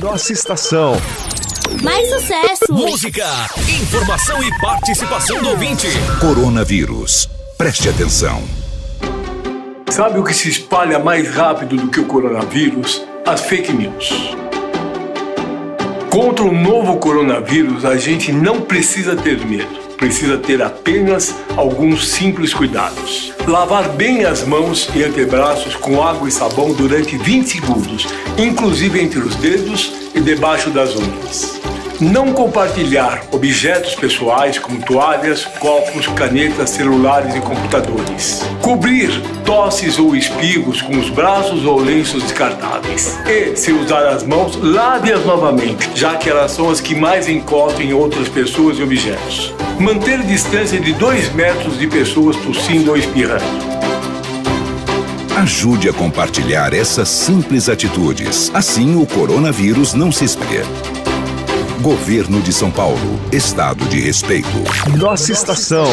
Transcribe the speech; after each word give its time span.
Nossa 0.00 0.32
estação. 0.32 0.92
Mais 1.82 2.08
sucesso! 2.08 2.72
Música, 2.72 3.26
informação 3.80 4.40
e 4.44 4.60
participação 4.60 5.42
do 5.42 5.48
ouvinte. 5.50 5.88
Coronavírus. 6.20 7.28
Preste 7.56 7.88
atenção. 7.88 8.42
Sabe 9.90 10.20
o 10.20 10.24
que 10.24 10.32
se 10.32 10.48
espalha 10.48 11.00
mais 11.00 11.28
rápido 11.34 11.76
do 11.76 11.88
que 11.88 11.98
o 11.98 12.06
coronavírus? 12.06 13.02
As 13.26 13.40
fake 13.40 13.72
news. 13.72 14.36
Contra 16.10 16.44
o 16.44 16.52
novo 16.52 16.98
coronavírus, 16.98 17.84
a 17.84 17.96
gente 17.96 18.30
não 18.30 18.60
precisa 18.60 19.16
ter 19.16 19.44
medo. 19.44 19.87
Precisa 19.98 20.38
ter 20.38 20.62
apenas 20.62 21.34
alguns 21.56 22.08
simples 22.08 22.54
cuidados. 22.54 23.34
Lavar 23.48 23.88
bem 23.90 24.24
as 24.24 24.44
mãos 24.44 24.88
e 24.94 25.02
antebraços 25.02 25.74
com 25.74 26.00
água 26.00 26.28
e 26.28 26.32
sabão 26.32 26.72
durante 26.72 27.18
20 27.18 27.48
segundos, 27.48 28.06
inclusive 28.38 29.02
entre 29.02 29.18
os 29.18 29.34
dedos 29.34 29.92
e 30.14 30.20
debaixo 30.20 30.70
das 30.70 30.94
unhas. 30.94 31.60
Não 32.00 32.32
compartilhar 32.32 33.24
objetos 33.32 33.96
pessoais 33.96 34.56
como 34.56 34.80
toalhas, 34.80 35.44
copos, 35.44 36.06
canetas, 36.06 36.70
celulares 36.70 37.34
e 37.34 37.40
computadores. 37.40 38.40
Cobrir 38.62 39.10
tosses 39.44 39.98
ou 39.98 40.14
espirros 40.14 40.80
com 40.80 40.96
os 40.96 41.10
braços 41.10 41.64
ou 41.64 41.80
lenços 41.80 42.22
descartáveis. 42.22 43.18
E, 43.26 43.56
se 43.56 43.72
usar 43.72 44.06
as 44.06 44.22
mãos, 44.22 44.56
lave-as 44.62 45.26
novamente, 45.26 45.90
já 45.92 46.14
que 46.14 46.30
elas 46.30 46.52
são 46.52 46.70
as 46.70 46.80
que 46.80 46.94
mais 46.94 47.28
encostam 47.28 47.82
em 47.82 47.92
outras 47.92 48.28
pessoas 48.28 48.78
e 48.78 48.82
objetos. 48.84 49.52
Manter 49.80 50.22
distância 50.22 50.78
de 50.78 50.92
2 50.92 51.32
metros 51.32 51.76
de 51.76 51.88
pessoas 51.88 52.36
tossindo 52.36 52.92
ou 52.92 52.96
espirrando. 52.96 53.42
Ajude 55.36 55.88
a 55.88 55.92
compartilhar 55.92 56.72
essas 56.72 57.08
simples 57.08 57.68
atitudes. 57.68 58.52
Assim 58.54 58.94
o 58.94 59.04
coronavírus 59.04 59.94
não 59.94 60.12
se 60.12 60.24
espalha. 60.24 60.64
Governo 61.82 62.40
de 62.40 62.52
São 62.52 62.72
Paulo. 62.72 62.98
Estado 63.32 63.84
de 63.86 64.00
respeito. 64.00 64.48
Nossa 64.98 65.30
estação. 65.30 65.86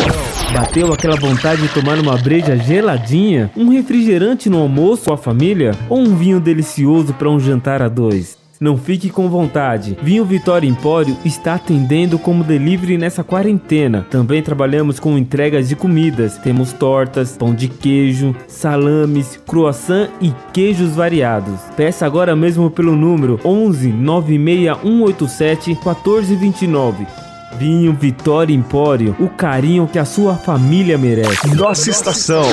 Bateu 0.51 0.91
aquela 0.91 1.15
vontade 1.15 1.61
de 1.61 1.67
tomar 1.69 1.99
uma 1.99 2.17
breja 2.17 2.57
geladinha, 2.57 3.51
um 3.55 3.69
refrigerante 3.69 4.49
no 4.49 4.57
almoço 4.57 5.05
com 5.05 5.13
a 5.13 5.17
família 5.17 5.73
ou 5.87 5.99
um 5.99 6.15
vinho 6.15 6.39
delicioso 6.39 7.13
para 7.13 7.29
um 7.29 7.39
jantar 7.39 7.83
a 7.83 7.87
dois? 7.87 8.44
Não 8.59 8.77
fique 8.77 9.09
com 9.09 9.29
vontade. 9.29 9.97
Vinho 10.01 10.23
Vitória 10.23 10.67
Empório 10.67 11.17
está 11.25 11.55
atendendo 11.55 12.17
como 12.17 12.43
delivery 12.43 12.97
nessa 12.97 13.23
quarentena. 13.23 14.05
Também 14.09 14.41
trabalhamos 14.41 14.99
com 14.99 15.17
entregas 15.17 15.67
de 15.67 15.75
comidas. 15.75 16.37
Temos 16.37 16.71
tortas, 16.71 17.35
pão 17.35 17.53
de 17.53 17.67
queijo, 17.67 18.35
salames, 18.47 19.37
croissant 19.45 20.09
e 20.21 20.33
queijos 20.53 20.95
variados. 20.95 21.59
Peça 21.75 22.05
agora 22.05 22.35
mesmo 22.35 22.71
pelo 22.71 22.95
número 22.95 23.39
11 23.43 23.91
96187 23.91 25.71
1429. 25.71 27.24
Vinho 27.57 27.93
Vitória 27.93 28.53
Empório, 28.53 29.15
o 29.17 29.29
carinho 29.29 29.87
que 29.87 29.97
a 29.97 30.03
sua 30.03 30.35
família 30.35 30.97
merece. 30.97 31.55
Nossa 31.55 31.89
estação. 31.89 32.43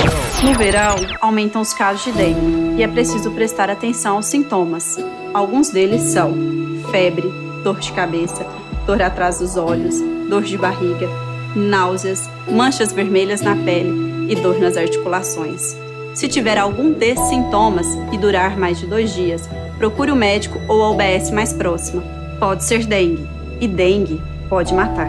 No 0.45 0.55
verão, 0.55 0.95
aumentam 1.21 1.61
os 1.61 1.75
casos 1.75 2.05
de 2.05 2.13
dengue 2.13 2.77
e 2.77 2.83
é 2.83 2.89
preciso 2.89 3.33
prestar 3.33 3.69
atenção 3.69 4.17
aos 4.17 4.27
sintomas. 4.27 4.97
Alguns 5.35 5.71
deles 5.71 6.03
são 6.03 6.33
febre, 6.93 7.29
dor 7.65 7.81
de 7.81 7.91
cabeça, 7.93 8.47
dor 8.87 9.03
atrás 9.03 9.41
dos 9.41 9.57
olhos, 9.57 9.97
dor 10.29 10.43
de 10.43 10.57
barriga, 10.57 11.09
náuseas, 11.57 12.31
manchas 12.49 12.93
vermelhas 12.93 13.41
na 13.41 13.57
pele 13.57 14.31
e 14.31 14.37
dor 14.37 14.61
nas 14.61 14.77
articulações. 14.77 15.77
Se 16.15 16.29
tiver 16.29 16.59
algum 16.59 16.93
desses 16.93 17.29
sintomas 17.29 17.87
e 18.13 18.19
durar 18.19 18.57
mais 18.57 18.79
de 18.79 18.87
dois 18.87 19.13
dias, 19.13 19.49
procure 19.79 20.13
o 20.13 20.17
médico 20.17 20.61
ou 20.69 20.85
a 20.85 20.91
UBS 20.91 21.33
mais 21.33 21.53
próxima. 21.53 22.03
Pode 22.39 22.65
ser 22.65 22.85
dengue, 22.85 23.27
e 23.61 23.67
dengue 23.67 24.21
pode 24.53 24.75
matar. 24.75 25.09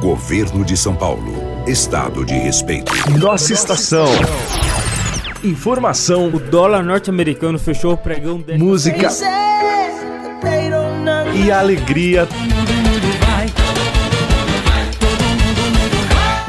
Governo 0.00 0.64
de 0.64 0.74
São 0.74 0.96
Paulo. 0.96 1.30
Estado 1.66 2.24
de 2.24 2.32
respeito. 2.32 2.90
Nossa 3.18 3.52
estação. 3.52 4.06
Informação, 5.44 6.28
O 6.28 6.40
dólar 6.40 6.82
norte-americano 6.82 7.58
fechou 7.58 7.92
o 7.92 7.96
pregão 7.98 8.40
de... 8.40 8.56
música 8.56 9.08
e 11.34 11.52
alegria. 11.52 12.26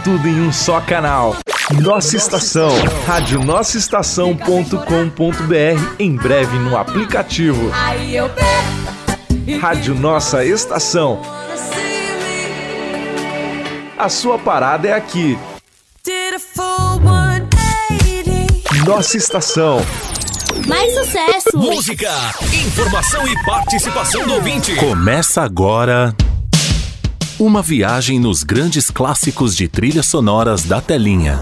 Tudo 0.05 0.29
em 0.29 0.47
um 0.47 0.53
só 0.53 0.79
canal. 0.79 1.35
Nossa 1.81 2.16
estação. 2.16 2.71
Rádio 3.05 3.43
Nossa 3.43 3.77
Estação.com.br 3.77 5.95
em 5.99 6.16
breve 6.16 6.57
no 6.57 6.77
aplicativo. 6.77 7.69
Rádio 9.59 9.93
Nossa 9.93 10.45
Estação. 10.45 11.41
A 13.97 14.09
sua 14.09 14.39
parada 14.39 14.88
é 14.88 14.94
aqui. 14.94 15.38
Nossa 18.85 19.16
estação. 19.16 19.79
Mais 20.67 20.94
sucesso! 20.94 21.55
Música, 21.55 22.11
informação 22.51 23.27
e 23.27 23.44
participação 23.44 24.25
do 24.25 24.33
ouvinte. 24.33 24.75
Começa 24.75 25.44
agora 25.44 26.16
uma 27.39 27.61
viagem 27.61 28.19
nos 28.19 28.43
grandes 28.43 28.89
clássicos 28.89 29.55
de 29.55 29.67
trilhas 29.67 30.07
sonoras 30.07 30.63
da 30.63 30.81
telinha. 30.81 31.39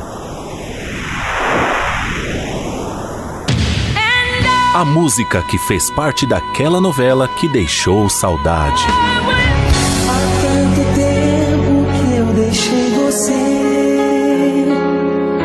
A 4.74 4.86
música 4.86 5.42
que 5.42 5.58
fez 5.58 5.90
parte 5.92 6.26
daquela 6.26 6.80
novela 6.80 7.28
que 7.28 7.48
deixou 7.50 8.10
saudade. 8.10 8.86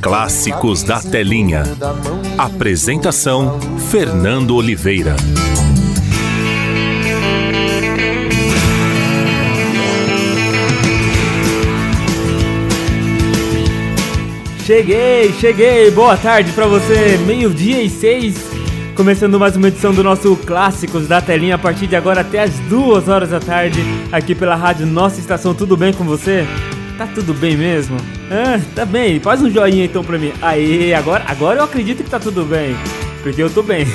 Clássicos 0.00 0.84
da 0.84 1.00
Telinha. 1.00 1.64
Apresentação: 2.36 3.58
Fernando 3.90 4.54
Oliveira. 4.54 5.16
Cheguei, 14.64 15.32
cheguei! 15.40 15.90
Boa 15.90 16.16
tarde 16.16 16.52
pra 16.52 16.66
você, 16.66 17.18
meio-dia 17.26 17.82
e 17.82 17.90
seis. 17.90 18.36
Começando 18.94 19.38
mais 19.38 19.56
uma 19.56 19.68
edição 19.68 19.92
do 19.92 20.04
nosso 20.04 20.36
Clássicos 20.36 21.08
da 21.08 21.20
Telinha 21.20 21.54
a 21.54 21.58
partir 21.58 21.86
de 21.86 21.96
agora 21.96 22.20
até 22.20 22.42
as 22.42 22.52
duas 22.68 23.08
horas 23.08 23.30
da 23.30 23.40
tarde, 23.40 23.80
aqui 24.12 24.34
pela 24.34 24.54
rádio 24.54 24.86
Nossa 24.86 25.18
Estação. 25.18 25.54
Tudo 25.54 25.76
bem 25.76 25.92
com 25.92 26.04
você? 26.04 26.46
Tá 26.98 27.06
tudo 27.14 27.32
bem 27.32 27.56
mesmo? 27.56 27.96
Ah, 28.28 28.60
tá 28.74 28.84
bem. 28.84 29.20
Faz 29.20 29.40
um 29.40 29.48
joinha 29.48 29.84
então 29.84 30.02
pra 30.02 30.18
mim. 30.18 30.32
Aí, 30.42 30.92
agora, 30.92 31.22
agora 31.28 31.60
eu 31.60 31.64
acredito 31.64 32.02
que 32.02 32.10
tá 32.10 32.18
tudo 32.18 32.44
bem, 32.44 32.76
porque 33.22 33.40
eu 33.40 33.48
tô 33.48 33.62
bem. 33.62 33.86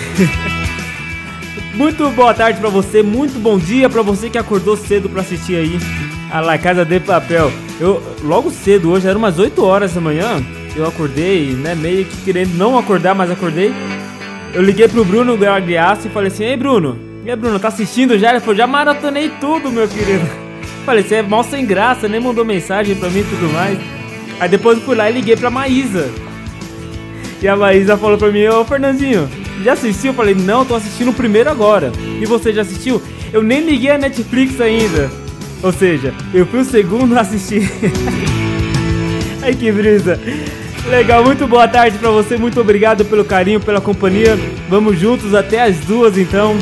Muito 1.75 2.09
boa 2.11 2.33
tarde 2.33 2.59
pra 2.59 2.69
você, 2.69 3.01
muito 3.01 3.39
bom 3.39 3.57
dia 3.57 3.89
pra 3.89 4.03
você 4.03 4.29
que 4.29 4.37
acordou 4.37 4.77
cedo 4.77 5.09
pra 5.09 5.21
assistir 5.21 5.55
aí 5.55 5.79
a 6.31 6.39
La 6.39 6.55
Casa 6.55 6.85
de 6.85 6.99
Papel. 6.99 7.51
Eu 7.79 8.01
logo 8.21 8.51
cedo 8.51 8.91
hoje, 8.91 9.07
era 9.07 9.17
umas 9.17 9.39
8 9.39 9.65
horas 9.65 9.91
da 9.91 9.99
manhã, 9.99 10.39
eu 10.75 10.85
acordei, 10.85 11.47
né, 11.53 11.73
meio 11.73 12.05
que 12.05 12.17
querendo 12.17 12.53
não 12.53 12.77
acordar, 12.77 13.15
mas 13.15 13.31
acordei. 13.31 13.73
Eu 14.53 14.61
liguei 14.61 14.87
pro 14.87 15.03
Bruno 15.03 15.35
Gagliasso 15.35 16.07
e 16.07 16.11
falei 16.11 16.27
assim: 16.27 16.43
"Ei, 16.43 16.55
Bruno, 16.55 16.95
e 17.25 17.31
aí, 17.31 17.35
Bruno, 17.35 17.59
tá 17.59 17.69
assistindo 17.69 18.19
já?" 18.19 18.29
Ele 18.29 18.39
falou: 18.39 18.55
"Já 18.55 18.67
maratonei 18.67 19.31
tudo, 19.41 19.71
meu 19.71 19.87
querido." 19.87 20.42
Falei: 20.85 21.03
"Você 21.03 21.15
é 21.15 21.21
mal 21.21 21.43
sem 21.43 21.65
graça, 21.65 22.07
nem 22.07 22.19
mandou 22.19 22.43
mensagem 22.43 22.95
pra 22.95 23.09
mim 23.09 23.19
e 23.19 23.23
tudo 23.23 23.51
mais." 23.53 23.79
Aí 24.39 24.49
depois 24.49 24.77
eu 24.77 24.83
fui 24.83 24.95
lá 24.95 25.09
e 25.09 25.13
liguei 25.13 25.35
pra 25.35 25.49
Maísa. 25.49 26.09
E 27.41 27.47
a 27.47 27.55
Maísa 27.55 27.97
falou 27.97 28.17
pra 28.17 28.31
mim, 28.31 28.45
ô 28.47 28.63
Fernandinho, 28.63 29.29
já 29.63 29.73
assistiu? 29.73 30.11
Eu 30.11 30.15
falei, 30.15 30.33
não, 30.33 30.65
tô 30.65 30.75
assistindo 30.75 31.11
o 31.11 31.13
primeiro 31.13 31.49
agora. 31.49 31.91
E 32.21 32.25
você 32.25 32.53
já 32.53 32.61
assistiu? 32.61 33.01
Eu 33.33 33.43
nem 33.43 33.61
liguei 33.61 33.91
a 33.91 33.97
Netflix 33.97 34.61
ainda. 34.61 35.11
Ou 35.61 35.71
seja, 35.71 36.13
eu 36.33 36.45
fui 36.45 36.59
o 36.59 36.65
segundo 36.65 37.17
a 37.17 37.21
assistir. 37.21 37.69
Ai 39.41 39.53
que 39.53 39.71
brisa. 39.71 40.19
Legal, 40.89 41.23
muito 41.23 41.47
boa 41.47 41.67
tarde 41.67 41.97
pra 41.97 42.11
você, 42.11 42.37
muito 42.37 42.59
obrigado 42.59 43.05
pelo 43.05 43.23
carinho, 43.25 43.59
pela 43.59 43.79
companhia. 43.81 44.37
Vamos 44.69 44.99
juntos 44.99 45.33
até 45.33 45.63
as 45.63 45.77
duas 45.79 46.17
então. 46.17 46.57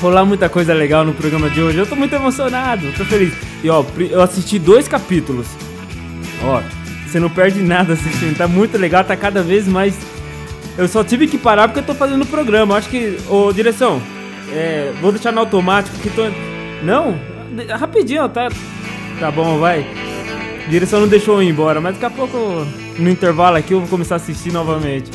Rolar 0.00 0.24
muita 0.24 0.48
coisa 0.48 0.72
legal 0.72 1.04
no 1.04 1.12
programa 1.12 1.50
de 1.50 1.60
hoje. 1.60 1.78
Eu 1.78 1.86
tô 1.86 1.94
muito 1.94 2.14
emocionado, 2.14 2.90
tô 2.96 3.04
feliz. 3.04 3.34
E 3.62 3.68
ó, 3.68 3.84
eu 3.98 4.22
assisti 4.22 4.58
dois 4.58 4.88
capítulos. 4.88 5.46
Ó, 6.42 6.62
você 7.06 7.20
não 7.20 7.28
perde 7.28 7.60
nada 7.60 7.92
assistindo, 7.92 8.36
tá 8.36 8.48
muito 8.48 8.78
legal, 8.78 9.04
tá 9.04 9.14
cada 9.16 9.42
vez 9.42 9.68
mais. 9.68 9.98
Eu 10.78 10.88
só 10.88 11.04
tive 11.04 11.26
que 11.26 11.36
parar 11.36 11.68
porque 11.68 11.80
eu 11.80 11.84
tô 11.84 11.94
fazendo 11.94 12.22
o 12.22 12.26
programa. 12.26 12.76
Acho 12.76 12.88
que. 12.88 13.18
Ô, 13.28 13.52
direção, 13.52 14.00
é, 14.52 14.92
vou 15.00 15.12
deixar 15.12 15.32
no 15.32 15.40
automático 15.40 15.98
que 15.98 16.08
tô. 16.08 16.22
Não? 16.82 17.18
Rapidinho, 17.78 18.26
tá. 18.28 18.48
Tá 19.18 19.30
bom, 19.30 19.58
vai. 19.58 19.86
Direção 20.70 21.00
não 21.00 21.08
deixou 21.08 21.36
eu 21.36 21.42
ir 21.42 21.50
embora, 21.50 21.80
mas 21.80 21.94
daqui 21.94 22.06
a 22.06 22.10
pouco, 22.10 22.38
no 22.98 23.10
intervalo 23.10 23.56
aqui, 23.56 23.74
eu 23.74 23.80
vou 23.80 23.88
começar 23.88 24.14
a 24.14 24.16
assistir 24.16 24.52
novamente. 24.52 25.10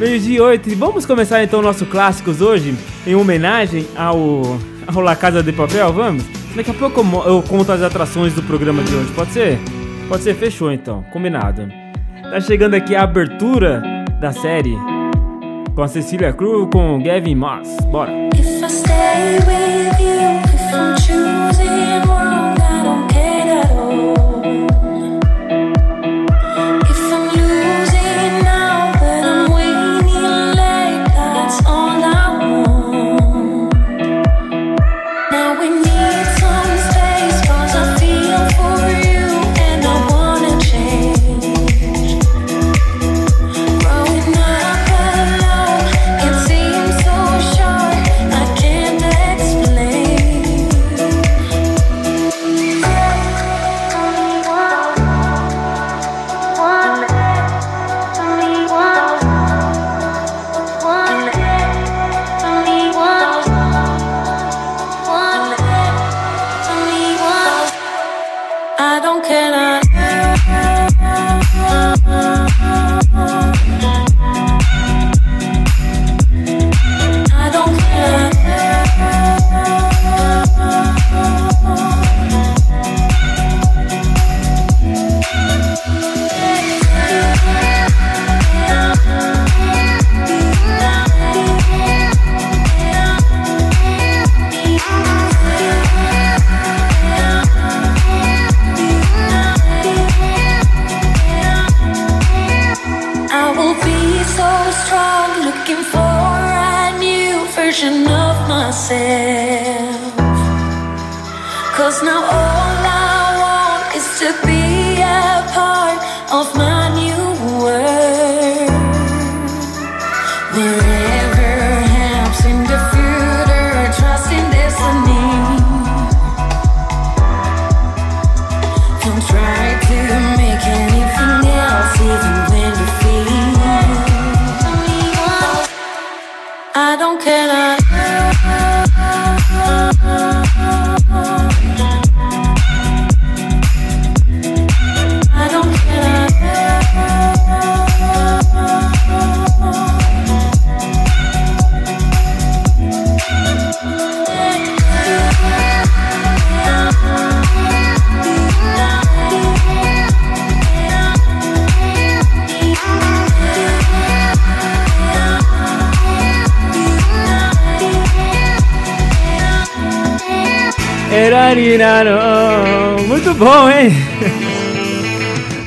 Meio-dia 0.00 0.38
e 0.38 0.40
oito. 0.40 0.74
Vamos 0.76 1.04
começar 1.04 1.44
então 1.44 1.60
nossos 1.60 1.86
clássicos 1.86 2.40
hoje, 2.40 2.74
em 3.06 3.14
homenagem 3.14 3.86
ao, 3.94 4.58
ao 4.86 5.02
La 5.02 5.14
Casa 5.14 5.42
de 5.42 5.52
Papel, 5.52 5.92
vamos? 5.92 6.24
Daqui 6.56 6.70
a 6.70 6.74
pouco 6.74 7.00
eu, 7.00 7.34
eu 7.34 7.42
conto 7.42 7.70
as 7.70 7.82
atrações 7.82 8.32
do 8.32 8.42
programa 8.42 8.82
de 8.82 8.94
hoje, 8.94 9.12
pode 9.12 9.30
ser? 9.30 9.58
Pode 10.08 10.22
ser, 10.22 10.34
fechou 10.36 10.72
então, 10.72 11.04
combinado. 11.12 11.68
Tá 12.22 12.40
chegando 12.40 12.76
aqui 12.76 12.96
a 12.96 13.02
abertura 13.02 13.82
da 14.18 14.32
série 14.32 14.74
com 15.74 15.82
a 15.82 15.88
Cecília 15.88 16.32
Cruz 16.32 16.70
com 16.72 16.96
o 16.96 17.02
Gavin 17.02 17.34
Moss. 17.34 17.68
Bora! 17.92 18.10
If 18.34 18.46
I 18.64 18.70
stay 18.70 19.36
with 19.46 20.00
you, 20.00 20.40
if 20.46 20.72
I'm 20.72 20.96
choosing 20.96 22.08
wrong, 22.08 22.56
I 22.58 22.82
don't 22.82 23.06
care 23.12 23.60
at 23.60 23.70
all. 23.70 24.89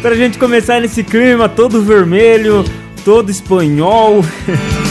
Pra 0.03 0.15
gente 0.15 0.37
começar 0.37 0.81
nesse 0.81 1.01
clima 1.01 1.47
todo 1.47 1.81
vermelho, 1.81 2.65
todo 3.05 3.31
espanhol. 3.31 4.21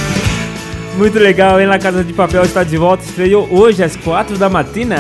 Muito 0.97 1.19
legal, 1.19 1.61
hein? 1.61 1.67
La 1.67 1.79
Casa 1.79 2.03
de 2.03 2.15
Papel 2.15 2.43
está 2.43 2.65
de 2.65 2.79
volta. 2.79 3.05
Estreou 3.05 3.47
hoje 3.53 3.85
às 3.85 3.95
4 3.95 4.39
da 4.39 4.49
matina. 4.49 4.97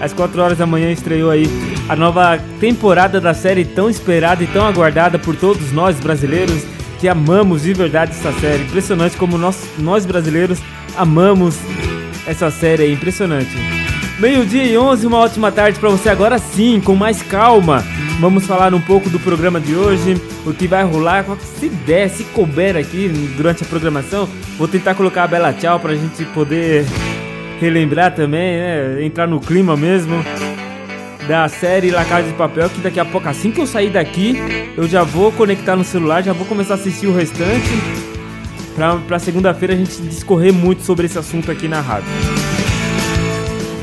Às 0.00 0.12
4 0.12 0.42
horas 0.42 0.58
da 0.58 0.66
manhã 0.66 0.90
estreou 0.90 1.30
aí 1.30 1.46
a 1.88 1.94
nova 1.94 2.38
temporada 2.58 3.20
da 3.20 3.32
série 3.32 3.64
tão 3.64 3.88
esperada 3.88 4.42
e 4.42 4.46
tão 4.48 4.66
aguardada 4.66 5.20
por 5.20 5.36
todos 5.36 5.70
nós 5.70 5.96
brasileiros 6.00 6.64
que 6.98 7.08
amamos 7.08 7.62
de 7.62 7.72
verdade 7.72 8.10
essa 8.10 8.32
série. 8.40 8.64
Impressionante 8.64 9.16
como 9.16 9.38
nós, 9.38 9.56
nós 9.78 10.04
brasileiros 10.04 10.58
amamos 10.96 11.56
essa 12.26 12.50
série, 12.50 12.82
é 12.82 12.90
impressionante. 12.90 13.75
Meio-dia 14.18 14.64
e 14.64 14.78
11, 14.78 15.06
uma 15.06 15.18
ótima 15.18 15.52
tarde 15.52 15.78
para 15.78 15.90
você 15.90 16.08
agora 16.08 16.38
sim, 16.38 16.80
com 16.80 16.94
mais 16.94 17.20
calma. 17.20 17.84
Vamos 18.18 18.46
falar 18.46 18.72
um 18.72 18.80
pouco 18.80 19.10
do 19.10 19.20
programa 19.20 19.60
de 19.60 19.74
hoje, 19.74 20.16
o 20.46 20.54
que 20.54 20.66
vai 20.66 20.82
rolar, 20.84 21.26
se 21.58 21.68
der, 21.68 22.08
se 22.08 22.24
couber 22.24 22.78
aqui 22.78 23.08
durante 23.36 23.62
a 23.62 23.66
programação. 23.66 24.26
Vou 24.56 24.66
tentar 24.66 24.94
colocar 24.94 25.24
a 25.24 25.26
Bela 25.26 25.52
Tchau 25.52 25.78
pra 25.78 25.94
gente 25.94 26.24
poder 26.26 26.86
relembrar 27.60 28.14
também, 28.14 28.56
né? 28.56 29.04
Entrar 29.04 29.26
no 29.26 29.38
clima 29.38 29.76
mesmo 29.76 30.24
da 31.28 31.46
série 31.48 31.90
La 31.90 32.06
Casa 32.06 32.28
de 32.28 32.34
Papel, 32.34 32.70
que 32.70 32.80
daqui 32.80 32.98
a 32.98 33.04
pouco, 33.04 33.28
assim 33.28 33.50
que 33.50 33.60
eu 33.60 33.66
sair 33.66 33.90
daqui, 33.90 34.72
eu 34.78 34.88
já 34.88 35.02
vou 35.02 35.30
conectar 35.30 35.76
no 35.76 35.84
celular, 35.84 36.22
já 36.22 36.32
vou 36.32 36.46
começar 36.46 36.72
a 36.72 36.76
assistir 36.78 37.06
o 37.06 37.14
restante. 37.14 37.68
Pra 39.06 39.18
segunda-feira 39.18 39.74
a 39.74 39.76
gente 39.76 40.00
discorrer 40.00 40.54
muito 40.54 40.82
sobre 40.84 41.04
esse 41.04 41.18
assunto 41.18 41.50
aqui 41.50 41.68
na 41.68 41.82
rádio 41.82 42.45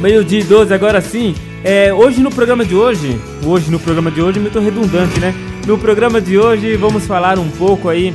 meio-dia 0.03 0.41
e 0.41 0.43
12, 0.43 0.73
agora 0.73 0.99
sim. 0.99 1.33
É, 1.63 1.93
hoje 1.93 2.19
no 2.19 2.29
programa 2.29 2.65
de 2.65 2.75
hoje, 2.75 3.17
hoje 3.45 3.71
no 3.71 3.79
programa 3.79 4.11
de 4.11 4.21
hoje, 4.21 4.37
muito 4.37 4.59
redundante, 4.59 5.17
né? 5.17 5.33
No 5.65 5.77
programa 5.77 6.19
de 6.19 6.37
hoje 6.37 6.75
vamos 6.75 7.07
falar 7.07 7.39
um 7.39 7.49
pouco 7.49 7.87
aí 7.87 8.11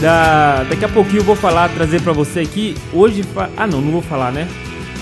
da. 0.00 0.62
Daqui 0.62 0.84
a 0.84 0.88
pouquinho 0.88 1.18
eu 1.18 1.24
vou 1.24 1.34
falar, 1.34 1.68
trazer 1.70 2.00
para 2.02 2.12
você 2.12 2.40
aqui. 2.40 2.76
Hoje. 2.92 3.24
Fa... 3.24 3.50
Ah, 3.56 3.66
não, 3.66 3.80
não 3.80 3.90
vou 3.90 4.00
falar, 4.00 4.30
né? 4.30 4.46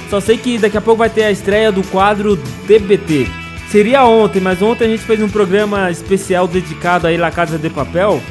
Só 0.08 0.20
sei 0.20 0.38
que 0.38 0.56
daqui 0.56 0.78
a 0.78 0.80
pouco 0.80 1.00
vai 1.00 1.10
ter 1.10 1.24
a 1.24 1.30
estreia 1.30 1.70
do 1.70 1.82
quadro 1.88 2.36
DBT. 2.66 3.26
Seria 3.68 4.06
ontem, 4.06 4.40
mas 4.40 4.62
ontem 4.62 4.86
a 4.86 4.88
gente 4.88 5.02
fez 5.02 5.20
um 5.20 5.28
programa 5.28 5.90
especial 5.90 6.48
dedicado 6.48 7.06
aí 7.06 7.18
La 7.18 7.30
Casa 7.30 7.58
de 7.58 7.68
Papel. 7.68 8.22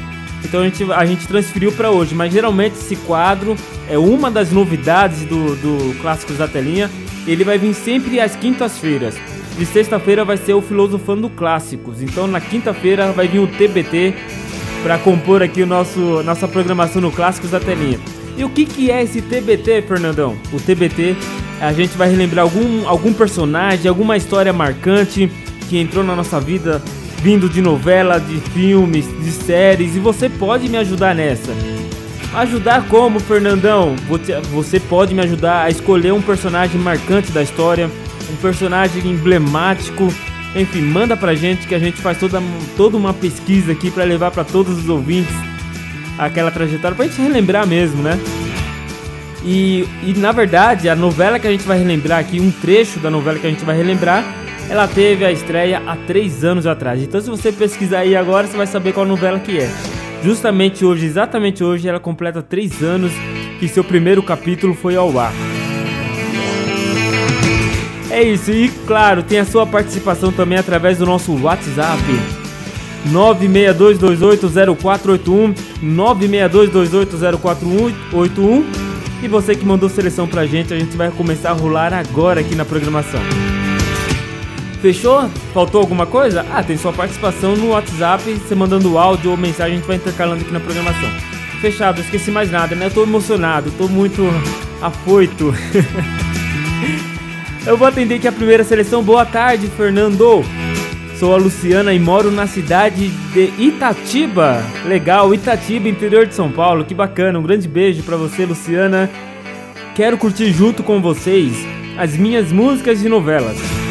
Então 0.44 0.60
a 0.60 0.64
gente, 0.64 0.92
a 0.92 1.06
gente 1.06 1.28
transferiu 1.28 1.70
para 1.70 1.92
hoje. 1.92 2.16
Mas 2.16 2.32
geralmente 2.32 2.72
esse 2.72 2.96
quadro 2.96 3.54
é 3.88 3.96
uma 3.96 4.28
das 4.28 4.50
novidades 4.50 5.24
do, 5.24 5.54
do 5.54 6.00
Clássicos 6.00 6.36
da 6.36 6.48
Telinha. 6.48 6.90
Ele 7.26 7.44
vai 7.44 7.58
vir 7.58 7.74
sempre 7.74 8.20
às 8.20 8.34
quintas-feiras. 8.36 9.14
De 9.56 9.66
sexta-feira 9.66 10.24
vai 10.24 10.36
ser 10.36 10.54
o 10.54 10.62
Filosofando 10.62 11.28
Clássicos. 11.28 12.02
Então 12.02 12.26
na 12.26 12.40
quinta-feira 12.40 13.12
vai 13.12 13.28
vir 13.28 13.38
o 13.38 13.46
TBT 13.46 14.14
para 14.82 14.98
compor 14.98 15.42
aqui 15.42 15.62
o 15.62 15.66
nosso 15.66 16.22
nossa 16.22 16.48
programação 16.48 17.00
no 17.00 17.12
Clássicos 17.12 17.50
da 17.50 17.60
Telinha. 17.60 18.00
E 18.36 18.44
o 18.44 18.48
que, 18.48 18.64
que 18.64 18.90
é 18.90 19.02
esse 19.02 19.20
TBT, 19.20 19.82
Fernandão? 19.82 20.36
O 20.52 20.58
TBT 20.58 21.14
A 21.60 21.72
gente 21.72 21.96
vai 21.96 22.08
relembrar 22.08 22.44
algum, 22.44 22.88
algum 22.88 23.12
personagem, 23.12 23.88
alguma 23.88 24.16
história 24.16 24.52
marcante 24.52 25.30
que 25.68 25.78
entrou 25.78 26.02
na 26.02 26.16
nossa 26.16 26.40
vida 26.40 26.82
vindo 27.22 27.48
de 27.48 27.62
novela, 27.62 28.18
de 28.18 28.40
filmes, 28.50 29.06
de 29.22 29.30
séries 29.30 29.94
e 29.94 30.00
você 30.00 30.28
pode 30.28 30.68
me 30.68 30.76
ajudar 30.76 31.14
nessa. 31.14 31.52
Ajudar 32.34 32.88
como, 32.88 33.20
Fernandão? 33.20 33.94
Você 34.50 34.80
pode 34.80 35.14
me 35.14 35.20
ajudar 35.20 35.64
a 35.64 35.70
escolher 35.70 36.12
um 36.12 36.22
personagem 36.22 36.80
marcante 36.80 37.30
da 37.30 37.42
história, 37.42 37.90
um 38.30 38.36
personagem 38.36 39.06
emblemático. 39.06 40.08
Enfim, 40.56 40.80
manda 40.80 41.14
pra 41.14 41.34
gente 41.34 41.66
que 41.66 41.74
a 41.74 41.78
gente 41.78 42.00
faz 42.00 42.18
toda, 42.18 42.42
toda 42.74 42.96
uma 42.96 43.12
pesquisa 43.12 43.72
aqui 43.72 43.90
para 43.90 44.04
levar 44.04 44.30
para 44.30 44.44
todos 44.44 44.78
os 44.78 44.88
ouvintes 44.88 45.34
aquela 46.18 46.50
trajetória, 46.50 46.96
pra 46.96 47.06
gente 47.06 47.20
relembrar 47.20 47.66
mesmo, 47.66 48.02
né? 48.02 48.18
E, 49.44 49.86
e 50.02 50.14
na 50.16 50.32
verdade, 50.32 50.88
a 50.88 50.96
novela 50.96 51.38
que 51.38 51.46
a 51.46 51.50
gente 51.50 51.64
vai 51.64 51.78
relembrar 51.78 52.20
aqui, 52.20 52.40
um 52.40 52.50
trecho 52.50 52.98
da 52.98 53.10
novela 53.10 53.38
que 53.38 53.46
a 53.46 53.50
gente 53.50 53.64
vai 53.64 53.76
relembrar, 53.76 54.24
ela 54.70 54.88
teve 54.88 55.24
a 55.24 55.32
estreia 55.32 55.82
há 55.86 55.96
três 55.96 56.44
anos 56.44 56.66
atrás. 56.66 57.02
Então, 57.02 57.20
se 57.20 57.28
você 57.28 57.52
pesquisar 57.52 58.00
aí 58.00 58.16
agora, 58.16 58.46
você 58.46 58.56
vai 58.56 58.66
saber 58.66 58.92
qual 58.92 59.04
novela 59.04 59.38
que 59.38 59.58
é. 59.58 59.70
Justamente 60.22 60.84
hoje, 60.84 61.06
exatamente 61.06 61.64
hoje, 61.64 61.88
ela 61.88 61.98
completa 61.98 62.40
três 62.40 62.80
anos 62.82 63.10
que 63.58 63.66
seu 63.66 63.82
primeiro 63.82 64.22
capítulo 64.22 64.74
foi 64.74 64.94
ao 64.96 65.18
ar. 65.18 65.32
É 68.10 68.22
isso, 68.22 68.50
e 68.50 68.68
claro, 68.86 69.22
tem 69.22 69.38
a 69.38 69.44
sua 69.44 69.66
participação 69.66 70.30
também 70.30 70.58
através 70.58 70.98
do 70.98 71.06
nosso 71.06 71.34
WhatsApp. 71.42 72.02
962280481 73.10 75.54
962280481 75.82 78.64
e 79.22 79.28
você 79.28 79.54
que 79.54 79.64
mandou 79.64 79.88
seleção 79.88 80.28
pra 80.28 80.44
gente, 80.46 80.74
a 80.74 80.78
gente 80.78 80.96
vai 80.96 81.10
começar 81.10 81.50
a 81.50 81.54
rolar 81.54 81.92
agora 81.92 82.40
aqui 82.40 82.54
na 82.54 82.64
programação. 82.64 83.20
Fechou? 84.82 85.30
Faltou 85.54 85.80
alguma 85.80 86.06
coisa? 86.06 86.44
Ah, 86.52 86.60
tem 86.60 86.76
sua 86.76 86.92
participação 86.92 87.54
no 87.54 87.68
WhatsApp, 87.68 88.24
você 88.34 88.52
mandando 88.52 88.98
áudio 88.98 89.30
ou 89.30 89.36
mensagem, 89.36 89.74
a 89.74 89.76
gente 89.76 89.86
vai 89.86 89.94
intercalando 89.94 90.42
aqui 90.42 90.52
na 90.52 90.58
programação. 90.58 91.08
Fechado, 91.60 92.00
esqueci 92.00 92.32
mais 92.32 92.50
nada, 92.50 92.74
né? 92.74 92.86
Eu 92.86 92.90
tô 92.90 93.04
emocionado, 93.04 93.70
tô 93.78 93.86
muito 93.86 94.22
afoito. 94.82 95.54
Eu 97.64 97.76
vou 97.76 97.86
atender 97.86 98.16
aqui 98.16 98.26
a 98.26 98.32
primeira 98.32 98.64
seleção. 98.64 99.04
Boa 99.04 99.24
tarde, 99.24 99.68
Fernando. 99.68 100.44
Sou 101.16 101.32
a 101.32 101.36
Luciana 101.36 101.94
e 101.94 101.98
moro 102.00 102.32
na 102.32 102.48
cidade 102.48 103.08
de 103.08 103.52
Itatiba. 103.56 104.60
Legal, 104.84 105.32
Itatiba, 105.32 105.88
interior 105.88 106.26
de 106.26 106.34
São 106.34 106.50
Paulo. 106.50 106.84
Que 106.84 106.92
bacana. 106.92 107.38
Um 107.38 107.42
grande 107.44 107.68
beijo 107.68 108.02
para 108.02 108.16
você, 108.16 108.44
Luciana. 108.44 109.08
Quero 109.94 110.18
curtir 110.18 110.52
junto 110.52 110.82
com 110.82 111.00
vocês 111.00 111.54
as 111.96 112.16
minhas 112.16 112.50
músicas 112.50 112.98
de 112.98 113.08
novelas. 113.08 113.81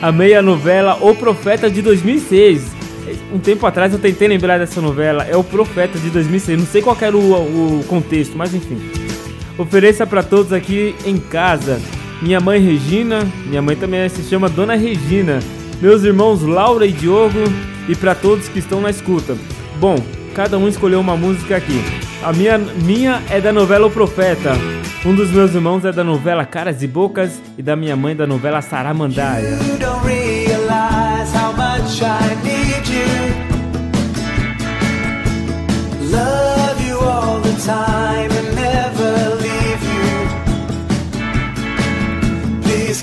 Amei 0.00 0.34
a 0.34 0.42
novela 0.42 0.96
O 1.00 1.12
Profeta 1.14 1.68
de 1.68 1.82
2006. 1.82 2.76
Um 3.32 3.38
tempo 3.38 3.66
atrás 3.66 3.92
eu 3.92 3.98
tentei 3.98 4.28
lembrar 4.28 4.58
dessa 4.58 4.80
novela. 4.80 5.24
É 5.24 5.36
O 5.36 5.42
Profeta 5.42 5.98
de 5.98 6.08
2006. 6.10 6.58
Não 6.58 6.66
sei 6.66 6.80
qual 6.82 6.96
era 7.00 7.16
o, 7.16 7.80
o 7.80 7.84
contexto, 7.84 8.36
mas 8.36 8.54
enfim. 8.54 8.78
Ofereça 9.58 10.06
para 10.06 10.22
todos 10.22 10.52
aqui 10.52 10.94
em 11.04 11.18
casa. 11.18 11.80
Minha 12.22 12.38
mãe 12.40 12.60
Regina, 12.60 13.26
minha 13.46 13.60
mãe 13.60 13.74
também 13.74 14.08
se 14.08 14.22
chama 14.22 14.48
Dona 14.48 14.76
Regina. 14.76 15.40
Meus 15.80 16.04
irmãos 16.04 16.42
Laura 16.42 16.86
e 16.86 16.92
Diogo 16.92 17.42
e 17.88 17.96
para 17.96 18.14
todos 18.14 18.48
que 18.48 18.60
estão 18.60 18.80
na 18.80 18.90
escuta. 18.90 19.36
Bom, 19.80 19.96
cada 20.32 20.58
um 20.58 20.68
escolheu 20.68 21.00
uma 21.00 21.16
música 21.16 21.56
aqui. 21.56 21.80
A 22.22 22.32
minha, 22.32 22.56
minha 22.58 23.22
é 23.30 23.40
da 23.40 23.52
novela 23.52 23.86
O 23.86 23.90
Profeta. 23.90 24.77
Um 25.04 25.14
dos 25.14 25.30
meus 25.30 25.54
irmãos 25.54 25.84
é 25.84 25.92
da 25.92 26.02
novela 26.02 26.44
Caras 26.44 26.82
e 26.82 26.86
Bocas 26.86 27.40
e 27.56 27.62
da 27.62 27.76
minha 27.76 27.96
mãe 27.96 28.16
da 28.16 28.26
novela 28.26 28.60
Saramandaia. 28.60 29.58
Please 42.62 43.02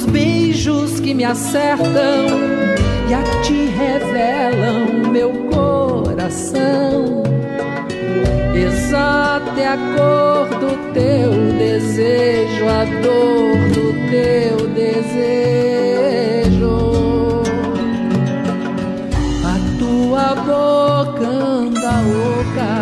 os 0.00 0.06
beijos 0.06 0.98
que 1.00 1.12
me 1.12 1.24
acertam 1.24 2.26
e 3.08 3.14
a 3.14 3.22
ti 3.42 3.66
revelam 3.66 5.10
meu 5.10 5.30
coração. 5.50 7.22
Exata 8.54 9.60
é 9.60 9.66
a 9.66 9.76
cor 9.76 10.48
do 10.58 10.92
teu 10.94 11.30
desejo, 11.58 12.66
a 12.66 12.84
dor 13.02 13.58
do 13.74 13.92
teu 14.10 14.68
desejo. 14.68 15.10
A 19.44 19.56
tua 19.78 20.34
boca 20.34 21.26
anda 21.26 21.94
oca 22.40 22.74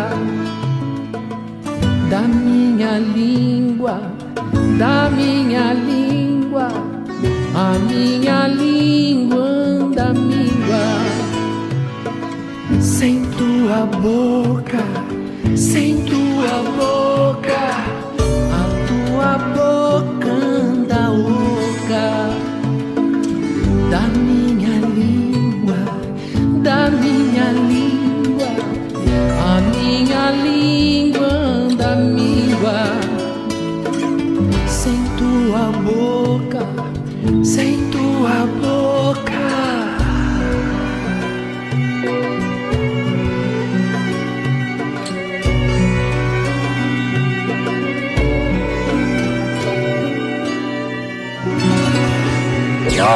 da 2.09 2.21
minha 2.21 2.97
língua, 2.97 4.01
da 4.77 5.09
minha 5.09 5.73
língua. 5.73 6.08
A 7.61 7.77
minha 7.77 8.47
língua 8.47 9.43
anda 9.43 10.13
míngua 10.13 10.85
sem 12.79 13.21
tua 13.31 13.85
boca. 13.85 14.88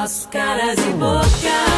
Faço 0.00 0.28
caras 0.28 0.78
e 0.78 0.92
bocas. 0.94 1.69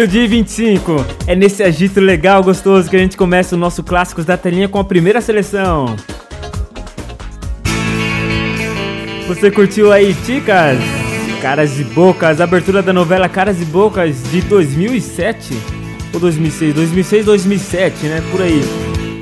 Meio-dia 0.00 0.24
e 0.24 0.28
25. 0.28 1.04
É 1.26 1.36
nesse 1.36 1.62
agito 1.62 2.00
legal, 2.00 2.42
gostoso, 2.42 2.88
que 2.88 2.96
a 2.96 2.98
gente 2.98 3.18
começa 3.18 3.54
o 3.54 3.58
nosso 3.58 3.82
Clássicos 3.82 4.24
da 4.24 4.34
Telinha 4.34 4.66
com 4.66 4.78
a 4.78 4.84
primeira 4.84 5.20
seleção. 5.20 5.94
Você 9.28 9.50
curtiu 9.50 9.92
aí, 9.92 10.14
Ticas? 10.24 10.78
Caras 11.42 11.78
e 11.78 11.84
Bocas, 11.84 12.40
abertura 12.40 12.80
da 12.80 12.94
novela 12.94 13.28
Caras 13.28 13.60
e 13.60 13.64
Bocas 13.66 14.22
de 14.30 14.40
2007 14.40 15.52
ou 16.14 16.18
2006? 16.18 16.72
2006, 16.72 17.26
2007, 17.26 18.06
né? 18.06 18.22
Por 18.30 18.40
aí. 18.40 18.62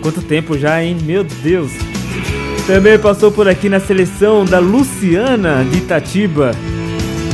Quanto 0.00 0.22
tempo 0.22 0.56
já, 0.56 0.80
hein? 0.80 0.96
Meu 1.02 1.24
Deus. 1.24 1.72
Também 2.68 2.96
passou 3.00 3.32
por 3.32 3.48
aqui 3.48 3.68
na 3.68 3.80
seleção 3.80 4.44
da 4.44 4.60
Luciana 4.60 5.64
de 5.68 5.78
Itatiba. 5.78 6.52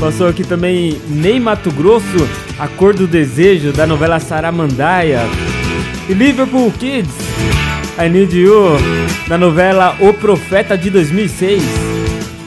Passou 0.01 0.29
aqui 0.29 0.45
também 0.45 0.99
Ney 1.11 1.39
Mato 1.39 1.71
Grosso, 1.71 2.27
A 2.59 2.69
Cor 2.69 2.95
do 2.95 3.07
Desejo, 3.07 3.73
da 3.73 3.87
novela 3.87 4.21
Saramandaia. 4.21 5.23
E 6.09 6.15
Liverpool 6.15 6.71
Kids, 6.73 7.15
I 7.99 8.09
Need 8.09 8.39
You, 8.39 8.77
da 9.27 9.37
novela 9.37 9.97
O 10.01 10.13
Profeta 10.13 10.79
de 10.79 10.91
2006. 10.91 11.63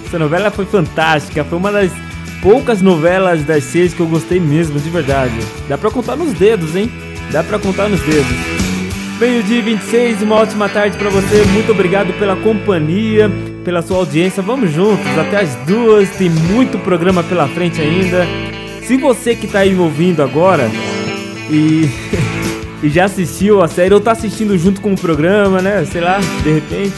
Essa 0.06 0.18
novela 0.18 0.50
foi 0.50 0.66
fantástica, 0.66 1.44
foi 1.44 1.58
uma 1.58 1.72
das 1.72 1.92
poucas 2.42 2.82
novelas 2.82 3.44
das 3.44 3.66
seis 3.66 3.94
que 3.94 4.00
eu 4.00 4.08
gostei 4.08 4.40
mesmo, 4.40 4.80
de 4.80 4.90
verdade. 4.90 5.36
Dá 5.68 5.78
pra 5.78 5.92
contar 5.92 6.16
nos 6.16 6.32
dedos, 6.34 6.76
hein? 6.76 6.90
Dá 7.32 7.44
pra 7.44 7.60
contar 7.60 7.90
nos 7.90 8.00
dedos. 8.02 8.58
Meio-dia 9.20 9.58
e 9.58 9.62
26, 9.62 10.22
uma 10.22 10.36
ótima 10.36 10.70
tarde 10.70 10.98
pra 10.98 11.10
você. 11.10 11.44
Muito 11.52 11.72
obrigado 11.72 12.14
pela 12.20 12.36
companhia, 12.38 13.30
pela 13.66 13.82
sua 13.82 13.98
audiência. 13.98 14.42
Vamos 14.44 14.72
juntos 14.72 15.06
até 15.18 15.42
as 15.42 15.56
duas. 15.68 16.10
Tem 16.12 16.30
muito 16.30 16.78
programa 16.78 17.24
pela 17.24 17.48
frente 17.48 17.82
ainda. 17.82 18.26
Se 18.88 18.96
você 18.96 19.36
que 19.36 19.48
tá 19.48 19.60
aí 19.60 19.74
me 19.74 19.82
ouvindo 19.82 20.24
agora 20.24 20.72
e, 21.52 21.90
e 22.82 22.88
já 22.88 23.04
assistiu 23.04 23.62
a 23.62 23.68
série 23.68 23.94
ou 23.94 24.00
tá 24.00 24.14
assistindo 24.14 24.58
junto 24.58 24.80
com 24.80 24.94
o 24.94 24.98
programa, 24.98 25.62
né? 25.62 25.84
Sei 25.84 26.00
lá, 26.00 26.20
de 26.42 26.54
repente. 26.54 26.96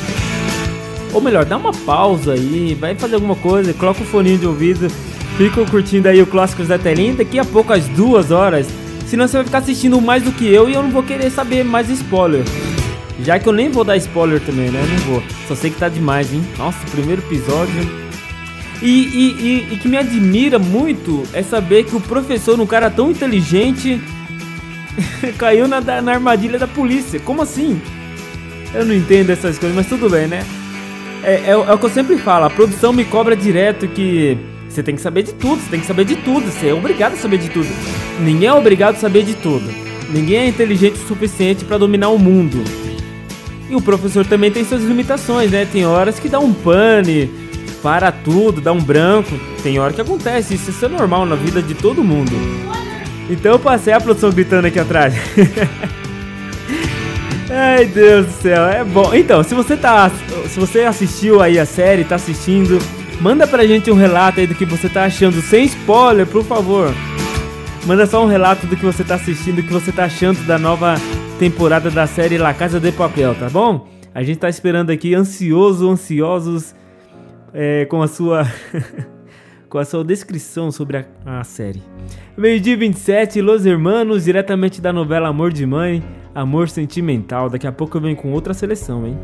Ou 1.12 1.19
melhor, 1.19 1.45
dá 1.45 1.58
uma 1.58 1.73
pausa 1.73 2.34
aí, 2.34 2.78
vai 2.80 2.93
fazer 2.93 3.15
alguma 3.15 3.36
coisa, 3.36 3.73
coloca 3.73 4.04
o 4.04 4.06
foninho 4.06 4.38
de 4.38 4.45
ouvido, 4.45 4.88
fica 5.36 5.65
curtindo 5.65 6.08
aí 6.08 6.21
o 6.21 6.28
Clássicos 6.28 6.67
da 6.67 6.78
Telinha. 6.78 7.15
Daqui 7.15 7.39
a 7.39 7.43
pouco, 7.43 7.73
às 7.73 7.88
duas 7.88 8.30
horas, 8.30 8.67
senão 9.08 9.28
você 9.28 9.38
vai 9.38 9.45
ficar 9.45 9.58
assistindo 9.58 9.99
mais 9.99 10.21
do 10.21 10.32
que 10.32 10.45
eu 10.45 10.69
e 10.69 10.75
eu 10.75 10.84
não 10.84 10.91
vou 10.91 11.02
querer 11.02 11.32
saber 11.32 11.65
mais 11.65 11.89
spoiler. 11.89 12.43
Já 13.23 13.39
que 13.39 13.49
eu 13.49 13.54
nem 13.54 13.71
vou 13.71 13.84
dar 13.84 13.97
spoiler 13.97 14.39
também, 14.39 14.69
né? 14.69 14.80
Não 14.91 15.13
vou. 15.13 15.23
Só 15.47 15.56
sei 15.56 15.71
que 15.71 15.80
tá 15.80 15.89
demais, 15.89 16.32
hein? 16.32 16.47
Nossa, 16.56 16.78
primeiro 16.91 17.23
episódio. 17.23 18.09
E, 18.82 18.88
e, 18.88 19.70
e, 19.72 19.74
e 19.74 19.78
que 19.78 19.88
me 19.88 19.98
admira 19.98 20.58
muito 20.58 21.24
é 21.34 21.44
saber 21.44 21.84
que 21.84 21.96
o 21.96 22.00
professor, 22.00 22.60
um 22.60 22.65
cara 22.65 22.89
tão 22.89 23.12
inteligente, 23.12 24.02
caiu 25.38 25.68
na, 25.68 25.82
na 25.82 26.13
armadilha 26.13 26.58
da 26.58 26.68
polícia. 26.68 27.20
Como 27.20 27.42
assim? 27.42 27.82
Eu 28.74 28.86
não 28.86 28.94
entendo 28.94 29.32
essas 29.32 29.58
coisas, 29.58 29.76
mas 29.76 29.88
tudo 29.88 30.10
bem, 30.10 30.28
né? 30.28 30.46
É, 31.24 31.34
é, 31.34 31.50
é 31.50 31.56
o 31.56 31.78
que 31.78 31.86
eu 31.86 31.89
sempre 31.89 32.18
falo, 32.18 32.46
a 32.46 32.50
produção 32.50 32.94
me 32.94 33.04
cobra 33.04 33.36
direto 33.36 33.88
que 33.88 34.38
você 34.70 34.82
tem 34.82 34.96
que 34.96 35.02
saber 35.02 35.24
de 35.24 35.34
tudo, 35.34 35.62
você 35.62 35.70
tem 35.70 35.80
que 35.80 35.86
saber 35.86 36.06
de 36.06 36.15
tudo, 36.15 36.50
você 36.50 36.68
é 36.68 36.74
obrigado 36.74 37.13
a 37.13 37.18
saber 37.18 37.39
de 37.39 37.50
tudo. 37.50 37.68
Ninguém 38.22 38.48
é 38.48 38.54
obrigado 38.54 38.96
a 38.96 39.00
saber 39.00 39.24
de 39.24 39.34
tudo. 39.34 39.68
Ninguém 40.10 40.38
é 40.38 40.48
inteligente 40.48 40.94
o 40.94 41.08
suficiente 41.08 41.65
para 41.65 41.78
dominar 41.78 42.10
o 42.10 42.18
mundo. 42.18 42.63
E 43.70 43.76
o 43.76 43.82
professor 43.82 44.26
também 44.26 44.50
tem 44.50 44.63
suas 44.63 44.84
limitações, 44.84 45.52
né? 45.52 45.68
Tem 45.72 45.86
horas 45.86 46.20
que 46.20 46.30
dá 46.30 46.39
um 46.39 46.54
pane, 46.54 47.30
para 47.82 48.12
tudo, 48.12 48.62
dá 48.62 48.72
um 48.72 48.82
branco. 48.82 49.39
Tem 49.63 49.80
hora 49.80 49.94
que 49.94 50.02
acontece, 50.02 50.56
isso, 50.56 50.70
isso 50.70 50.86
é 50.86 50.89
normal 50.89 51.26
na 51.26 51.36
vida 51.36 51.62
de 51.62 51.74
todo 51.74 52.04
mundo. 52.04 52.32
Então 53.30 53.54
eu 53.54 53.60
passei 53.60 53.94
a 53.94 54.02
produção 54.02 54.32
gritando 54.32 54.65
aqui 54.68 54.80
atrás. 54.80 55.13
Ai, 57.52 57.86
Deus 57.86 58.28
do 58.28 58.32
céu, 58.34 58.68
é 58.68 58.84
bom. 58.84 59.13
Então, 59.13 59.44
se 59.44 59.56
você 59.56 59.76
tá, 59.76 60.12
se 60.48 60.60
você 60.60 60.82
assistiu 60.82 61.42
aí 61.42 61.58
a 61.58 61.65
série, 61.65 62.04
tá 62.04 62.15
assistindo, 62.15 62.78
manda 63.20 63.48
pra 63.48 63.65
gente 63.65 63.89
um 63.89 63.96
relato 63.96 64.39
aí 64.39 64.46
do 64.46 64.54
que 64.54 64.65
você 64.65 64.88
tá 64.88 65.06
achando, 65.06 65.42
sem 65.42 65.65
spoiler, 65.65 66.28
por 66.28 66.44
favor. 66.44 66.94
Manda 67.86 68.06
só 68.06 68.24
um 68.24 68.28
relato 68.28 68.68
do 68.68 68.78
que 68.78 68.86
você 68.86 69.04
tá 69.04 69.15
assistindo, 69.15 69.58
do 69.58 69.63
que 69.63 69.74
você 69.74 69.92
tá 69.92 70.04
achando 70.06 70.46
da 70.46 70.60
nova 70.60 70.96
temporada 71.39 71.89
da 71.89 72.06
série 72.06 72.38
La 72.38 72.54
Casa 72.54 72.80
de 72.80 72.92
Papel, 72.92 73.34
tá 73.34 73.50
bom? 73.50 73.88
A 74.13 74.22
gente 74.22 74.38
tá 74.38 74.50
esperando 74.50 74.92
aqui, 74.92 75.15
ansioso, 75.15 75.89
ansiosos, 75.89 76.76
é, 77.53 77.85
com 77.85 78.01
a 78.01 78.07
sua 78.07 78.43
com 79.69 79.77
a 79.77 79.85
sua 79.85 80.03
descrição 80.03 80.71
sobre 80.71 80.97
a, 80.97 81.05
a 81.25 81.43
série. 81.43 81.81
Meio-dia 82.35 82.75
27, 82.75 83.39
Los 83.41 83.65
Hermanos, 83.65 84.25
diretamente 84.25 84.81
da 84.81 84.91
novela 84.91 85.29
Amor 85.29 85.53
de 85.53 85.65
Mãe, 85.65 86.03
Amor 86.33 86.69
Sentimental. 86.69 87.49
Daqui 87.49 87.67
a 87.67 87.71
pouco 87.71 87.97
eu 87.97 88.01
venho 88.01 88.15
com 88.15 88.31
outra 88.31 88.53
seleção, 88.53 89.05
hein? 89.05 89.17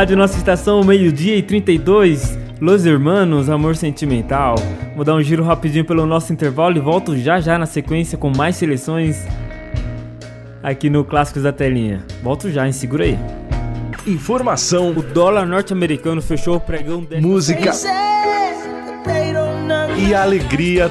Rádio 0.00 0.16
Nossa 0.16 0.38
Estação, 0.38 0.82
meio-dia 0.82 1.36
e 1.36 1.42
32. 1.42 2.38
Los 2.58 2.86
Hermanos, 2.86 3.50
Amor 3.50 3.76
Sentimental. 3.76 4.54
Vou 4.96 5.04
dar 5.04 5.14
um 5.14 5.20
giro 5.20 5.44
rapidinho 5.44 5.84
pelo 5.84 6.06
nosso 6.06 6.32
intervalo 6.32 6.74
e 6.78 6.80
volto 6.80 7.18
já 7.18 7.38
já 7.38 7.58
na 7.58 7.66
sequência 7.66 8.16
com 8.16 8.32
mais 8.34 8.56
seleções 8.56 9.26
aqui 10.62 10.88
no 10.88 11.04
Clássicos 11.04 11.42
da 11.42 11.52
Telinha. 11.52 12.02
Volto 12.22 12.50
já, 12.50 12.64
hein? 12.64 12.72
Segura 12.72 13.04
aí. 13.04 13.18
Informação. 14.06 14.88
O 14.92 15.02
dólar 15.02 15.44
norte-americano 15.44 16.22
fechou 16.22 16.56
o 16.56 16.60
pregão 16.60 17.04
desta 17.04 17.28
Música. 17.28 17.70
E 19.98 20.14
alegria. 20.14 20.90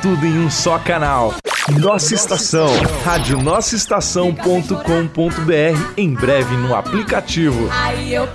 Tudo 0.00 0.24
em 0.24 0.38
um 0.38 0.48
só 0.48 0.78
canal. 0.78 1.34
Nossa 1.68 2.14
Estação. 2.14 2.68
Rádio 3.04 3.42
Nossa 3.42 3.74
Estação.com.br. 3.74 5.92
Em 5.96 6.14
breve 6.14 6.56
no 6.56 6.72
aplicativo. 6.74 7.68
Aí 7.72 8.14
eu 8.14 8.28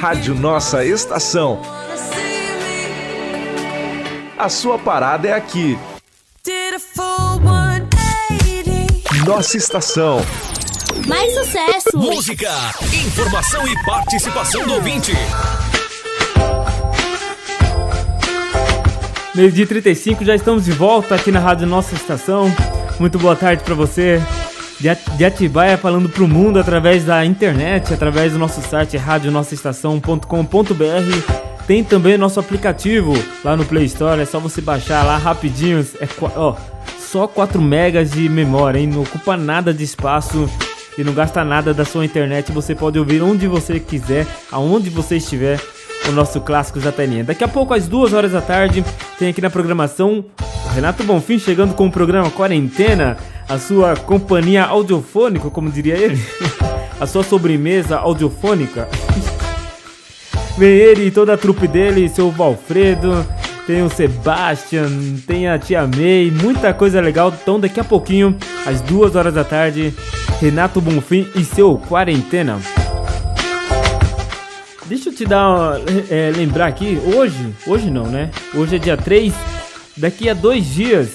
Rádio 0.00 0.34
Nossa 0.34 0.82
Estação. 0.84 1.60
A 4.38 4.48
sua 4.48 4.78
parada 4.78 5.28
é 5.28 5.34
aqui. 5.34 5.78
did 6.42 6.74
a 6.74 6.78
full 6.78 7.42
180. 7.42 9.26
Nossa 9.26 9.58
Estação. 9.58 10.24
Mais 11.06 11.34
sucesso! 11.34 11.90
Música, 11.94 12.50
informação 12.92 13.66
e 13.66 13.84
participação 13.84 14.66
do 14.66 14.74
ouvinte. 14.74 15.12
Meio-dia 19.38 19.62
e 19.62 19.66
35, 19.68 20.24
já 20.24 20.34
estamos 20.34 20.64
de 20.64 20.72
volta 20.72 21.14
aqui 21.14 21.30
na 21.30 21.38
Rádio 21.38 21.64
Nossa 21.64 21.94
Estação. 21.94 22.52
Muito 22.98 23.20
boa 23.20 23.36
tarde 23.36 23.62
pra 23.62 23.72
você. 23.72 24.20
De 24.80 24.88
At- 24.88 25.10
de 25.16 25.24
Atibaia 25.24 25.78
falando 25.78 26.08
pro 26.08 26.26
mundo 26.26 26.58
através 26.58 27.04
da 27.04 27.24
internet, 27.24 27.94
através 27.94 28.32
do 28.32 28.38
nosso 28.40 28.60
site 28.60 28.96
radionossaestação.com.br. 28.96 31.64
Tem 31.68 31.84
também 31.84 32.18
nosso 32.18 32.40
aplicativo 32.40 33.12
lá 33.44 33.56
no 33.56 33.64
Play 33.64 33.84
Store, 33.84 34.20
é 34.20 34.24
só 34.24 34.40
você 34.40 34.60
baixar 34.60 35.04
lá 35.04 35.16
rapidinho. 35.16 35.86
É, 36.00 36.08
ó, 36.34 36.56
só 36.98 37.28
4 37.28 37.62
megas 37.62 38.10
de 38.10 38.28
memória, 38.28 38.80
hein? 38.80 38.88
Não 38.88 39.02
ocupa 39.02 39.36
nada 39.36 39.72
de 39.72 39.84
espaço 39.84 40.50
e 40.98 41.04
não 41.04 41.12
gasta 41.12 41.44
nada 41.44 41.72
da 41.72 41.84
sua 41.84 42.04
internet. 42.04 42.50
Você 42.50 42.74
pode 42.74 42.98
ouvir 42.98 43.22
onde 43.22 43.46
você 43.46 43.78
quiser, 43.78 44.26
aonde 44.50 44.90
você 44.90 45.18
estiver 45.18 45.60
o 46.08 46.12
nosso 46.12 46.40
Clássicos 46.40 46.82
da 46.82 46.92
Telinha. 46.92 47.24
Daqui 47.24 47.44
a 47.44 47.48
pouco, 47.48 47.74
às 47.74 47.88
duas 47.88 48.12
horas 48.12 48.32
da 48.32 48.40
tarde, 48.40 48.84
tem 49.18 49.28
aqui 49.28 49.40
na 49.40 49.50
programação 49.50 50.24
Renato 50.74 51.02
Bonfim 51.02 51.38
chegando 51.38 51.74
com 51.74 51.86
o 51.86 51.90
programa 51.90 52.30
Quarentena, 52.30 53.16
a 53.48 53.58
sua 53.58 53.96
companhia 53.96 54.64
audiofônica, 54.64 55.50
como 55.50 55.70
diria 55.70 55.96
ele, 55.96 56.20
a 57.00 57.06
sua 57.06 57.22
sobremesa 57.22 57.98
audiofônica. 57.98 58.88
Vem 60.56 60.70
ele 60.70 61.06
e 61.06 61.10
toda 61.10 61.34
a 61.34 61.38
trupe 61.38 61.66
dele, 61.66 62.08
seu 62.08 62.30
Valfredo, 62.30 63.26
tem 63.66 63.82
o 63.82 63.90
Sebastian, 63.90 64.88
tem 65.26 65.48
a 65.48 65.58
Tia 65.58 65.86
May, 65.86 66.30
muita 66.30 66.72
coisa 66.72 67.00
legal. 67.00 67.32
Então 67.42 67.60
daqui 67.60 67.80
a 67.80 67.84
pouquinho, 67.84 68.36
às 68.66 68.80
duas 68.80 69.14
horas 69.14 69.34
da 69.34 69.44
tarde, 69.44 69.94
Renato 70.40 70.80
Bonfim 70.80 71.26
e 71.34 71.44
seu 71.44 71.76
Quarentena. 71.76 72.58
Deixa 74.88 75.10
eu 75.10 75.14
te 75.14 75.26
dar, 75.26 75.74
é, 76.10 76.32
lembrar 76.34 76.66
aqui, 76.66 76.98
hoje, 77.14 77.54
hoje 77.66 77.90
não, 77.90 78.06
né? 78.06 78.30
Hoje 78.54 78.76
é 78.76 78.78
dia 78.78 78.96
3, 78.96 79.34
daqui 79.96 80.30
a 80.30 80.34
dois 80.34 80.64
dias 80.66 81.10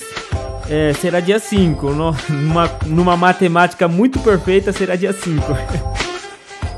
é, 0.70 0.94
será 0.94 1.20
dia 1.20 1.40
5. 1.40 1.90
No- 1.92 2.16
numa, 2.30 2.72
numa 2.86 3.18
matemática 3.18 3.88
muito 3.88 4.20
perfeita, 4.20 4.72
será 4.72 4.96
dia 4.96 5.14
5. 5.14 5.44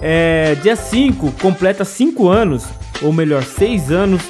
É, 0.08 0.56
dia 0.62 0.76
5 0.76 1.32
completa 1.42 1.84
5 1.84 2.28
anos, 2.28 2.66
ou 3.02 3.12
melhor, 3.12 3.42
6 3.44 3.92
anos, 3.92 4.22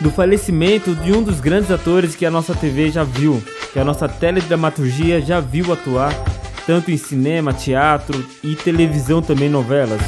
do 0.00 0.10
falecimento 0.10 0.94
de 0.94 1.12
um 1.12 1.22
dos 1.22 1.38
grandes 1.38 1.70
atores 1.70 2.14
que 2.14 2.24
a 2.24 2.30
nossa 2.30 2.54
TV 2.54 2.88
já 2.88 3.02
viu, 3.04 3.42
que 3.72 3.78
a 3.78 3.84
nossa 3.84 4.08
teledramaturgia 4.08 5.20
já 5.20 5.38
viu 5.38 5.70
atuar, 5.70 6.14
tanto 6.68 6.90
em 6.90 6.98
cinema, 6.98 7.50
teatro 7.50 8.22
e 8.44 8.54
televisão 8.54 9.22
também 9.22 9.48
novelas. 9.48 10.02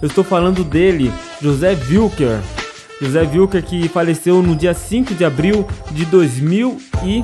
Eu 0.00 0.08
estou 0.08 0.24
falando 0.24 0.64
dele, 0.64 1.12
José 1.42 1.76
Wilker. 1.90 2.40
José 3.02 3.20
Wilker 3.20 3.62
que 3.62 3.86
faleceu 3.86 4.40
no 4.42 4.56
dia 4.56 4.72
5 4.72 5.12
de 5.12 5.26
abril 5.26 5.68
de 5.90 6.06
2000 6.06 6.78
e 7.04 7.22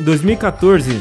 2014. 0.00 1.00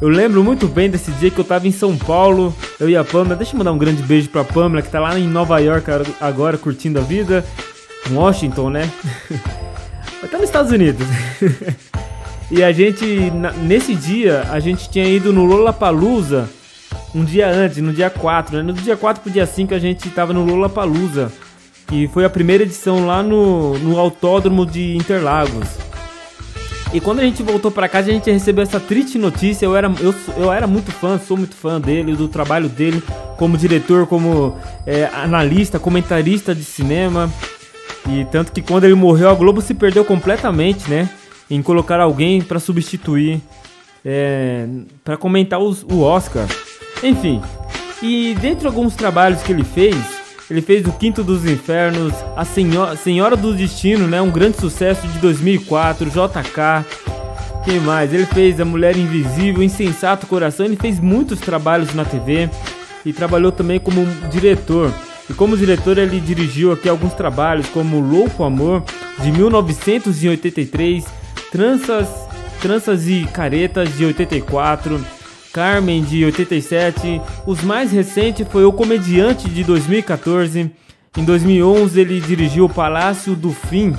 Eu 0.00 0.08
lembro 0.08 0.42
muito 0.42 0.66
bem 0.66 0.90
desse 0.90 1.12
dia 1.12 1.30
que 1.30 1.38
eu 1.38 1.44
tava 1.44 1.68
em 1.68 1.72
São 1.72 1.96
Paulo, 1.96 2.52
eu 2.80 2.90
e 2.90 2.96
a 2.96 3.04
Pamela. 3.04 3.36
Deixa 3.36 3.54
eu 3.54 3.58
mandar 3.58 3.70
um 3.70 3.78
grande 3.78 4.02
beijo 4.02 4.28
pra 4.28 4.42
Pamela, 4.42 4.82
que 4.82 4.90
tá 4.90 4.98
lá 4.98 5.16
em 5.16 5.28
Nova 5.28 5.60
York 5.60 5.88
agora 6.20 6.58
curtindo 6.58 6.98
a 6.98 7.02
vida. 7.02 7.46
Washington, 8.10 8.70
né? 8.70 8.90
Mas 10.20 10.28
tá 10.28 10.38
nos 10.38 10.48
Estados 10.48 10.72
Unidos. 10.72 11.06
e 12.50 12.62
a 12.62 12.70
gente, 12.72 13.04
nesse 13.62 13.94
dia, 13.94 14.46
a 14.50 14.60
gente 14.60 14.88
tinha 14.88 15.06
ido 15.06 15.32
no 15.32 15.44
Lollapalooza 15.44 16.48
um 17.14 17.24
dia 17.24 17.48
antes, 17.48 17.78
no 17.78 17.92
dia 17.92 18.10
4, 18.10 18.58
né? 18.58 18.62
No 18.62 18.72
dia 18.72 18.96
4 18.96 19.22
pro 19.22 19.32
dia 19.32 19.46
5 19.46 19.74
a 19.74 19.78
gente 19.78 20.08
tava 20.10 20.32
no 20.32 20.44
Lollapalooza, 20.44 21.32
que 21.86 22.06
foi 22.08 22.24
a 22.24 22.30
primeira 22.30 22.62
edição 22.62 23.06
lá 23.06 23.22
no, 23.22 23.78
no 23.78 23.98
Autódromo 23.98 24.66
de 24.66 24.96
Interlagos. 24.96 25.66
E 26.92 27.00
quando 27.00 27.20
a 27.20 27.24
gente 27.24 27.42
voltou 27.42 27.70
pra 27.70 27.88
casa, 27.88 28.10
a 28.10 28.12
gente 28.12 28.30
recebeu 28.30 28.62
essa 28.62 28.78
triste 28.78 29.18
notícia. 29.18 29.66
Eu 29.66 29.74
era, 29.74 29.90
eu, 30.00 30.14
eu 30.36 30.52
era 30.52 30.66
muito 30.66 30.92
fã, 30.92 31.18
sou 31.18 31.36
muito 31.36 31.54
fã 31.54 31.80
dele, 31.80 32.14
do 32.14 32.28
trabalho 32.28 32.68
dele 32.68 33.02
como 33.36 33.56
diretor, 33.58 34.06
como 34.06 34.56
é, 34.86 35.06
analista, 35.12 35.78
comentarista 35.78 36.54
de 36.54 36.62
cinema. 36.62 37.30
E 38.08 38.24
tanto 38.26 38.52
que 38.52 38.62
quando 38.62 38.84
ele 38.84 38.94
morreu, 38.94 39.28
a 39.28 39.34
Globo 39.34 39.60
se 39.60 39.74
perdeu 39.74 40.04
completamente, 40.04 40.88
né? 40.88 41.08
Em 41.50 41.62
colocar 41.62 42.00
alguém 42.00 42.42
pra 42.42 42.58
substituir, 42.58 43.40
é, 44.04 44.66
para 45.04 45.16
comentar 45.16 45.58
os- 45.60 45.82
o 45.84 46.00
Oscar. 46.02 46.46
Enfim, 47.02 47.40
e 48.02 48.36
dentre 48.40 48.66
alguns 48.66 48.94
trabalhos 48.94 49.42
que 49.42 49.52
ele 49.52 49.64
fez, 49.64 49.96
ele 50.50 50.60
fez 50.62 50.86
o 50.86 50.92
Quinto 50.92 51.22
dos 51.24 51.44
Infernos, 51.44 52.12
a 52.36 52.44
Senhora, 52.44 52.96
Senhora 52.96 53.36
do 53.36 53.52
Destino, 53.54 54.06
né? 54.06 54.20
Um 54.22 54.30
grande 54.30 54.58
sucesso 54.58 55.06
de 55.06 55.18
2004, 55.18 56.10
JK. 56.10 56.84
Quem 57.64 57.80
mais? 57.80 58.12
Ele 58.14 58.26
fez 58.26 58.60
A 58.60 58.64
Mulher 58.64 58.96
Invisível, 58.96 59.62
Insensato 59.62 60.26
Coração. 60.28 60.64
Ele 60.66 60.76
fez 60.76 61.00
muitos 61.00 61.40
trabalhos 61.40 61.92
na 61.94 62.04
TV 62.04 62.48
e 63.04 63.12
trabalhou 63.12 63.50
também 63.50 63.80
como 63.80 64.06
diretor. 64.30 64.92
E 65.28 65.34
como 65.34 65.56
diretor, 65.56 65.98
ele 65.98 66.20
dirigiu 66.20 66.70
aqui 66.70 66.88
alguns 66.88 67.12
trabalhos, 67.14 67.66
como 67.70 67.98
Louco 67.98 68.44
Amor, 68.44 68.84
de 69.20 69.32
1983, 69.32 71.04
Tranças, 71.56 72.06
Tranças 72.60 73.08
e 73.08 73.24
Caretas, 73.32 73.96
de 73.96 74.04
84, 74.04 75.02
Carmen, 75.54 76.04
de 76.04 76.22
87. 76.22 77.18
Os 77.46 77.62
mais 77.62 77.90
recentes 77.90 78.46
foi 78.46 78.66
O 78.66 78.72
Comediante, 78.74 79.48
de 79.48 79.64
2014. 79.64 80.70
Em 81.16 81.24
2011, 81.24 81.98
ele 81.98 82.20
dirigiu 82.20 82.66
O 82.66 82.68
Palácio 82.68 83.34
do 83.34 83.52
Fim. 83.52 83.96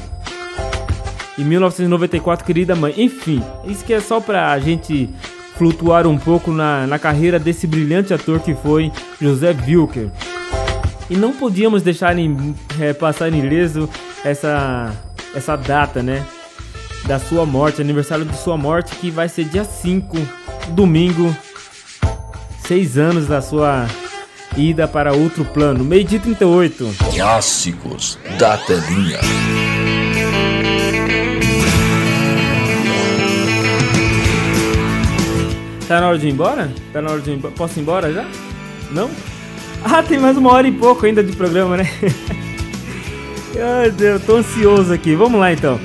Em 1.36 1.43
1994, 1.43 2.46
Querida 2.46 2.76
Mãe. 2.76 2.93
Enfim, 2.96 3.41
isso 3.65 3.84
que 3.84 3.91
é 3.91 4.00
só 4.00 4.22
pra 4.22 4.60
gente 4.60 5.10
flutuar 5.58 6.06
um 6.06 6.15
pouco 6.15 6.52
na, 6.52 6.86
na 6.86 7.00
carreira 7.00 7.39
desse 7.39 7.65
brilhante 7.65 8.13
ator 8.13 8.39
que 8.39 8.54
foi 8.54 8.91
José 9.20 9.56
Wilker. 9.67 10.12
E 11.10 11.17
não 11.17 11.34
podíamos 11.34 11.82
deixar 11.82 12.15
em, 12.20 12.54
eh, 12.80 12.93
passar 12.93 13.34
ileso 13.34 13.89
essa, 14.24 14.93
essa 15.34 15.56
data, 15.56 16.04
né? 16.04 16.24
Da 17.08 17.20
sua 17.20 17.46
morte, 17.46 17.80
aniversário 17.80 18.26
de 18.26 18.38
sua 18.38 18.58
morte, 18.58 18.93
que 18.98 19.10
vai 19.10 19.30
ser 19.30 19.46
dia 19.46 19.63
5, 19.63 20.17
domingo, 20.72 21.34
seis 22.67 22.98
anos 22.98 23.28
da 23.28 23.41
sua 23.41 23.88
ida 24.58 24.89
para 24.89 25.13
outro 25.13 25.46
plano. 25.46 25.86
Meio 25.86 26.04
dia 26.04 26.20
38. 26.20 26.93
Clássicos 27.15 28.20
da 28.38 28.58
telinha. 28.58 29.20
Tá 35.88 36.02
na 36.02 36.10
hora 36.10 36.17
de 36.17 36.28
ir 36.28 36.34
embora? 36.34 36.70
Tá 36.91 37.02
na 37.02 37.12
hora 37.12 37.22
de 37.22 37.32
ir 37.32 37.36
embora? 37.36 37.54
Posso 37.56 37.80
ir 37.80 37.84
embora 37.84 38.12
já? 38.12 38.26
Não? 38.91 39.10
Ah, 39.82 40.04
tem 40.04 40.20
mais 40.20 40.36
uma 40.36 40.52
hora 40.52 40.67
e 40.67 40.74
pouco 40.74 41.06
ainda 41.06 41.24
de 41.24 41.34
programa, 41.34 41.78
né? 41.78 41.89
Ai, 43.82 43.91
Deus, 43.91 44.22
tô 44.26 44.36
ansioso 44.36 44.91
aqui. 44.91 45.15
Vamos 45.15 45.39
lá 45.39 45.54
então. 45.54 45.80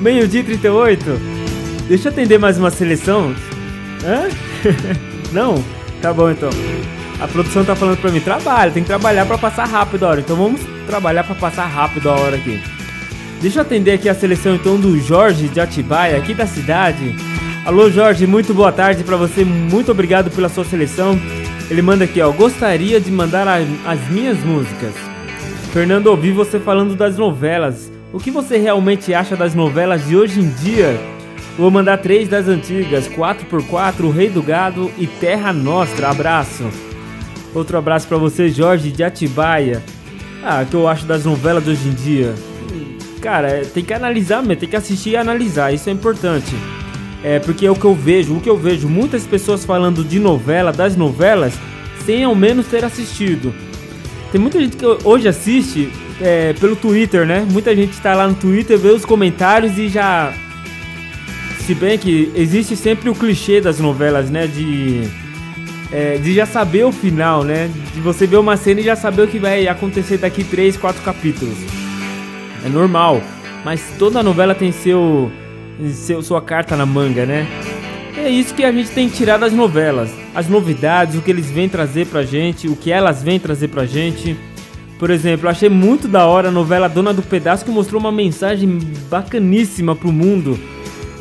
Meio-dia 0.00 0.40
e 0.40 0.44
38. 0.44 1.04
Deixa 1.88 2.08
eu 2.08 2.12
atender 2.12 2.38
mais 2.38 2.58
uma 2.58 2.70
seleção. 2.70 3.34
Hã? 4.04 4.28
Não? 5.32 5.62
Tá 6.02 6.12
bom 6.12 6.30
então. 6.30 6.50
A 7.20 7.26
produção 7.26 7.64
tá 7.64 7.74
falando 7.74 7.98
pra 7.98 8.10
mim, 8.10 8.20
trabalha, 8.20 8.70
tem 8.70 8.82
que 8.82 8.88
trabalhar 8.88 9.24
pra 9.24 9.38
passar 9.38 9.64
rápido 9.66 10.04
a 10.04 10.08
hora. 10.10 10.20
Então 10.20 10.36
vamos 10.36 10.60
trabalhar 10.86 11.24
pra 11.24 11.34
passar 11.34 11.66
rápido 11.66 12.10
a 12.10 12.14
hora 12.14 12.36
aqui. 12.36 12.60
Deixa 13.40 13.58
eu 13.58 13.62
atender 13.62 13.92
aqui 13.92 14.08
a 14.08 14.14
seleção 14.14 14.54
então 14.54 14.78
do 14.78 14.98
Jorge 15.00 15.48
de 15.48 15.60
Atibaia, 15.60 16.16
aqui 16.16 16.34
da 16.34 16.46
cidade. 16.46 17.14
Alô 17.64 17.90
Jorge, 17.90 18.26
muito 18.26 18.54
boa 18.54 18.70
tarde 18.70 19.02
pra 19.02 19.16
você, 19.16 19.44
muito 19.44 19.90
obrigado 19.90 20.30
pela 20.30 20.48
sua 20.48 20.64
seleção. 20.64 21.18
Ele 21.70 21.82
manda 21.82 22.04
aqui, 22.04 22.20
ó, 22.20 22.30
gostaria 22.30 23.00
de 23.00 23.10
mandar 23.10 23.48
a- 23.48 23.58
as 23.90 24.08
minhas 24.08 24.38
músicas. 24.44 24.92
Fernando, 25.72 26.06
ouvi 26.06 26.30
você 26.32 26.60
falando 26.60 26.94
das 26.94 27.18
novelas. 27.18 27.90
O 28.12 28.20
que 28.20 28.30
você 28.30 28.56
realmente 28.56 29.12
acha 29.12 29.36
das 29.36 29.54
novelas 29.54 30.06
de 30.06 30.16
hoje 30.16 30.40
em 30.40 30.48
dia? 30.48 30.98
Vou 31.58 31.70
mandar 31.70 31.98
três 31.98 32.28
das 32.28 32.46
antigas, 32.46 33.08
4x4, 33.08 34.04
O 34.04 34.10
Rei 34.10 34.30
do 34.30 34.42
Gado 34.42 34.90
e 34.96 35.06
Terra 35.06 35.52
Nostra. 35.52 36.10
Abraço. 36.10 36.64
Outro 37.54 37.76
abraço 37.78 38.06
pra 38.06 38.16
você, 38.16 38.48
Jorge 38.48 38.92
de 38.92 39.02
Atibaia. 39.02 39.82
Ah, 40.42 40.62
o 40.62 40.66
que 40.66 40.74
eu 40.74 40.86
acho 40.86 41.04
das 41.04 41.24
novelas 41.24 41.64
de 41.64 41.70
hoje 41.70 41.88
em 41.88 41.94
dia? 41.94 42.34
Cara, 43.20 43.48
é, 43.48 43.60
tem 43.62 43.82
que 43.82 43.92
analisar 43.92 44.40
mesmo, 44.40 44.60
tem 44.60 44.68
que 44.68 44.76
assistir 44.76 45.10
e 45.10 45.16
analisar, 45.16 45.72
isso 45.72 45.88
é 45.88 45.92
importante. 45.92 46.54
É 47.24 47.40
porque 47.40 47.66
é 47.66 47.70
o 47.70 47.74
que 47.74 47.84
eu 47.84 47.94
vejo, 47.94 48.36
o 48.36 48.40
que 48.40 48.48
eu 48.48 48.56
vejo 48.56 48.88
muitas 48.88 49.26
pessoas 49.26 49.64
falando 49.64 50.04
de 50.04 50.20
novela, 50.20 50.72
das 50.72 50.94
novelas, 50.94 51.54
sem 52.04 52.22
ao 52.22 52.34
menos 52.34 52.66
ter 52.66 52.84
assistido. 52.84 53.52
Tem 54.30 54.40
muita 54.40 54.60
gente 54.60 54.76
que 54.76 54.86
hoje 55.02 55.26
assiste 55.26 55.90
é, 56.20 56.52
pelo 56.54 56.76
Twitter, 56.76 57.26
né? 57.26 57.46
Muita 57.50 57.74
gente 57.74 57.98
tá 58.00 58.14
lá 58.14 58.26
no 58.28 58.34
Twitter, 58.34 58.78
vê 58.78 58.88
os 58.88 59.04
comentários 59.04 59.76
e 59.78 59.88
já. 59.88 60.32
Se 61.58 61.74
bem 61.74 61.98
que 61.98 62.30
existe 62.34 62.76
sempre 62.76 63.10
o 63.10 63.14
clichê 63.14 63.60
das 63.60 63.80
novelas, 63.80 64.30
né? 64.30 64.46
De. 64.46 65.02
é, 65.92 66.16
de 66.18 66.34
já 66.34 66.46
saber 66.46 66.84
o 66.84 66.92
final, 66.92 67.42
né? 67.44 67.70
De 67.94 68.00
você 68.00 68.26
ver 68.26 68.36
uma 68.36 68.56
cena 68.56 68.80
e 68.80 68.84
já 68.84 68.96
saber 68.96 69.22
o 69.22 69.28
que 69.28 69.38
vai 69.38 69.66
acontecer 69.66 70.18
daqui 70.18 70.44
3, 70.44 70.76
4 70.76 71.02
capítulos. 71.02 71.56
É 72.64 72.68
normal. 72.68 73.20
Mas 73.64 73.82
toda 73.98 74.22
novela 74.22 74.54
tem 74.54 74.70
seu, 74.70 75.30
seu 75.92 76.22
sua 76.22 76.40
carta 76.40 76.76
na 76.76 76.86
manga, 76.86 77.26
né? 77.26 77.46
É 78.16 78.30
isso 78.30 78.54
que 78.54 78.64
a 78.64 78.72
gente 78.72 78.90
tem 78.90 79.08
que 79.08 79.16
tirar 79.16 79.38
das 79.38 79.52
novelas. 79.52 80.10
As 80.34 80.48
novidades, 80.48 81.16
o 81.16 81.20
que 81.20 81.30
eles 81.30 81.50
vêm 81.50 81.68
trazer 81.68 82.06
pra 82.06 82.22
gente, 82.22 82.68
o 82.68 82.76
que 82.76 82.90
elas 82.90 83.22
vêm 83.22 83.38
trazer 83.38 83.68
pra 83.68 83.84
gente. 83.84 84.36
Por 84.98 85.10
exemplo, 85.10 85.48
achei 85.48 85.68
muito 85.68 86.08
da 86.08 86.26
hora 86.26 86.48
a 86.48 86.52
novela 86.52 86.88
Dona 86.88 87.12
do 87.12 87.22
Pedaço 87.22 87.64
que 87.64 87.70
mostrou 87.70 88.00
uma 88.00 88.10
mensagem 88.12 88.78
bacaníssima 89.10 89.94
pro 89.94 90.10
mundo. 90.10 90.58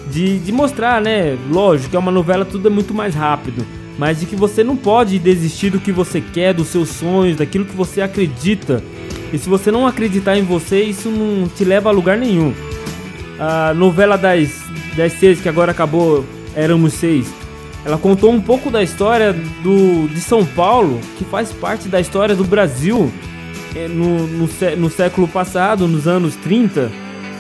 De, 0.10 0.40
de 0.40 0.52
mostrar, 0.52 1.02
né? 1.02 1.38
Lógico 1.50 1.90
que 1.90 1.96
é 1.96 2.00
uma 2.00 2.12
novela, 2.12 2.46
tudo 2.46 2.68
é 2.68 2.72
muito 2.72 2.94
mais 2.94 3.14
rápido. 3.14 3.66
Mas 3.98 4.20
de 4.20 4.26
que 4.26 4.36
você 4.36 4.64
não 4.64 4.78
pode 4.78 5.20
desistir 5.20 5.72
do 5.72 5.80
que 5.80 5.92
você 5.92 6.22
quer, 6.22 6.54
dos 6.54 6.68
seus 6.68 6.90
sonhos, 6.90 7.38
daquilo 7.38 7.66
que 7.66 7.76
você 7.76 8.02
acredita. 8.02 8.82
E 9.34 9.38
se 9.38 9.50
você 9.50 9.72
não 9.72 9.86
acreditar 9.88 10.38
em 10.38 10.44
você, 10.44 10.82
isso 10.84 11.10
não 11.10 11.48
te 11.48 11.66
leva 11.66 11.90
a 11.90 11.92
lugar 11.92 12.18
nenhum. 12.18 12.54
A 13.38 13.74
novela 13.74 14.18
das, 14.18 14.64
das 14.96 15.14
seis, 15.14 15.42
que 15.42 15.50
agora 15.50 15.72
acabou, 15.72 16.24
éramos 16.56 16.94
seis. 16.94 17.34
Ela 17.84 17.98
contou 17.98 18.32
um 18.32 18.42
pouco 18.42 18.72
da 18.72 18.82
história 18.82 19.34
do, 19.34 20.08
de 20.08 20.22
São 20.22 20.46
Paulo, 20.46 21.00
que 21.18 21.26
faz 21.26 21.52
parte 21.52 21.90
da 21.90 22.00
história 22.00 22.36
do 22.36 22.44
Brasil 22.44 23.12
no, 23.90 24.26
no, 24.28 24.48
sé- 24.48 24.76
no 24.76 24.90
século 24.90 25.28
passado, 25.28 25.88
nos 25.88 26.08
anos 26.08 26.36
30. 26.38 26.92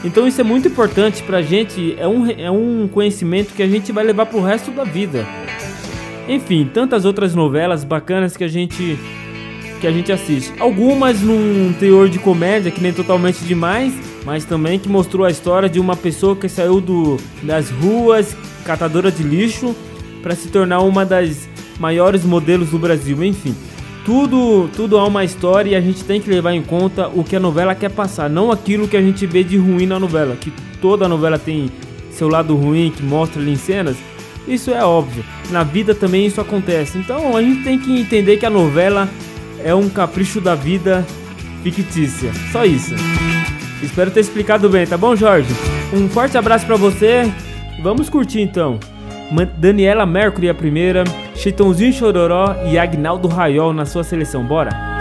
Então 0.03 0.27
isso 0.27 0.39
é 0.39 0.43
muito 0.43 0.67
importante 0.67 1.23
pra 1.23 1.41
gente, 1.41 1.95
é 1.97 2.07
um, 2.07 2.29
é 2.29 2.51
um 2.51 2.87
conhecimento 2.91 3.53
que 3.53 3.63
a 3.63 3.67
gente 3.67 3.91
vai 3.91 4.03
levar 4.03 4.25
pro 4.27 4.41
resto 4.41 4.69
da 4.71 4.83
vida. 4.83 5.25
Enfim, 6.27 6.69
tantas 6.71 7.05
outras 7.05 7.33
novelas 7.35 7.83
bacanas 7.83 8.35
que 8.35 8.43
a 8.43 8.47
gente 8.47 8.97
que 9.81 9.87
a 9.87 9.91
gente 9.91 10.09
assiste. 10.11 10.53
Algumas 10.57 11.19
num 11.21 11.73
teor 11.79 12.07
de 12.07 12.17
comédia, 12.17 12.71
que 12.71 12.81
nem 12.81 12.93
totalmente 12.93 13.39
demais, 13.43 13.93
mas 14.25 14.45
também 14.45 14.79
que 14.79 14.87
mostrou 14.87 15.25
a 15.25 15.29
história 15.29 15.67
de 15.67 15.79
uma 15.81 15.95
pessoa 15.97 16.33
que 16.35 16.47
saiu 16.47 16.79
do, 16.79 17.17
das 17.43 17.69
ruas, 17.69 18.35
catadora 18.63 19.11
de 19.11 19.21
lixo, 19.21 19.75
para 20.23 20.33
se 20.33 20.47
tornar 20.47 20.79
uma 20.79 21.05
das 21.05 21.47
maiores 21.77 22.23
modelos 22.23 22.69
do 22.69 22.79
Brasil. 22.79 23.21
Enfim, 23.23 23.53
tudo, 24.05 24.69
tudo 24.75 24.97
há 24.97 25.05
uma 25.05 25.23
história 25.23 25.71
e 25.71 25.75
a 25.75 25.81
gente 25.81 26.03
tem 26.03 26.21
que 26.21 26.29
levar 26.29 26.53
em 26.53 26.61
conta 26.61 27.07
o 27.07 27.23
que 27.23 27.35
a 27.35 27.39
novela 27.39 27.73
quer 27.73 27.89
passar, 27.89 28.29
não 28.29 28.51
aquilo 28.51 28.87
que 28.87 28.95
a 28.95 29.01
gente 29.01 29.25
vê 29.25 29.43
de 29.43 29.57
ruim 29.57 29.87
na 29.87 29.99
novela, 29.99 30.35
que 30.35 30.53
toda 30.79 31.09
novela 31.09 31.39
tem 31.39 31.71
seu 32.11 32.29
lado 32.29 32.55
ruim 32.55 32.93
que 32.95 33.03
mostra 33.03 33.41
ali 33.41 33.51
em 33.51 33.55
cenas. 33.57 33.97
Isso 34.47 34.69
é 34.69 34.85
óbvio. 34.85 35.25
Na 35.49 35.63
vida 35.63 35.95
também 35.95 36.27
isso 36.27 36.39
acontece. 36.39 36.99
Então 36.99 37.35
a 37.35 37.41
gente 37.41 37.63
tem 37.63 37.79
que 37.79 37.99
entender 37.99 38.37
que 38.37 38.45
a 38.45 38.49
novela 38.49 39.09
é 39.63 39.73
um 39.73 39.89
capricho 39.89 40.39
da 40.39 40.53
vida 40.53 41.05
fictícia. 41.63 42.31
Só 42.51 42.63
isso. 42.63 42.93
Espero 43.81 44.11
ter 44.11 44.19
explicado 44.19 44.69
bem, 44.69 44.85
tá 44.85 44.97
bom, 44.97 45.15
Jorge? 45.15 45.49
Um 45.91 46.07
forte 46.07 46.37
abraço 46.37 46.65
pra 46.65 46.75
você. 46.75 47.29
Vamos 47.81 48.07
curtir 48.07 48.41
então. 48.41 48.79
Daniela 49.57 50.05
Mercury 50.05 50.49
a 50.49 50.53
primeira, 50.53 51.03
Chitãozinho 51.35 51.93
Chororó 51.93 52.55
e 52.65 52.77
Agnaldo 52.77 53.27
Raiol 53.27 53.73
na 53.73 53.85
sua 53.85 54.03
seleção. 54.03 54.43
Bora! 54.43 54.94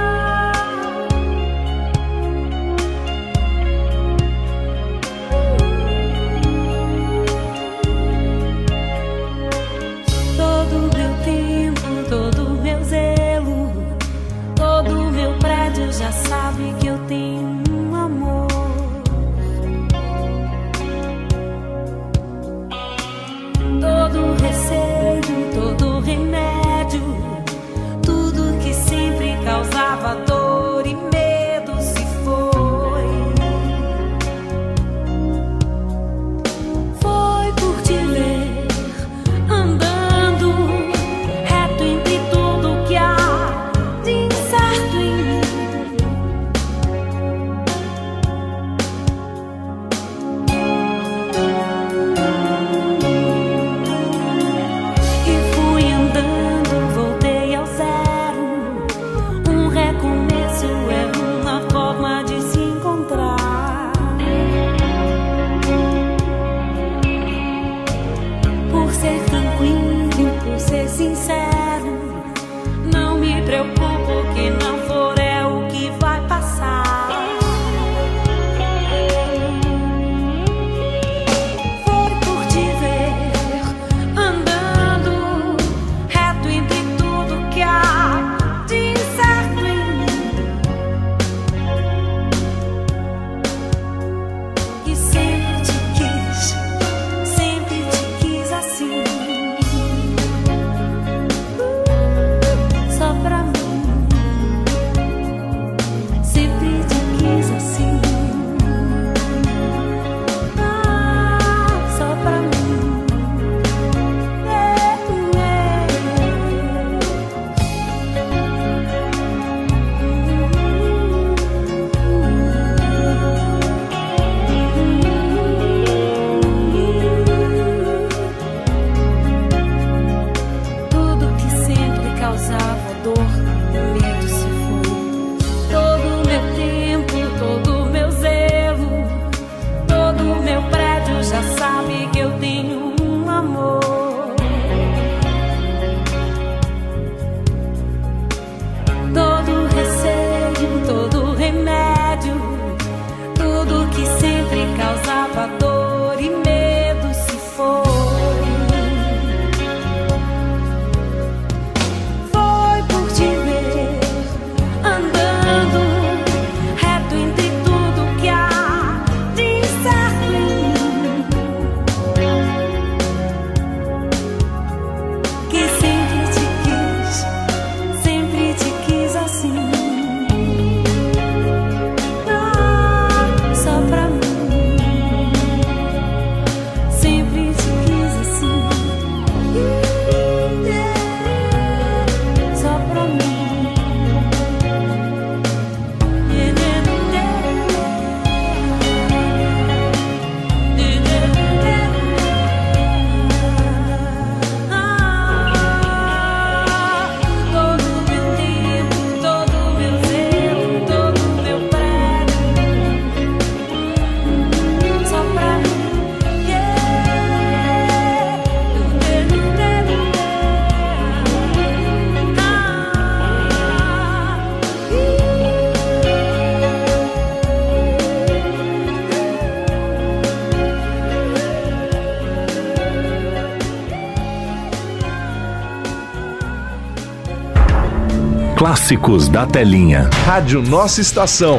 Clássicos 238.84 239.30
da 239.30 239.46
Telinha. 239.46 240.10
Rádio 240.26 240.60
Nossa 240.60 241.00
Estação. 241.00 241.58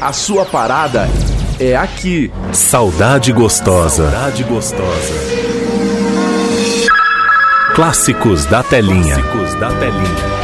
A 0.00 0.12
sua 0.12 0.44
parada 0.44 1.08
é 1.58 1.74
aqui. 1.74 2.30
Saudade 2.52 3.32
Gostosa. 3.32 4.08
Saudade 4.08 4.44
Gostosa. 4.44 5.14
Clássicos 7.74 8.44
da 8.46 8.62
Telinha. 8.62 9.16
Clássicos 9.16 9.54
da 9.58 9.70
Telinha. 9.70 10.35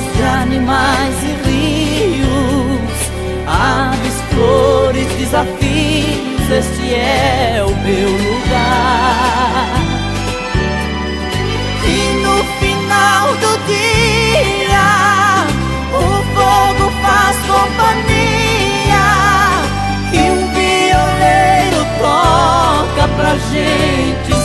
de 0.00 0.22
animais 0.22 1.14
e 1.22 1.32
rios, 1.46 3.10
aves, 3.46 4.14
flores, 4.30 5.06
desafios, 5.18 6.50
este 6.50 6.94
é 6.94 7.62
o 7.62 7.76
meu 7.84 8.08
lugar. 8.08 9.68
E 11.84 12.14
no 12.22 12.42
final 12.58 13.34
do 13.34 13.58
dia, 13.66 15.44
o 15.92 16.00
fogo 16.34 16.90
faz 17.02 17.36
companhia 17.46 19.08
e 20.10 20.30
um 20.30 20.42
violeiro 20.54 21.84
toca 22.00 23.08
pra 23.08 23.36
gente. 23.52 24.41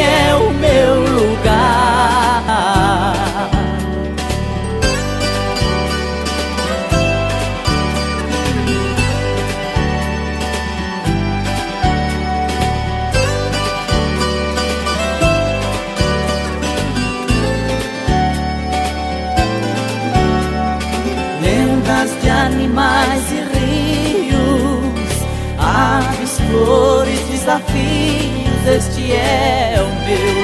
é 0.00 0.34
o 0.34 0.50
meu 0.52 1.00
lugar. 1.00 2.34
Lendas 21.42 22.10
de 22.22 22.30
animais 22.30 23.22
e 23.30 23.40
rios, 23.56 25.26
aves, 25.58 26.38
flores, 26.50 27.20
desafios. 27.30 28.44
Este 28.66 29.12
é 29.12 29.73
you. 30.14 30.43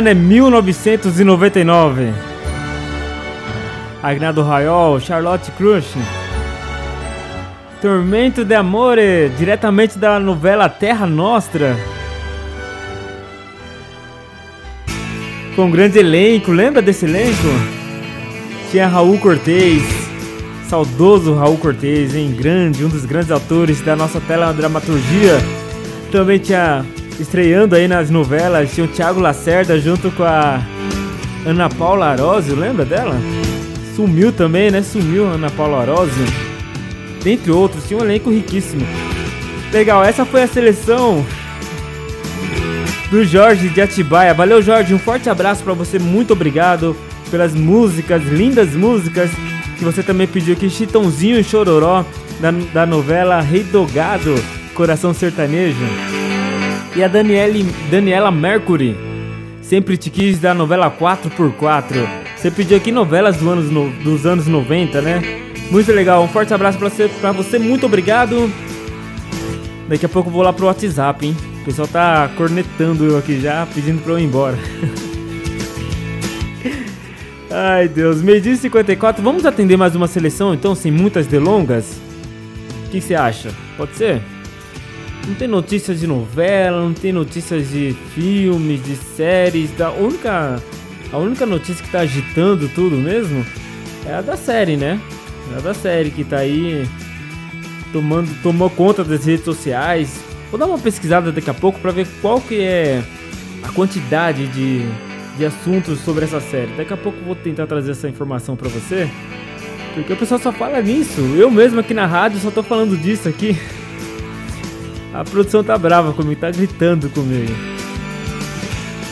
Ano 0.00 0.08
é 0.08 0.14
1999. 0.14 2.10
Agnado 4.02 4.42
Raiol, 4.42 4.98
Charlotte 4.98 5.50
Cruz. 5.52 5.84
Tormento 7.82 8.42
de 8.42 8.54
Amore, 8.54 9.30
diretamente 9.36 9.98
da 9.98 10.18
novela 10.18 10.70
Terra 10.70 11.06
Nostra. 11.06 11.76
Com 15.54 15.70
grande 15.70 15.98
elenco, 15.98 16.50
lembra 16.50 16.80
desse 16.80 17.04
elenco? 17.04 17.48
Tinha 18.70 18.88
Raul 18.88 19.18
Cortez, 19.18 19.82
saudoso 20.66 21.34
Raul 21.34 21.58
Cortez, 21.58 22.14
hein? 22.14 22.34
Grande, 22.34 22.86
um 22.86 22.88
dos 22.88 23.04
grandes 23.04 23.30
autores 23.30 23.82
da 23.82 23.94
nossa 23.94 24.18
teledramaturgia. 24.18 25.36
Também 26.10 26.38
tinha, 26.38 26.86
estreando 27.20 27.76
aí 27.76 27.86
nas 27.86 28.10
novelas, 28.10 28.72
tinha 28.72 28.86
o 28.86 28.88
Thiago 28.88 29.20
Lacerda 29.20 29.78
junto 29.78 30.10
com 30.10 30.24
a 30.24 30.60
Ana 31.44 31.68
Paula 31.68 32.06
Arósio, 32.06 32.56
lembra 32.56 32.84
dela? 32.84 33.20
Sumiu 33.94 34.32
também, 34.32 34.70
né? 34.70 34.82
Sumiu 34.82 35.26
Ana 35.26 35.50
Paula 35.50 35.82
Arósio. 35.82 36.24
Dentre 37.22 37.50
outros, 37.50 37.86
tinha 37.86 38.00
um 38.00 38.04
elenco 38.04 38.30
riquíssimo. 38.30 38.86
Legal, 39.72 40.02
essa 40.02 40.24
foi 40.24 40.42
a 40.42 40.48
seleção 40.48 41.24
do 43.10 43.24
Jorge 43.24 43.68
de 43.68 43.80
Atibaia. 43.80 44.32
Valeu, 44.32 44.62
Jorge. 44.62 44.94
Um 44.94 44.98
forte 44.98 45.28
abraço 45.28 45.62
para 45.62 45.74
você. 45.74 45.98
Muito 45.98 46.32
obrigado 46.32 46.96
pelas 47.30 47.54
músicas, 47.54 48.22
lindas 48.24 48.74
músicas 48.74 49.30
que 49.78 49.84
você 49.84 50.02
também 50.02 50.26
pediu 50.26 50.54
aqui. 50.54 50.70
Chitãozinho 50.70 51.38
e 51.38 51.44
Chororó 51.44 52.04
da, 52.40 52.50
da 52.72 52.86
novela 52.86 53.40
Rei 53.40 53.62
do 53.62 53.84
Gado, 53.86 54.34
Coração 54.74 55.12
Sertanejo. 55.12 55.84
E 56.94 57.04
a 57.04 57.08
Daniele, 57.08 57.62
Daniela 57.88 58.32
Mercury, 58.32 58.96
sempre 59.62 59.96
te 59.96 60.10
quis 60.10 60.40
da 60.40 60.52
novela 60.52 60.90
4x4. 60.90 62.08
Você 62.36 62.50
pediu 62.50 62.76
aqui 62.76 62.90
novelas 62.90 63.36
do 63.36 63.48
anos 63.48 63.70
no, 63.70 63.90
dos 64.02 64.26
anos 64.26 64.48
90, 64.48 65.00
né? 65.00 65.22
Muito 65.70 65.92
legal. 65.92 66.24
Um 66.24 66.28
forte 66.28 66.52
abraço 66.52 66.78
para 66.78 66.88
você, 66.88 67.08
pra 67.20 67.30
você. 67.30 67.58
Muito 67.58 67.86
obrigado. 67.86 68.52
Daqui 69.88 70.04
a 70.04 70.08
pouco 70.08 70.28
eu 70.28 70.32
vou 70.32 70.42
lá 70.42 70.52
pro 70.52 70.66
WhatsApp, 70.66 71.24
hein? 71.24 71.36
O 71.62 71.64
pessoal 71.64 71.86
tá 71.86 72.28
cornetando 72.36 73.04
eu 73.04 73.18
aqui 73.18 73.40
já, 73.40 73.66
pedindo 73.72 74.02
pra 74.02 74.14
eu 74.14 74.18
ir 74.18 74.24
embora. 74.24 74.58
Ai 77.52 77.88
Deus, 77.88 78.22
meio 78.22 78.40
dia 78.40 78.52
e 78.52 78.56
54. 78.56 79.22
Vamos 79.22 79.44
atender 79.44 79.76
mais 79.76 79.94
uma 79.94 80.08
seleção 80.08 80.54
então, 80.54 80.74
sem 80.74 80.90
muitas 80.90 81.26
delongas? 81.26 82.00
O 82.86 82.90
que 82.90 83.00
você 83.00 83.14
acha? 83.14 83.50
Pode 83.76 83.96
ser? 83.96 84.20
Não 85.26 85.34
tem 85.34 85.46
notícias 85.46 86.00
de 86.00 86.06
novela, 86.06 86.82
não 86.82 86.92
tem 86.94 87.12
notícias 87.12 87.70
de 87.70 87.94
filmes, 88.14 88.82
de 88.82 88.96
séries. 88.96 89.70
Da 89.76 89.90
única, 89.90 90.60
a 91.12 91.18
única 91.18 91.46
notícia 91.46 91.84
que 91.84 91.90
tá 91.90 92.00
agitando 92.00 92.68
tudo 92.68 92.96
mesmo 92.96 93.44
é 94.06 94.14
a 94.14 94.20
da 94.20 94.36
série, 94.36 94.76
né? 94.76 95.00
É 95.54 95.58
a 95.58 95.60
da 95.60 95.74
série 95.74 96.10
que 96.10 96.24
tá 96.24 96.38
aí 96.38 96.88
tomando, 97.92 98.30
tomou 98.42 98.70
conta 98.70 99.04
das 99.04 99.24
redes 99.26 99.44
sociais. 99.44 100.20
Vou 100.50 100.58
dar 100.58 100.66
uma 100.66 100.78
pesquisada 100.78 101.30
daqui 101.30 101.50
a 101.50 101.54
pouco 101.54 101.78
para 101.80 101.92
ver 101.92 102.06
qual 102.20 102.40
que 102.40 102.60
é 102.60 103.02
a 103.62 103.68
quantidade 103.72 104.46
de, 104.48 104.82
de 105.36 105.44
assuntos 105.44 106.00
sobre 106.00 106.24
essa 106.24 106.40
série. 106.40 106.72
Daqui 106.72 106.92
a 106.92 106.96
pouco 106.96 107.18
vou 107.24 107.36
tentar 107.36 107.66
trazer 107.66 107.92
essa 107.92 108.08
informação 108.08 108.56
para 108.56 108.68
você. 108.68 109.08
Porque 109.94 110.12
o 110.12 110.16
pessoal 110.16 110.40
só 110.40 110.52
fala 110.52 110.80
nisso. 110.80 111.20
Eu 111.36 111.50
mesmo 111.50 111.80
aqui 111.80 111.94
na 111.94 112.06
rádio 112.06 112.40
só 112.40 112.50
tô 112.50 112.62
falando 112.62 112.96
disso 112.96 113.28
aqui. 113.28 113.56
A 115.12 115.24
produção 115.24 115.64
tá 115.64 115.76
brava 115.76 116.12
comigo, 116.12 116.40
tá 116.40 116.50
gritando 116.50 117.10
comigo. 117.10 117.52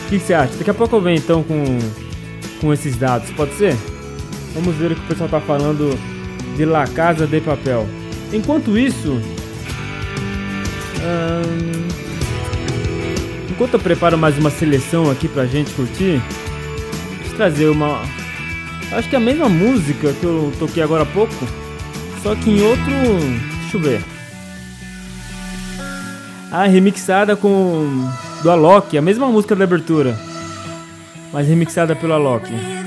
O 0.05 0.09
que, 0.09 0.17
você 0.17 0.33
acha? 0.33 0.55
Daqui 0.55 0.69
a 0.69 0.73
pouco 0.73 0.95
eu 0.95 1.01
venho 1.01 1.17
então 1.17 1.43
com, 1.43 1.77
com 2.61 2.73
esses 2.73 2.95
dados, 2.95 3.29
pode 3.31 3.53
ser? 3.55 3.75
Vamos 4.53 4.75
ver 4.75 4.93
o 4.93 4.95
que 4.95 5.01
o 5.01 5.07
pessoal 5.07 5.29
tá 5.29 5.41
falando 5.41 5.97
de 6.55 6.65
La 6.65 6.87
Casa 6.87 7.27
de 7.27 7.41
Papel. 7.41 7.87
Enquanto 8.31 8.77
isso. 8.77 9.21
hum, 11.01 11.87
enquanto 13.49 13.73
eu 13.73 13.79
preparo 13.79 14.17
mais 14.17 14.37
uma 14.37 14.49
seleção 14.49 15.11
aqui 15.11 15.27
pra 15.27 15.45
gente 15.45 15.71
curtir, 15.73 16.21
deixa 17.17 17.31
eu 17.31 17.35
trazer 17.35 17.67
uma. 17.67 18.01
Acho 18.91 19.09
que 19.09 19.15
é 19.15 19.19
a 19.19 19.21
mesma 19.21 19.49
música 19.49 20.13
que 20.13 20.23
eu 20.23 20.51
toquei 20.57 20.81
agora 20.81 21.03
há 21.03 21.05
pouco, 21.05 21.35
só 22.23 22.33
que 22.35 22.49
em 22.49 22.61
outro. 22.61 22.91
Deixa 23.61 23.77
eu 23.77 23.81
ver. 23.81 24.18
Ah, 26.51 26.65
remixada 26.65 27.35
com. 27.35 28.09
do 28.41 28.49
Alok, 28.49 28.97
a 28.97 29.01
mesma 29.01 29.27
música 29.27 29.55
da 29.55 29.63
abertura, 29.65 30.17
mas 31.31 31.47
remixada 31.47 31.95
pelo 31.95 32.13
Alok. 32.13 32.78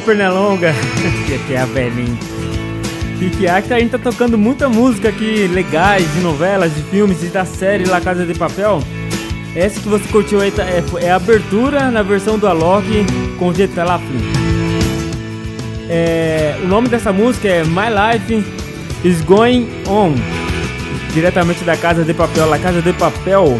Grande 0.00 0.04
Pernalonga, 0.04 0.74
que 1.46 1.52
é 1.54 1.58
a 1.58 1.66
velhinha. 1.66 2.18
Que 3.18 3.30
que 3.30 3.46
é 3.46 3.50
a 3.50 3.60
gente 3.60 3.90
tá 3.90 3.98
tocando 3.98 4.38
muita 4.38 4.68
música 4.68 5.08
aqui, 5.10 5.46
legais, 5.48 6.10
de 6.14 6.20
novelas, 6.20 6.74
de 6.74 6.82
filmes 6.84 7.22
e 7.22 7.26
da 7.26 7.44
série 7.44 7.84
La 7.84 8.00
Casa 8.00 8.24
de 8.24 8.34
Papel. 8.34 8.82
Essa 9.54 9.80
que 9.80 9.88
você 9.88 10.06
curtiu 10.08 10.40
aí 10.40 10.50
tá- 10.50 10.64
é, 10.64 10.82
é 11.02 11.10
a 11.10 11.16
abertura 11.16 11.90
na 11.90 12.02
versão 12.02 12.38
do 12.38 12.46
Alok 12.46 12.86
com 13.38 13.52
Jetta 13.52 13.84
Laflin. 13.84 14.20
É, 15.88 16.56
o 16.62 16.68
nome 16.68 16.88
dessa 16.88 17.12
música 17.12 17.48
é 17.48 17.64
My 17.64 17.88
Life 17.90 18.44
is 19.04 19.20
Going 19.22 19.68
On. 19.86 20.14
Diretamente 21.12 21.64
da 21.64 21.76
Casa 21.76 22.04
de 22.04 22.14
Papel, 22.14 22.48
La 22.48 22.58
Casa 22.58 22.80
de 22.80 22.92
Papel. 22.92 23.58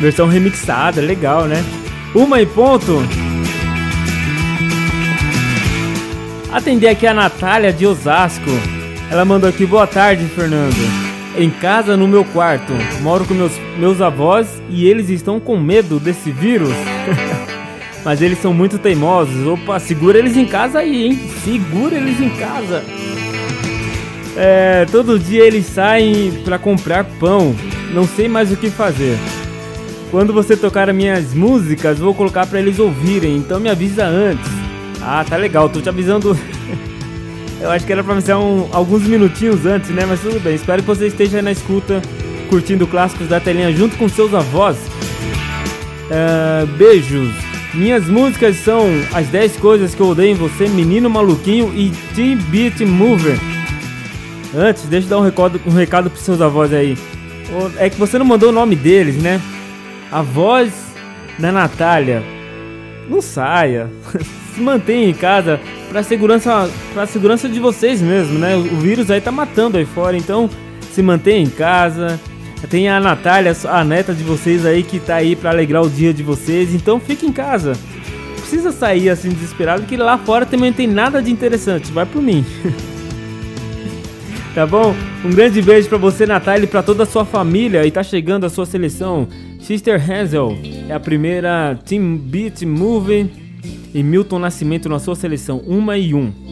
Versão 0.00 0.26
remixada, 0.28 1.00
legal, 1.00 1.44
né? 1.44 1.62
Uma 2.14 2.40
e 2.40 2.46
ponto. 2.46 3.02
Atender 6.50 6.88
aqui 6.88 7.06
a 7.06 7.12
Natália 7.12 7.72
de 7.72 7.86
Osasco. 7.86 8.50
Ela 9.10 9.24
mandou 9.24 9.50
aqui, 9.50 9.66
boa 9.66 9.86
tarde, 9.86 10.24
Fernando. 10.26 10.76
Em 11.36 11.50
casa, 11.50 11.94
no 11.94 12.08
meu 12.08 12.24
quarto. 12.24 12.72
Moro 13.02 13.26
com 13.26 13.34
meus, 13.34 13.52
meus 13.78 14.00
avós 14.00 14.62
e 14.70 14.88
eles 14.88 15.10
estão 15.10 15.38
com 15.38 15.58
medo 15.58 16.00
desse 16.00 16.30
vírus. 16.30 16.72
Mas 18.02 18.22
eles 18.22 18.40
são 18.40 18.54
muito 18.54 18.78
teimosos. 18.78 19.46
Opa, 19.46 19.78
segura 19.78 20.18
eles 20.18 20.36
em 20.38 20.46
casa 20.46 20.78
aí, 20.78 21.08
hein? 21.08 21.20
Segura 21.44 21.94
eles 21.94 22.18
em 22.18 22.30
casa. 22.30 22.82
É, 24.34 24.86
todo 24.90 25.18
dia 25.18 25.44
eles 25.44 25.66
saem 25.66 26.32
para 26.44 26.58
comprar 26.58 27.04
pão. 27.04 27.54
Não 27.92 28.04
sei 28.04 28.26
mais 28.26 28.50
o 28.50 28.56
que 28.56 28.70
fazer. 28.70 29.18
Quando 30.10 30.32
você 30.32 30.56
tocar 30.56 30.88
as 30.88 30.96
minhas 30.96 31.34
músicas, 31.34 31.98
vou 31.98 32.14
colocar 32.14 32.46
para 32.46 32.58
eles 32.58 32.78
ouvirem. 32.78 33.36
Então 33.36 33.60
me 33.60 33.68
avisa 33.68 34.06
antes. 34.06 34.57
Ah, 35.10 35.24
tá 35.24 35.38
legal. 35.38 35.70
Tô 35.70 35.80
te 35.80 35.88
avisando. 35.88 36.36
Eu 37.62 37.70
acho 37.70 37.86
que 37.86 37.92
era 37.92 38.04
pra 38.04 38.12
avisar 38.12 38.38
um, 38.38 38.68
alguns 38.72 39.02
minutinhos 39.04 39.64
antes, 39.64 39.88
né? 39.88 40.04
Mas 40.06 40.20
tudo 40.20 40.38
bem. 40.38 40.54
Espero 40.54 40.82
que 40.82 40.88
você 40.88 41.06
esteja 41.06 41.40
na 41.40 41.50
escuta, 41.50 42.02
curtindo 42.50 42.86
clássicos 42.86 43.26
da 43.26 43.40
telinha 43.40 43.72
junto 43.72 43.96
com 43.96 44.06
seus 44.06 44.34
avós. 44.34 44.76
Ah, 46.10 46.66
beijos. 46.76 47.32
Minhas 47.72 48.06
músicas 48.06 48.56
são 48.56 48.86
As 49.12 49.28
10 49.28 49.56
Coisas 49.56 49.94
que 49.94 50.00
Eu 50.00 50.08
Odeio 50.08 50.32
em 50.32 50.34
Você, 50.34 50.68
Menino 50.68 51.08
Maluquinho 51.08 51.72
e 51.74 51.90
Teen 52.14 52.36
Beat 52.36 52.80
Mover. 52.80 53.38
Antes, 54.54 54.84
deixa 54.84 55.06
eu 55.06 55.10
dar 55.10 55.18
um 55.18 55.24
recado, 55.24 55.60
um 55.66 55.72
recado 55.72 56.10
pros 56.10 56.22
seus 56.22 56.40
avós 56.40 56.72
aí. 56.72 56.98
É 57.78 57.88
que 57.88 57.98
você 57.98 58.18
não 58.18 58.26
mandou 58.26 58.50
o 58.50 58.52
nome 58.52 58.76
deles, 58.76 59.16
né? 59.22 59.40
A 60.12 60.20
voz 60.20 60.70
da 61.38 61.50
Natália. 61.50 62.22
Não 63.08 63.22
saia. 63.22 63.90
Se 64.58 64.92
em 64.92 65.14
casa 65.14 65.60
pra 65.88 66.02
segurança, 66.02 66.68
pra 66.92 67.06
segurança 67.06 67.48
de 67.48 67.60
vocês 67.60 68.02
mesmo, 68.02 68.38
né? 68.38 68.56
O 68.56 68.76
vírus 68.76 69.08
aí 69.10 69.20
tá 69.20 69.30
matando 69.30 69.78
aí 69.78 69.84
fora, 69.84 70.16
então 70.16 70.50
se 70.92 71.00
mantenha 71.00 71.40
em 71.40 71.48
casa. 71.48 72.18
Tem 72.68 72.88
a 72.88 72.98
Natália, 72.98 73.56
a 73.68 73.84
neta 73.84 74.12
de 74.12 74.24
vocês 74.24 74.66
aí 74.66 74.82
que 74.82 74.98
tá 74.98 75.14
aí 75.14 75.36
pra 75.36 75.50
alegrar 75.50 75.82
o 75.82 75.88
dia 75.88 76.12
de 76.12 76.24
vocês, 76.24 76.74
então 76.74 76.98
fique 76.98 77.24
em 77.24 77.32
casa. 77.32 77.72
Não 77.72 78.34
precisa 78.34 78.72
sair 78.72 79.08
assim 79.10 79.28
desesperado 79.28 79.84
que 79.84 79.96
lá 79.96 80.18
fora 80.18 80.44
também 80.44 80.70
não 80.70 80.76
tem 80.76 80.88
nada 80.88 81.22
de 81.22 81.30
interessante. 81.30 81.92
Vai 81.92 82.04
por 82.04 82.20
mim. 82.20 82.44
Tá 84.54 84.66
bom? 84.66 84.92
Um 85.24 85.30
grande 85.30 85.62
beijo 85.62 85.88
pra 85.88 85.98
você, 85.98 86.26
Natália, 86.26 86.64
e 86.64 86.66
pra 86.66 86.82
toda 86.82 87.04
a 87.04 87.06
sua 87.06 87.24
família. 87.24 87.86
E 87.86 87.92
tá 87.92 88.02
chegando 88.02 88.44
a 88.44 88.48
sua 88.48 88.66
seleção. 88.66 89.28
Sister 89.60 90.02
Hazel 90.10 90.58
é 90.88 90.94
a 90.94 90.98
primeira 90.98 91.78
Team 91.86 92.16
Beat 92.16 92.62
Movie 92.62 93.47
e 93.94 94.02
Milton 94.02 94.38
Nascimento 94.38 94.88
na 94.88 94.98
sua 94.98 95.14
seleção, 95.14 95.62
1 95.66 95.94
e 95.94 96.14
1. 96.14 96.47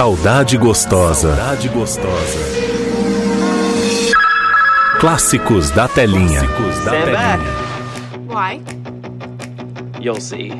Saudade 0.00 0.56
gostosa. 0.56 1.36
Saudade 1.36 1.68
gostosa. 1.68 2.38
Clássicos 4.98 5.70
da 5.72 5.88
telinha. 5.88 6.40
Clássicos 6.40 6.74
da 6.76 6.90
Stand 6.90 7.04
telinha. 7.04 7.36
back. 7.36 7.44
Why? 8.26 8.62
You'll 10.00 10.18
see. 10.18 10.52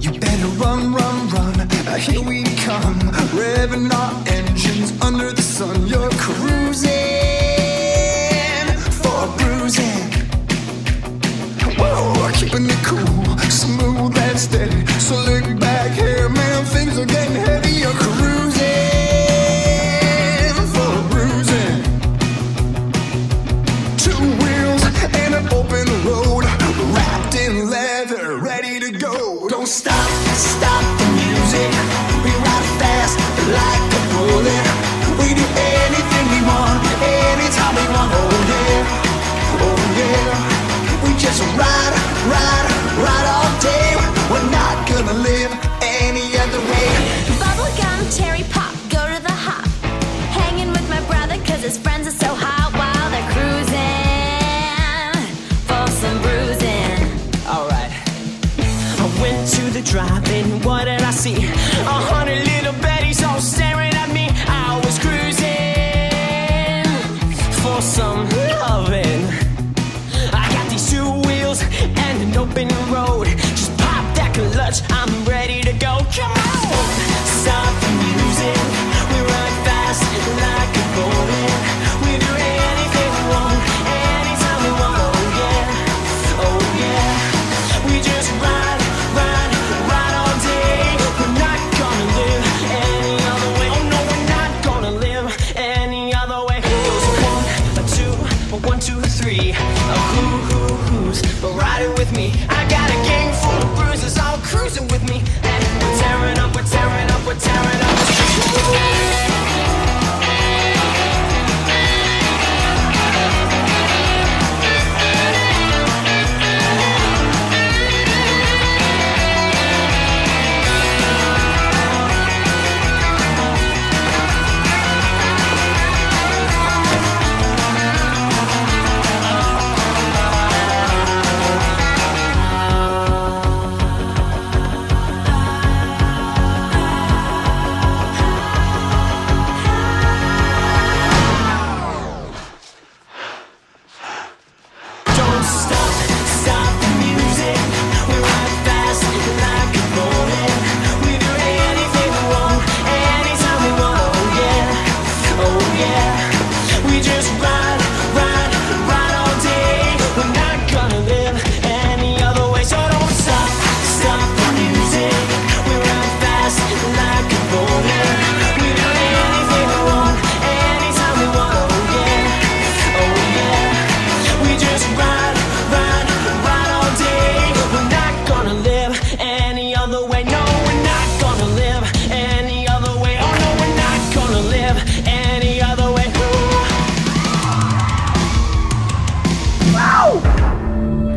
You 0.00 0.10
better 0.18 0.48
run, 0.58 0.92
run, 0.92 1.28
run. 1.30 1.68
Here 1.96 2.20
we 2.20 2.42
come. 2.64 2.98
Revving 3.32 3.92
our 3.94 4.12
engines 4.26 4.92
under 5.02 5.32
the 5.32 5.42
sun. 5.42 5.86
You're 5.86 6.05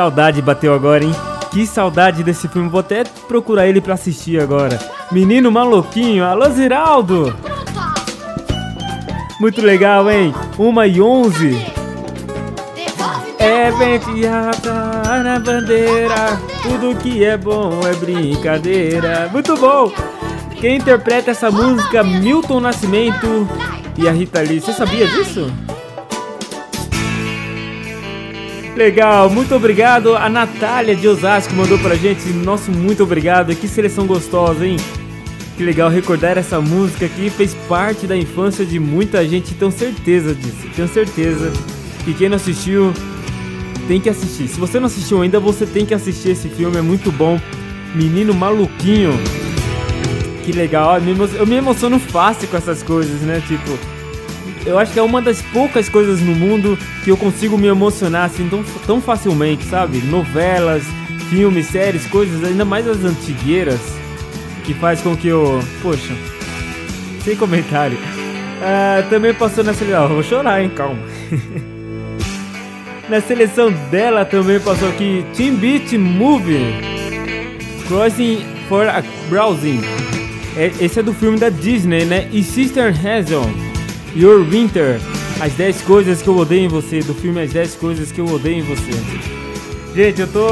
Saudade 0.00 0.40
bateu 0.40 0.72
agora, 0.72 1.04
hein? 1.04 1.14
Que 1.50 1.66
saudade 1.66 2.22
desse 2.22 2.48
filme. 2.48 2.70
Vou 2.70 2.80
até 2.80 3.04
procurar 3.28 3.66
ele 3.66 3.82
pra 3.82 3.94
assistir 3.94 4.40
agora. 4.40 4.78
Menino 5.12 5.52
maluquinho, 5.52 6.24
alô 6.24 6.48
Ziraldo! 6.48 7.36
Muito 9.38 9.60
legal, 9.60 10.10
hein? 10.10 10.34
Uma 10.56 10.86
e 10.86 11.02
onze. 11.02 11.54
É 13.38 13.70
venteada 13.72 15.22
na 15.22 15.38
bandeira, 15.38 16.40
tudo 16.62 16.96
que 16.96 17.22
é 17.22 17.36
bom 17.36 17.80
é 17.86 17.94
brincadeira. 17.94 19.28
Muito 19.30 19.54
bom! 19.58 19.92
Quem 20.58 20.78
interpreta 20.78 21.30
essa 21.30 21.50
música? 21.50 22.02
Milton 22.02 22.60
Nascimento 22.60 23.46
e 23.98 24.08
a 24.08 24.12
Rita 24.12 24.40
Lee. 24.40 24.60
Você 24.60 24.72
sabia 24.72 25.06
disso? 25.06 25.52
Legal, 28.76 29.28
muito 29.28 29.54
obrigado. 29.54 30.16
A 30.16 30.28
Natália 30.28 30.96
de 30.96 31.06
Osasco 31.06 31.52
mandou 31.54 31.78
pra 31.78 31.96
gente. 31.96 32.28
Nosso 32.30 32.70
muito 32.70 33.02
obrigado. 33.02 33.54
Que 33.54 33.68
seleção 33.68 34.06
gostosa, 34.06 34.66
hein? 34.66 34.76
Que 35.56 35.64
legal 35.64 35.90
recordar 35.90 36.38
essa 36.38 36.60
música 36.60 37.06
que 37.08 37.28
fez 37.28 37.54
parte 37.68 38.06
da 38.06 38.16
infância 38.16 38.64
de 38.64 38.78
muita 38.78 39.26
gente. 39.28 39.54
Tenho 39.54 39.70
certeza 39.70 40.34
disso. 40.34 40.68
Tenho 40.74 40.88
certeza 40.88 41.52
que 42.04 42.14
quem 42.14 42.28
não 42.28 42.36
assistiu 42.36 42.94
tem 43.86 44.00
que 44.00 44.08
assistir. 44.08 44.48
Se 44.48 44.58
você 44.58 44.78
não 44.78 44.86
assistiu 44.86 45.20
ainda, 45.20 45.38
você 45.38 45.66
tem 45.66 45.84
que 45.84 45.92
assistir 45.92 46.30
esse 46.30 46.48
filme. 46.48 46.78
É 46.78 46.82
muito 46.82 47.12
bom. 47.12 47.38
Menino 47.94 48.32
Maluquinho. 48.32 49.12
Que 50.44 50.52
legal. 50.52 50.96
Eu 51.36 51.46
me 51.46 51.56
emociono 51.56 51.98
fácil 51.98 52.48
com 52.48 52.56
essas 52.56 52.82
coisas, 52.82 53.20
né? 53.20 53.42
Tipo, 53.46 53.78
eu 54.66 54.78
acho 54.78 54.92
que 54.92 54.98
é 54.98 55.02
uma 55.02 55.22
das 55.22 55.40
poucas 55.40 55.88
coisas 55.88 56.20
no 56.20 56.34
mundo 56.34 56.78
que 57.02 57.10
eu 57.10 57.16
consigo 57.16 57.56
me 57.56 57.66
emocionar 57.66 58.26
assim 58.26 58.48
tão, 58.48 58.62
tão 58.86 59.00
facilmente, 59.00 59.64
sabe? 59.64 59.98
Novelas, 59.98 60.82
filmes, 61.30 61.66
séries, 61.66 62.06
coisas, 62.06 62.44
ainda 62.44 62.64
mais 62.64 62.86
as 62.86 63.04
antigueiras, 63.04 63.80
que 64.64 64.74
faz 64.74 65.00
com 65.00 65.16
que 65.16 65.28
eu. 65.28 65.60
Poxa, 65.82 66.14
sem 67.24 67.36
comentário. 67.36 67.98
Ah, 68.62 69.02
também 69.08 69.32
passou 69.32 69.64
na 69.64 69.72
seleção. 69.72 70.08
Vou 70.08 70.22
chorar, 70.22 70.62
hein? 70.62 70.70
Calma. 70.74 70.98
na 73.08 73.20
seleção 73.20 73.72
dela 73.90 74.24
também 74.24 74.60
passou 74.60 74.88
aqui 74.88 75.24
Team 75.34 75.56
Beat 75.56 75.92
Movie 75.94 76.74
Crossing 77.88 78.44
for 78.68 78.86
a 78.86 79.02
Browsing. 79.28 79.80
É- 80.56 80.72
esse 80.80 81.00
é 81.00 81.02
do 81.02 81.12
filme 81.14 81.38
da 81.38 81.48
Disney, 81.48 82.04
né? 82.04 82.28
E 82.32 82.42
Sister 82.42 82.94
Hazel. 82.94 83.69
Your 84.16 84.44
Winter, 84.44 85.00
as 85.40 85.52
10 85.54 85.82
coisas 85.82 86.20
que 86.22 86.28
eu 86.28 86.36
odeio 86.36 86.64
em 86.64 86.68
você, 86.68 87.00
do 87.00 87.14
filme 87.14 87.40
As 87.42 87.52
10 87.52 87.74
coisas 87.76 88.10
que 88.12 88.20
eu 88.20 88.26
odeio 88.26 88.58
em 88.58 88.62
você. 88.62 88.90
Gente, 89.94 90.20
eu 90.20 90.28
tô. 90.28 90.46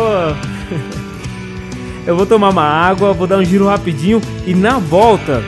eu 2.07 2.17
vou 2.17 2.27
tomar 2.27 2.51
uma 2.51 2.63
água, 2.65 3.13
vou 3.13 3.27
dar 3.27 3.39
um 3.39 3.45
giro 3.45 3.67
rapidinho 3.67 4.21
e 4.47 4.55
na 4.55 4.79
volta. 4.79 5.43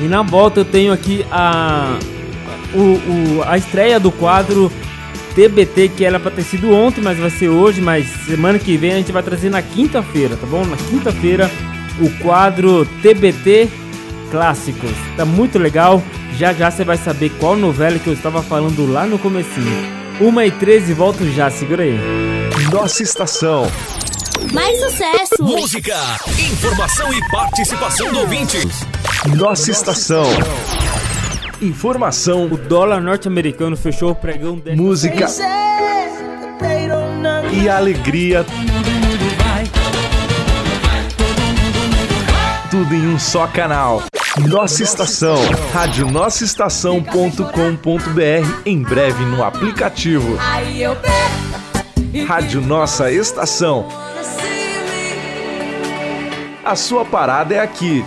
E 0.00 0.04
na 0.04 0.22
volta 0.22 0.60
eu 0.60 0.64
tenho 0.64 0.92
aqui 0.92 1.24
a. 1.30 1.98
O, 2.72 2.78
o- 2.78 3.42
a 3.46 3.58
estreia 3.58 3.98
do 3.98 4.12
quadro 4.12 4.70
TBT, 5.34 5.88
que 5.88 6.04
era 6.04 6.20
pra 6.20 6.30
ter 6.30 6.42
sido 6.42 6.70
ontem, 6.72 7.00
mas 7.00 7.18
vai 7.18 7.30
ser 7.30 7.48
hoje, 7.48 7.80
mas 7.80 8.06
semana 8.26 8.58
que 8.58 8.76
vem 8.76 8.92
a 8.92 8.96
gente 8.96 9.10
vai 9.12 9.22
trazer 9.22 9.50
na 9.50 9.60
quinta-feira, 9.60 10.36
tá 10.36 10.46
bom? 10.46 10.64
Na 10.64 10.76
quinta-feira, 10.76 11.50
o 12.00 12.08
quadro 12.22 12.86
TBT 13.02 13.68
Clássicos. 14.30 14.92
Tá 15.16 15.24
muito 15.24 15.58
legal. 15.58 16.02
Já 16.38 16.52
já 16.52 16.70
você 16.70 16.84
vai 16.84 16.96
saber 16.96 17.30
qual 17.38 17.56
novela 17.56 17.98
que 17.98 18.06
eu 18.06 18.14
estava 18.14 18.42
falando 18.42 18.90
lá 18.90 19.04
no 19.04 19.18
comecinho. 19.18 20.00
1 20.20 20.40
e 20.42 20.50
13, 20.50 20.94
volto 20.94 21.24
já, 21.32 21.50
segura 21.50 21.82
aí. 21.82 21.98
Nossa 22.72 23.02
estação. 23.02 23.66
Mais 24.52 24.78
sucesso! 24.80 25.34
Música, 25.40 25.96
informação 26.52 27.12
e 27.12 27.30
participação 27.30 28.12
do 28.12 28.20
ouvinte. 28.20 28.58
Nossa 29.36 29.70
estação. 29.70 30.24
Informação. 31.60 32.46
O 32.46 32.56
dólar 32.56 33.00
norte-americano 33.02 33.76
fechou 33.76 34.12
o 34.12 34.14
pregão 34.14 34.56
de 34.56 34.74
Música 34.74 35.26
e 37.52 37.68
alegria. 37.68 38.46
Tudo 42.70 42.94
em 42.94 43.08
um 43.08 43.18
só 43.18 43.46
canal. 43.46 44.02
Nossa 44.48 44.82
estação. 44.82 45.36
Rádio 45.72 46.10
Nossa 46.10 46.44
Estação.com.br. 46.44 48.62
Em 48.64 48.82
breve 48.82 49.24
no 49.24 49.44
aplicativo. 49.44 50.36
Aí 50.40 50.82
eu 50.82 50.96
Rádio 52.26 52.60
Nossa 52.60 53.10
Estação. 53.10 53.86
A 56.64 56.76
sua 56.76 57.04
parada 57.04 57.54
é 57.54 57.60
aqui. 57.60 58.04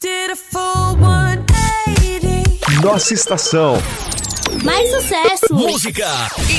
did 0.00 0.30
a 0.30 0.36
full 0.36 0.96
180. 0.98 2.82
Nossa 2.82 3.14
estação. 3.14 3.78
Mais 4.64 4.90
sucesso! 4.90 5.54
Música, 5.54 6.06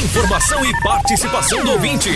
informação 0.03 0.63
e 0.65 0.81
participação 0.81 1.63
do 1.63 1.71
ouvinte. 1.71 2.09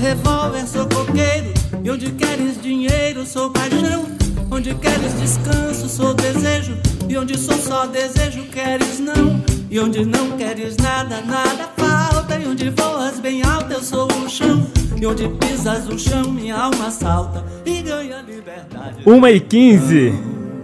Revólver, 0.00 0.66
sou 0.66 0.86
coqueiro. 0.86 1.52
E 1.84 1.90
onde 1.90 2.10
queres 2.12 2.60
dinheiro, 2.60 3.24
sou 3.24 3.50
paixão. 3.50 4.06
Onde 4.50 4.74
queres 4.74 5.12
descanso, 5.20 5.88
sou 5.88 6.14
desejo. 6.14 6.76
E 7.08 7.16
onde 7.16 7.38
sou 7.38 7.56
só 7.56 7.86
desejo, 7.86 8.42
queres 8.44 8.98
não. 8.98 9.42
E 9.70 9.78
onde 9.78 10.04
não 10.04 10.36
queres 10.36 10.76
nada, 10.78 11.20
nada 11.20 11.68
falta. 11.76 12.38
E 12.38 12.46
onde 12.46 12.70
voas 12.70 13.20
bem 13.20 13.42
alto, 13.42 13.72
eu 13.72 13.82
sou 13.82 14.08
o 14.10 14.28
chão. 14.28 14.66
E 15.00 15.06
onde 15.06 15.28
pisas 15.28 15.88
o 15.88 15.98
chão, 15.98 16.30
minha 16.30 16.56
alma 16.56 16.90
salta. 16.90 17.44
E 17.64 17.82
ganha 17.82 18.22
liberdade. 18.22 19.02
1 19.06 19.26
e 19.28 19.40
15. 19.40 20.14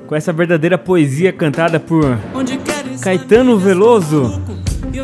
Com 0.07 0.15
essa 0.15 0.33
verdadeira 0.33 0.79
poesia 0.79 1.33
cantada 1.33 1.81
por 1.81 2.19
Onde 2.35 2.57
queres 2.59 3.01
Caetano 3.01 3.59
Veloso. 3.59 4.41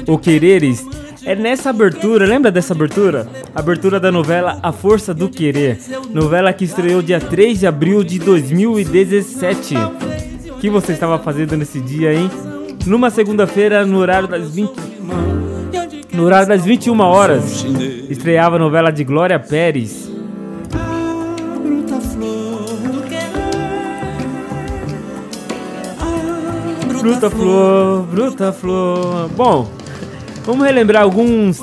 O 0.06 0.16
Quereres. 0.18 0.84
É 1.24 1.36
nessa 1.36 1.70
abertura, 1.70 2.26
lembra 2.26 2.50
dessa 2.50 2.72
abertura? 2.72 3.28
Abertura 3.54 4.00
da 4.00 4.10
novela 4.10 4.58
A 4.62 4.72
Força 4.72 5.14
do 5.14 5.28
Querer. 5.28 5.78
Novela 6.10 6.52
que 6.52 6.64
estreou 6.64 7.00
dia 7.00 7.20
3 7.20 7.60
de 7.60 7.66
abril 7.66 8.02
de 8.02 8.18
2017. 8.18 9.74
O 10.50 10.58
que 10.58 10.68
você 10.68 10.92
estava 10.92 11.18
fazendo 11.18 11.56
nesse 11.56 11.80
dia, 11.80 12.12
hein? 12.12 12.30
Numa 12.86 13.10
segunda-feira, 13.10 13.86
no 13.86 13.98
horário 13.98 14.28
das 14.28 14.50
20. 14.54 14.72
No 16.12 16.24
horário 16.24 16.48
das 16.48 16.64
21 16.64 17.00
horas, 17.00 17.64
estreava 18.10 18.56
a 18.56 18.58
novela 18.58 18.90
de 18.90 19.04
Glória 19.04 19.38
Pérez. 19.38 20.10
bruta 27.02 27.28
flor 27.28 28.02
bruta 28.02 28.52
flor. 28.52 29.28
Bom, 29.36 29.68
vamos 30.44 30.64
relembrar 30.66 31.02
alguns. 31.02 31.60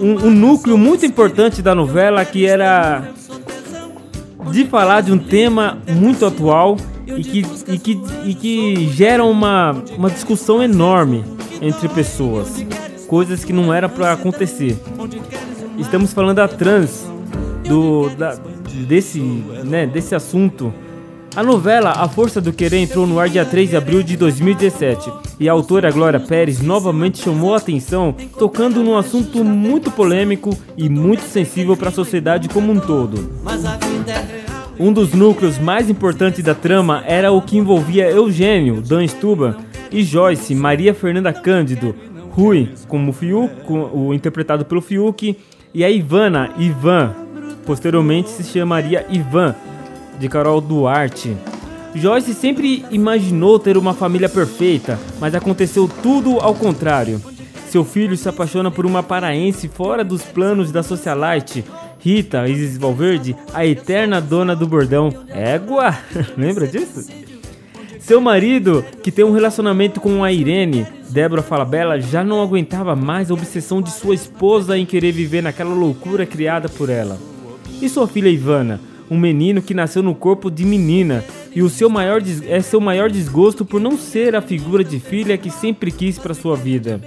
Um, 0.00 0.26
um 0.26 0.30
núcleo 0.30 0.76
muito 0.76 1.06
importante 1.06 1.62
da 1.62 1.74
novela 1.74 2.24
que 2.24 2.44
era 2.46 3.04
de 4.50 4.64
falar 4.66 5.00
de 5.02 5.12
um 5.12 5.18
tema 5.18 5.78
muito 5.88 6.26
atual 6.26 6.76
e 7.06 7.22
que, 7.22 7.46
e 7.68 7.78
que, 7.78 8.00
e 8.24 8.34
que 8.34 8.88
gera 8.92 9.24
uma, 9.24 9.72
uma 9.96 10.10
discussão 10.10 10.62
enorme. 10.62 11.24
entre 11.60 11.88
pessoas, 11.88 12.64
coisas 13.06 13.44
que 13.44 13.52
não 13.52 13.72
era 13.72 13.88
pra 13.88 14.12
acontecer. 14.12 14.76
Estamos 15.78 16.12
falando 16.12 16.36
da 16.36 16.48
trans, 16.48 17.06
do 17.68 18.08
da- 18.18 18.36
desse, 18.88 19.20
né, 19.64 19.86
desse 19.86 20.12
assunto. 20.14 20.74
A 21.34 21.42
novela 21.42 21.92
A 21.92 22.06
Força 22.08 22.42
do 22.42 22.52
Querer 22.52 22.82
entrou 22.82 23.06
no 23.06 23.18
ar 23.18 23.26
dia 23.26 23.42
3 23.42 23.70
de 23.70 23.76
abril 23.76 24.02
de 24.02 24.18
2017 24.18 25.10
e 25.40 25.48
a 25.48 25.52
autora 25.52 25.90
Glória 25.90 26.20
Pérez 26.20 26.60
novamente 26.60 27.22
chamou 27.22 27.54
a 27.54 27.56
atenção, 27.56 28.14
tocando 28.38 28.84
num 28.84 28.98
assunto 28.98 29.42
muito 29.42 29.90
polêmico 29.90 30.54
e 30.76 30.90
muito 30.90 31.22
sensível 31.22 31.74
para 31.74 31.88
a 31.88 31.92
sociedade 31.92 32.50
como 32.50 32.70
um 32.70 32.78
todo. 32.78 33.30
Um 34.78 34.92
dos 34.92 35.14
núcleos 35.14 35.58
mais 35.58 35.88
importantes 35.88 36.44
da 36.44 36.54
trama 36.54 37.02
era 37.06 37.32
o 37.32 37.40
que 37.40 37.56
envolvia 37.56 38.10
Eugênio, 38.10 38.82
Dan 38.82 39.06
Stuba, 39.08 39.56
e 39.90 40.02
Joyce, 40.04 40.54
Maria 40.54 40.92
Fernanda 40.92 41.32
Cândido, 41.32 41.94
Rui, 42.30 42.68
como 42.88 43.12
Fiuk, 43.12 43.50
o 43.70 44.12
interpretado 44.12 44.66
pelo 44.66 44.82
Fiuk, 44.82 45.38
e 45.72 45.82
a 45.82 45.90
Ivana, 45.90 46.50
Ivan, 46.58 47.14
posteriormente 47.64 48.28
se 48.28 48.44
chamaria 48.44 49.06
Ivan, 49.08 49.54
de 50.22 50.28
Carol 50.28 50.60
Duarte. 50.60 51.36
Joyce 51.96 52.32
sempre 52.32 52.86
imaginou 52.92 53.58
ter 53.58 53.76
uma 53.76 53.92
família 53.92 54.28
perfeita, 54.28 54.96
mas 55.20 55.34
aconteceu 55.34 55.90
tudo 56.00 56.38
ao 56.38 56.54
contrário. 56.54 57.20
Seu 57.68 57.84
filho 57.84 58.16
se 58.16 58.28
apaixona 58.28 58.70
por 58.70 58.86
uma 58.86 59.02
paraense 59.02 59.66
fora 59.66 60.04
dos 60.04 60.22
planos 60.22 60.70
da 60.70 60.80
socialite, 60.80 61.64
Rita 61.98 62.48
Isis 62.48 62.78
Valverde, 62.78 63.34
a 63.52 63.66
eterna 63.66 64.20
dona 64.20 64.54
do 64.54 64.64
bordão. 64.64 65.12
Égua! 65.28 65.92
Lembra 66.38 66.68
disso? 66.68 67.10
Seu 67.98 68.20
marido, 68.20 68.84
que 69.02 69.10
tem 69.10 69.24
um 69.24 69.32
relacionamento 69.32 70.00
com 70.00 70.22
a 70.22 70.30
Irene, 70.30 70.86
Débora 71.10 71.42
Falabella, 71.42 72.00
já 72.00 72.22
não 72.22 72.40
aguentava 72.40 72.94
mais 72.94 73.28
a 73.28 73.34
obsessão 73.34 73.82
de 73.82 73.90
sua 73.90 74.14
esposa 74.14 74.78
em 74.78 74.86
querer 74.86 75.10
viver 75.10 75.42
naquela 75.42 75.74
loucura 75.74 76.24
criada 76.24 76.68
por 76.68 76.90
ela. 76.90 77.18
E 77.80 77.88
sua 77.88 78.06
filha 78.06 78.28
Ivana, 78.28 78.80
um 79.12 79.18
menino 79.18 79.60
que 79.60 79.74
nasceu 79.74 80.02
no 80.02 80.14
corpo 80.14 80.50
de 80.50 80.64
menina, 80.64 81.22
e 81.54 81.62
o 81.62 81.68
seu 81.68 81.90
maior 81.90 82.22
é 82.48 82.62
seu 82.62 82.80
maior 82.80 83.10
desgosto 83.10 83.62
por 83.62 83.78
não 83.78 83.98
ser 83.98 84.34
a 84.34 84.40
figura 84.40 84.82
de 84.82 84.98
filha 84.98 85.36
que 85.36 85.50
sempre 85.50 85.90
quis 85.90 86.18
para 86.18 86.32
sua 86.32 86.56
vida. 86.56 86.98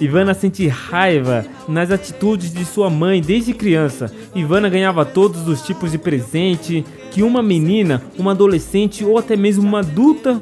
Ivana 0.00 0.32
sente 0.32 0.68
raiva 0.68 1.44
nas 1.66 1.90
atitudes 1.90 2.52
de 2.52 2.64
sua 2.64 2.88
mãe 2.88 3.20
desde 3.20 3.52
criança. 3.52 4.14
Ivana 4.32 4.68
ganhava 4.68 5.04
todos 5.04 5.48
os 5.48 5.60
tipos 5.60 5.90
de 5.90 5.98
presente 5.98 6.84
que 7.10 7.20
uma 7.20 7.42
menina, 7.42 8.00
uma 8.16 8.30
adolescente 8.30 9.04
ou 9.04 9.18
até 9.18 9.34
mesmo 9.34 9.66
uma 9.66 9.80
adulta 9.80 10.40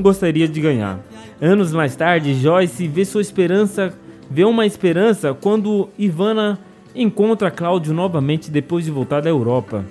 gostaria 0.00 0.48
de 0.48 0.60
ganhar. 0.60 0.98
Anos 1.40 1.72
mais 1.72 1.94
tarde, 1.94 2.34
Joyce 2.34 2.88
vê 2.88 3.04
sua 3.04 3.20
esperança, 3.20 3.94
vê 4.28 4.42
uma 4.42 4.66
esperança 4.66 5.32
quando 5.32 5.88
Ivana 5.96 6.58
encontra 6.92 7.52
Cláudio 7.52 7.94
novamente 7.94 8.50
depois 8.50 8.84
de 8.84 8.90
voltar 8.90 9.20
da 9.20 9.30
Europa. 9.30 9.84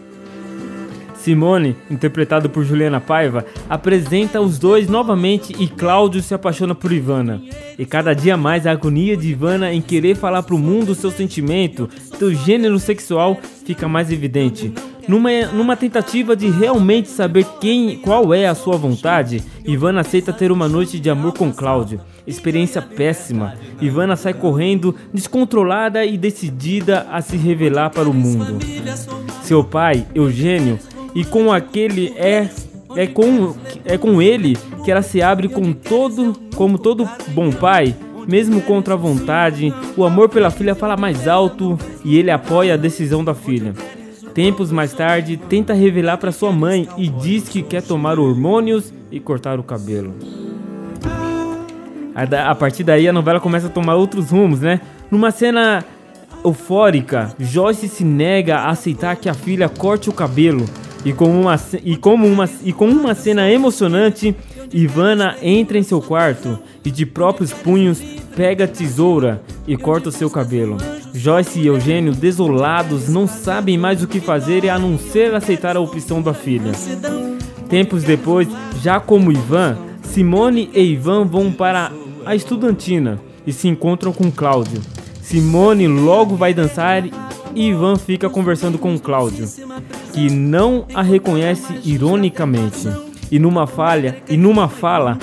Simone, 1.28 1.76
interpretado 1.92 2.50
por 2.50 2.64
Juliana 2.64 3.02
Paiva, 3.02 3.46
apresenta 3.70 4.40
os 4.40 4.58
dois 4.58 4.88
novamente 4.88 5.54
e 5.60 5.68
Cláudio 5.68 6.22
se 6.22 6.34
apaixona 6.34 6.74
por 6.74 6.90
Ivana. 6.90 7.42
E 7.78 7.86
cada 7.86 8.14
dia 8.14 8.38
mais 8.38 8.66
a 8.66 8.72
agonia 8.72 9.18
de 9.18 9.32
Ivana 9.32 9.74
em 9.74 9.82
querer 9.82 10.16
falar 10.16 10.44
pro 10.44 10.58
mundo 10.58 10.96
seu 10.96 11.12
sentimento, 11.12 11.90
seu 12.18 12.34
gênero 12.34 12.80
sexual 12.80 13.38
fica 13.66 13.90
mais 13.90 14.10
evidente. 14.10 14.74
Numa, 15.06 15.30
numa 15.48 15.76
tentativa 15.76 16.34
de 16.34 16.50
realmente 16.50 17.10
saber 17.10 17.46
quem, 17.60 17.98
qual 17.98 18.34
é 18.34 18.48
a 18.48 18.56
sua 18.56 18.78
vontade, 18.78 19.44
Ivana 19.66 20.00
aceita 20.00 20.32
ter 20.32 20.50
uma 20.50 20.70
noite 20.70 20.98
de 20.98 21.10
amor 21.10 21.34
com 21.34 21.52
Cláudio. 21.52 22.00
Experiência 22.26 22.82
péssima. 22.82 23.56
Ivana 23.82 24.16
sai 24.16 24.34
correndo, 24.34 24.96
descontrolada 25.14 26.06
e 26.06 26.18
decidida 26.18 27.06
a 27.12 27.22
se 27.22 27.36
revelar 27.36 27.90
para 27.90 28.10
o 28.10 28.14
mundo. 28.14 28.60
Seu 29.44 29.64
pai, 29.64 30.06
Eugênio, 30.14 30.78
e 31.18 31.26
com 31.26 31.52
aquele 31.52 32.14
é 32.16 32.48
é 32.96 33.08
com 33.08 33.56
é 33.86 33.98
com 33.98 34.22
ele 34.22 34.56
que 34.86 34.92
ela 34.92 35.02
se 35.02 35.20
abre 35.20 35.50
com 35.50 35.74
todo 35.74 36.40
como 36.56 36.78
todo 36.78 37.10
bom 37.30 37.52
pai, 37.52 37.96
mesmo 38.28 38.62
contra 38.62 38.94
a 38.94 38.98
vontade, 38.98 39.74
o 39.98 40.06
amor 40.06 40.30
pela 40.30 40.52
filha 40.52 40.76
fala 40.76 40.96
mais 40.96 41.28
alto 41.28 41.76
e 42.06 42.20
ele 42.20 42.30
apoia 42.30 42.76
a 42.76 42.78
decisão 42.78 43.24
da 43.24 43.34
filha. 43.34 43.74
Tempos 44.36 44.72
mais 44.72 44.94
tarde, 44.94 45.38
tenta 45.38 45.74
revelar 45.74 46.18
para 46.18 46.32
sua 46.32 46.52
mãe 46.52 46.88
e 46.98 47.10
diz 47.10 47.50
que 47.50 47.64
quer 47.64 47.82
tomar 47.82 48.20
hormônios 48.20 48.94
e 49.12 49.20
cortar 49.20 49.60
o 49.60 49.64
cabelo. 49.64 50.14
A, 52.14 52.52
a 52.52 52.54
partir 52.54 52.84
daí 52.84 53.08
a 53.08 53.14
novela 53.14 53.40
começa 53.40 53.66
a 53.66 53.72
tomar 53.72 53.96
outros 53.96 54.30
rumos, 54.30 54.62
né? 54.62 54.82
Numa 55.10 55.32
cena 55.32 55.84
eufórica, 56.46 57.34
Joyce 57.40 57.90
se 57.90 58.04
nega 58.04 58.58
a 58.58 58.70
aceitar 58.70 59.16
que 59.16 59.28
a 59.28 59.34
filha 59.34 59.68
corte 59.68 60.12
o 60.12 60.14
cabelo. 60.14 60.66
E 61.06 61.14
com 61.14 61.30
uma, 61.30 61.60
e 61.84 61.96
como 61.96 62.28
uma, 62.28 62.50
e 62.64 62.74
com 62.74 62.88
uma 62.90 63.16
cena 63.16 63.50
emocionante, 63.50 64.36
Ivana 64.74 65.36
entra 65.42 65.78
em 65.78 65.84
seu 65.84 66.02
quarto 66.02 66.60
e 66.84 66.92
de 66.92 67.06
próprios 67.06 67.54
punhos 67.54 68.02
pega 68.36 68.66
a 68.66 68.68
tesoura 68.68 69.42
e 69.68 69.76
corta 69.76 70.10
o 70.10 70.12
seu 70.12 70.30
cabelo. 70.30 70.78
Joyce 71.14 71.60
e 71.60 71.68
Eugênio, 71.68 72.14
desolados, 72.14 73.10
não 73.10 73.28
sabem 73.28 73.78
mais 73.78 74.04
o 74.04 74.08
que 74.08 74.20
fazer 74.20 74.70
a 74.70 74.78
não 74.78 74.98
ser 74.98 75.34
aceitar 75.34 75.76
a 75.76 75.80
opção 75.80 76.22
da 76.22 76.34
filha. 76.34 76.72
Tempos 77.70 78.04
depois, 78.04 78.48
já 78.82 79.00
como 79.00 79.32
Ivan, 79.32 79.78
Simone 80.04 80.70
e 80.74 80.82
Ivan 80.82 81.26
vão 81.26 81.52
para 81.52 81.92
a 82.26 82.36
estudantina 82.36 83.20
e 83.46 83.52
se 83.52 83.68
encontram 83.68 84.14
com 84.14 84.32
Cláudio. 84.32 84.82
Simone 85.22 85.88
logo 85.88 86.36
vai 86.36 86.54
dançar 86.54 87.04
Ivan 87.56 87.96
fica 87.96 88.30
conversando 88.30 88.78
com 88.78 88.98
Cláudio, 88.98 89.48
que 90.14 90.30
não 90.30 90.86
a 90.94 91.02
reconhece 91.02 91.80
ironicamente. 91.84 92.88
E 93.30 93.40
numa 93.40 93.68
falha, 93.68 94.18
e 94.30 94.38
numa 94.38 94.70
fala, 94.70 95.18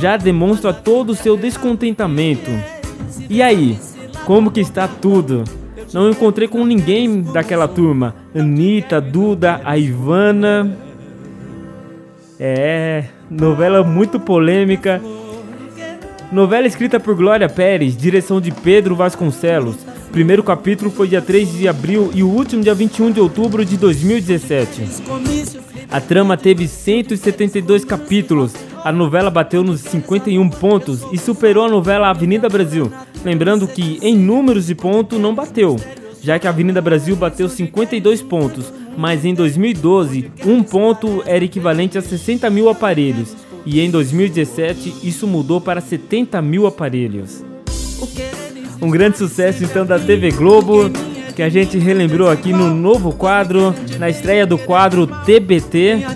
já 0.00 0.16
demonstra 0.16 0.72
todo 0.72 1.10
o 1.10 1.14
seu 1.14 1.36
descontentamento. 1.36 2.50
E 3.28 3.42
aí, 3.42 3.78
como 4.24 4.50
que 4.50 4.60
está 4.60 4.88
tudo? 4.88 5.44
Não 5.92 6.08
encontrei 6.08 6.48
com 6.48 6.64
ninguém 6.64 7.22
daquela 7.22 7.66
turma. 7.66 8.14
Anitta, 8.34 9.00
Duda, 9.00 9.60
a 9.64 9.76
Ivana. 9.76 10.76
É, 12.38 13.04
novela 13.30 13.82
muito 13.82 14.18
polêmica. 14.18 15.02
Novela 16.32 16.66
escrita 16.66 17.00
por 17.00 17.16
Glória 17.16 17.48
Pérez, 17.48 17.96
direção 17.96 18.40
de 18.40 18.52
Pedro 18.52 18.94
Vasconcelos. 18.94 19.76
Primeiro 20.12 20.42
capítulo 20.42 20.90
foi 20.90 21.06
dia 21.06 21.22
3 21.22 21.52
de 21.52 21.68
abril 21.68 22.10
e 22.12 22.22
o 22.22 22.28
último 22.28 22.62
dia 22.62 22.74
21 22.74 23.12
de 23.12 23.20
outubro 23.20 23.64
de 23.64 23.76
2017. 23.76 24.82
A 25.88 26.00
trama 26.00 26.36
teve 26.36 26.66
172 26.66 27.84
capítulos. 27.84 28.52
A 28.82 28.90
novela 28.90 29.30
bateu 29.30 29.62
nos 29.62 29.80
51 29.82 30.48
pontos 30.50 31.04
e 31.12 31.18
superou 31.18 31.64
a 31.64 31.68
novela 31.68 32.08
Avenida 32.08 32.48
Brasil. 32.48 32.90
Lembrando 33.24 33.68
que 33.68 33.98
em 34.02 34.16
números 34.16 34.66
de 34.66 34.74
ponto 34.74 35.16
não 35.16 35.32
bateu, 35.32 35.76
já 36.20 36.38
que 36.40 36.46
a 36.46 36.50
Avenida 36.50 36.80
Brasil 36.80 37.14
bateu 37.14 37.48
52 37.48 38.20
pontos, 38.20 38.72
mas 38.96 39.24
em 39.24 39.32
2012 39.32 40.30
um 40.44 40.62
ponto 40.62 41.22
era 41.24 41.44
equivalente 41.44 41.96
a 41.96 42.02
60 42.02 42.50
mil 42.50 42.68
aparelhos 42.68 43.36
e 43.64 43.80
em 43.80 43.90
2017 43.90 44.96
isso 45.04 45.26
mudou 45.26 45.60
para 45.60 45.80
70 45.80 46.42
mil 46.42 46.66
aparelhos. 46.66 47.44
Um 48.80 48.90
grande 48.90 49.18
sucesso 49.18 49.62
então 49.62 49.84
da 49.84 49.98
TV 49.98 50.30
Globo, 50.30 50.90
que 51.34 51.42
a 51.42 51.48
gente 51.48 51.78
relembrou 51.78 52.30
aqui 52.30 52.52
no 52.52 52.74
novo 52.74 53.12
quadro, 53.12 53.74
na 53.98 54.08
estreia 54.08 54.46
do 54.46 54.56
quadro 54.58 55.06
TBT, 55.06 56.06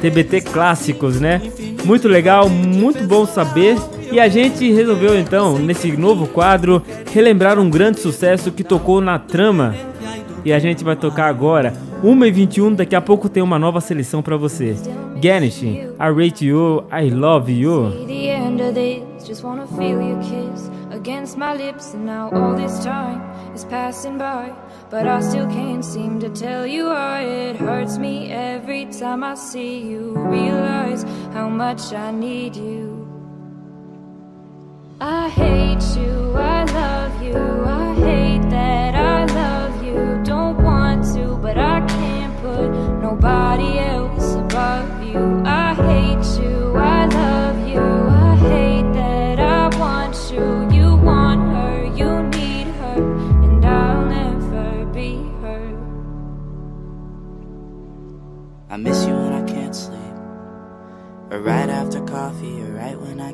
TBT 0.00 0.42
Clássicos, 0.42 1.20
né? 1.20 1.40
Muito 1.84 2.08
legal, 2.08 2.48
muito 2.48 3.04
bom 3.04 3.26
saber. 3.26 3.76
E 4.10 4.20
a 4.20 4.28
gente 4.28 4.70
resolveu 4.70 5.18
então, 5.18 5.58
nesse 5.58 5.90
novo 5.92 6.26
quadro, 6.26 6.82
relembrar 7.12 7.58
um 7.58 7.70
grande 7.70 8.00
sucesso 8.00 8.52
que 8.52 8.62
tocou 8.62 9.00
na 9.00 9.18
trama. 9.18 9.74
E 10.44 10.52
a 10.52 10.58
gente 10.58 10.84
vai 10.84 10.96
tocar 10.96 11.28
agora, 11.28 11.72
1h21, 12.04 12.74
daqui 12.74 12.94
a 12.94 13.00
pouco 13.00 13.28
tem 13.28 13.42
uma 13.42 13.58
nova 13.58 13.80
seleção 13.80 14.22
pra 14.22 14.36
você. 14.36 14.76
Ganesh, 15.20 15.62
I 15.62 15.88
Rate 15.98 16.44
You, 16.46 16.84
I 16.92 17.10
Love 17.10 17.52
You. 17.52 17.92
Against 21.02 21.36
my 21.36 21.52
lips, 21.52 21.94
and 21.94 22.06
now 22.06 22.30
all 22.30 22.54
this 22.54 22.84
time 22.84 23.20
is 23.56 23.64
passing 23.64 24.18
by. 24.18 24.54
But 24.88 25.08
I 25.08 25.20
still 25.20 25.48
can't 25.48 25.84
seem 25.84 26.20
to 26.20 26.28
tell 26.28 26.64
you 26.64 26.84
why 26.86 27.22
it 27.22 27.56
hurts 27.56 27.98
me 27.98 28.30
every 28.30 28.84
time 28.86 29.24
I 29.24 29.34
see 29.34 29.80
you. 29.80 30.12
Realize 30.16 31.02
how 31.36 31.48
much 31.48 31.92
I 31.92 32.12
need 32.12 32.54
you. 32.54 32.86
I 35.00 35.28
hate 35.28 35.86
you, 36.00 36.34
I 36.36 36.62
love 36.80 37.14
you, 37.20 37.40
I 37.80 37.94
hate 38.06 38.46
that 38.50 38.81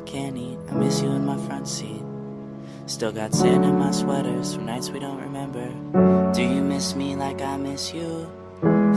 can't 0.09 0.37
eat. 0.37 0.57
I 0.71 0.73
miss 0.73 1.01
you 1.01 1.09
in 1.11 1.23
my 1.23 1.37
front 1.45 1.67
seat. 1.67 2.01
Still 2.87 3.11
got 3.11 3.33
sand 3.33 3.63
in 3.63 3.77
my 3.77 3.91
sweaters 3.91 4.55
from 4.55 4.65
nights 4.65 4.89
we 4.89 4.99
don't 4.99 5.21
remember. 5.21 5.67
Do 6.33 6.41
you 6.41 6.63
miss 6.63 6.95
me 6.95 7.15
like 7.15 7.41
I 7.41 7.57
miss 7.57 7.93
you? 7.93 8.27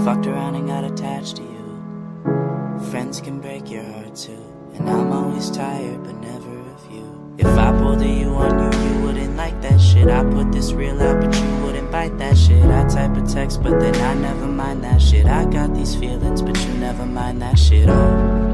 Fucked 0.05 0.27
around 0.27 0.55
and 0.55 0.67
got 0.67 0.85
attached 0.85 1.37
to 1.37 1.43
you. 1.43 2.89
Friends 2.91 3.21
can 3.21 3.41
break 3.41 3.71
your 3.71 3.85
heart 3.85 4.17
too. 4.17 4.43
And 4.75 4.89
I'm 4.89 5.13
always 5.13 5.51
tired, 5.51 6.03
but 6.03 6.15
never 6.15 6.59
of 6.71 6.91
you. 6.91 7.37
If 7.37 7.59
I 7.59 7.77
pulled 7.77 8.01
a 8.01 8.09
you 8.09 8.29
on 8.29 8.73
you, 8.73 8.89
you 8.89 9.03
wouldn't 9.03 9.37
like 9.37 9.61
that 9.61 9.79
shit. 9.79 10.09
I 10.09 10.25
put 10.25 10.51
this 10.51 10.73
real 10.73 11.01
out, 11.03 11.21
but 11.21 11.35
you 11.35 11.57
wouldn't 11.63 11.91
bite 11.93 12.17
that 12.17 12.39
shit. 12.39 12.65
I 12.65 12.89
type 12.89 13.15
a 13.19 13.27
text, 13.27 13.63
but 13.63 13.79
then 13.79 13.95
I 13.97 14.15
never 14.15 14.47
mind 14.47 14.83
that 14.85 15.03
shit. 15.03 15.27
I 15.27 15.45
got 15.45 15.75
these 15.75 15.95
feelings, 15.95 16.41
but 16.41 16.59
you 16.65 16.73
never 16.75 17.05
mind 17.05 17.43
that 17.43 17.59
shit. 17.59 17.87
Oh, 17.91 18.52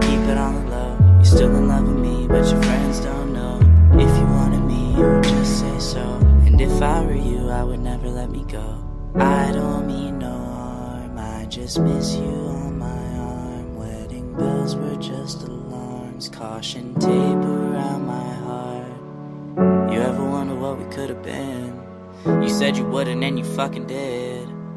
keep 0.00 0.20
it 0.28 0.38
on 0.38 0.54
the 0.54 0.70
low. 0.70 0.96
You're 1.16 1.24
still 1.24 1.54
in 1.56 1.68
love 1.68 1.86
with 1.86 1.98
me, 1.98 2.26
but 2.26 2.50
your 2.50 2.62
friends 2.62 3.00
don't 3.00 3.32
know. 3.32 3.58
If 3.94 4.18
you 4.18 4.26
wanted 4.26 4.60
me, 4.60 4.94
you 4.96 5.02
would 5.02 5.24
just 5.24 5.60
say 5.60 5.78
so. 5.78 6.04
And 6.46 6.60
if 6.60 6.80
I 6.80 7.02
were 7.04 7.14
you, 7.14 7.48
I 7.50 7.62
would 7.62 7.80
never 7.80 8.08
let 8.08 8.30
me 8.30 8.44
go. 8.48 8.84
I 9.16 9.50
don't 9.52 9.86
mean 9.86 10.18
no 10.18 10.30
harm, 10.30 11.18
I 11.18 11.46
just 11.46 11.80
miss 11.80 12.14
you 12.14 12.28
on 12.28 12.78
my 12.78 13.08
arm. 13.18 13.76
Wedding 13.76 14.34
bells 14.36 14.76
were 14.76 14.96
just 14.96 15.42
alarms, 15.42 16.28
caution 16.28 16.94
tape 16.94 17.10
around 17.10 18.06
my 18.06 18.32
heart. 18.46 19.92
You 19.92 20.00
ever 20.00 20.24
wonder 20.24 20.54
what 20.54 20.78
we 20.78 20.84
could 20.94 21.10
have 21.10 21.22
been? 21.22 21.74
You 22.24 22.48
said 22.48 22.76
you 22.76 22.84
wouldn't, 22.84 23.24
and 23.24 23.38
you 23.38 23.44
fucking 23.44 23.86
did. 23.86 24.37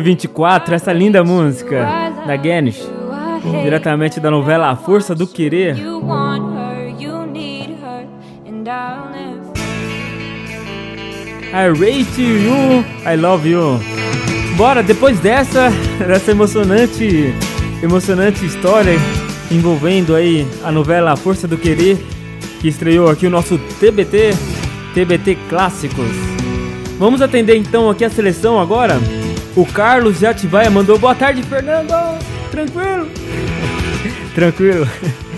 24, 0.00 0.74
essa 0.74 0.92
linda 0.92 1.22
música 1.24 1.86
da 2.26 2.36
Ganesh, 2.36 2.88
diretamente 3.62 4.20
da 4.20 4.30
novela 4.30 4.70
A 4.70 4.76
Força 4.76 5.14
do 5.14 5.26
Querer. 5.26 5.76
I 11.52 11.68
rate 11.68 12.22
you, 12.22 12.84
I 13.04 13.16
love 13.16 13.48
you. 13.48 13.80
Bora, 14.56 14.82
depois 14.82 15.18
dessa, 15.18 15.70
dessa 16.06 16.30
emocionante, 16.30 17.34
emocionante 17.82 18.46
história 18.46 18.94
envolvendo 19.50 20.14
aí 20.14 20.46
a 20.62 20.70
novela 20.70 21.12
A 21.12 21.16
Força 21.16 21.48
do 21.48 21.58
Querer, 21.58 21.98
que 22.60 22.68
estreou 22.68 23.08
aqui 23.08 23.26
o 23.26 23.30
nosso 23.30 23.58
TBT, 23.80 24.30
TBT 24.94 25.36
Clássicos. 25.48 26.14
Vamos 26.98 27.22
atender 27.22 27.56
então 27.56 27.90
aqui 27.90 28.04
a 28.04 28.10
seleção 28.10 28.60
agora. 28.60 29.00
O 29.56 29.66
Carlos 29.66 30.20
Jatibaia 30.20 30.70
mandou 30.70 30.98
boa 30.98 31.14
tarde, 31.14 31.42
Fernando. 31.42 31.92
Tranquilo? 32.50 33.08
Tranquilo. 34.34 34.88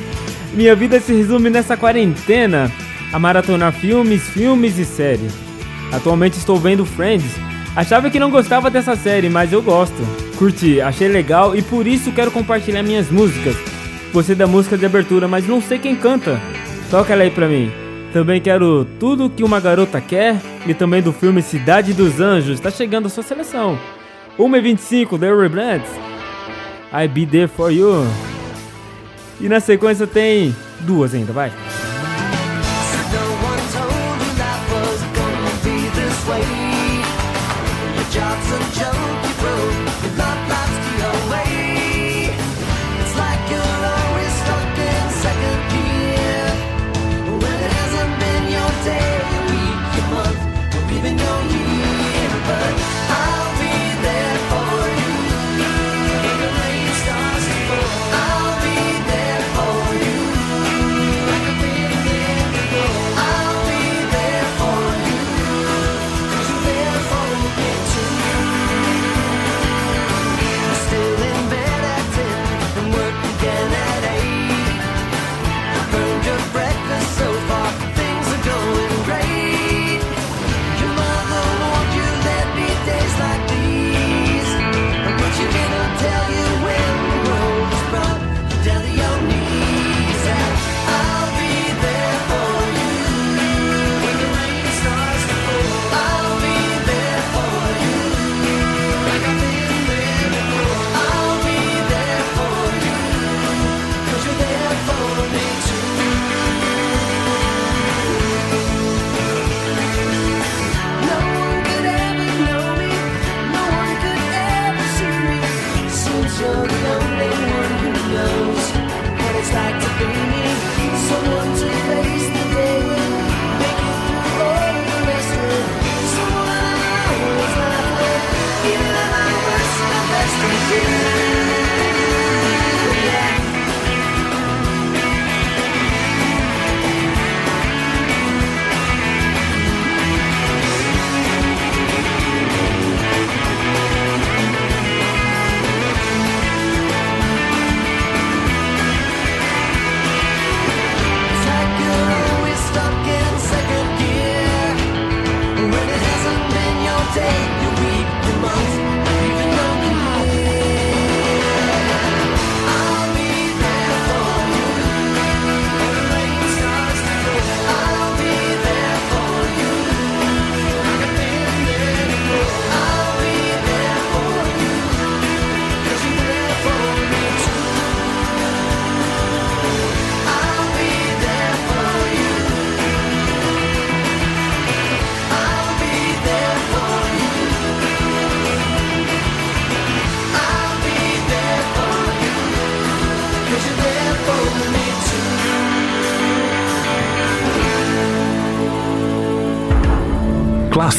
Minha 0.52 0.76
vida 0.76 1.00
se 1.00 1.14
resume 1.14 1.48
nessa 1.48 1.76
quarentena 1.76 2.70
a 3.10 3.18
maratonar 3.18 3.72
filmes, 3.72 4.22
filmes 4.28 4.78
e 4.78 4.84
séries. 4.84 5.32
Atualmente 5.90 6.36
estou 6.36 6.56
vendo 6.56 6.84
Friends. 6.84 7.32
Achava 7.74 8.10
que 8.10 8.20
não 8.20 8.30
gostava 8.30 8.68
dessa 8.68 8.94
série, 8.94 9.30
mas 9.30 9.50
eu 9.50 9.62
gosto. 9.62 9.96
Curti, 10.36 10.78
achei 10.80 11.08
legal 11.08 11.56
e 11.56 11.62
por 11.62 11.86
isso 11.86 12.12
quero 12.12 12.30
compartilhar 12.30 12.82
minhas 12.82 13.10
músicas. 13.10 13.56
Gostei 14.12 14.34
da 14.34 14.46
música 14.46 14.76
de 14.76 14.84
abertura, 14.84 15.26
mas 15.26 15.46
não 15.46 15.60
sei 15.62 15.78
quem 15.78 15.96
canta. 15.96 16.38
Toca 16.90 17.14
ela 17.14 17.22
aí 17.22 17.30
pra 17.30 17.48
mim. 17.48 17.72
Também 18.12 18.42
quero 18.42 18.84
Tudo 19.00 19.30
Que 19.30 19.42
Uma 19.42 19.58
Garota 19.58 20.02
Quer 20.02 20.36
e 20.66 20.74
também 20.74 21.00
do 21.00 21.14
filme 21.14 21.40
Cidade 21.40 21.94
dos 21.94 22.20
Anjos. 22.20 22.60
Tá 22.60 22.70
chegando 22.70 23.06
a 23.06 23.10
sua 23.10 23.22
seleção. 23.22 23.78
1h25, 24.38 25.18
The 25.18 25.26
Reblends. 25.26 25.88
I 26.92 27.06
Be 27.06 27.26
There 27.26 27.48
For 27.48 27.70
You. 27.70 28.04
E 29.40 29.48
na 29.48 29.60
sequência 29.60 30.06
tem 30.06 30.54
duas 30.80 31.14
ainda, 31.14 31.32
vai. 31.32 31.50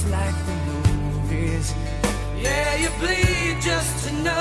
Feels 0.00 0.12
like 0.12 0.34
the 0.46 0.52
movies. 0.52 1.74
Yeah, 2.38 2.74
you 2.76 2.88
bleed 2.98 3.60
just 3.60 4.08
to 4.08 4.14
know 4.22 4.39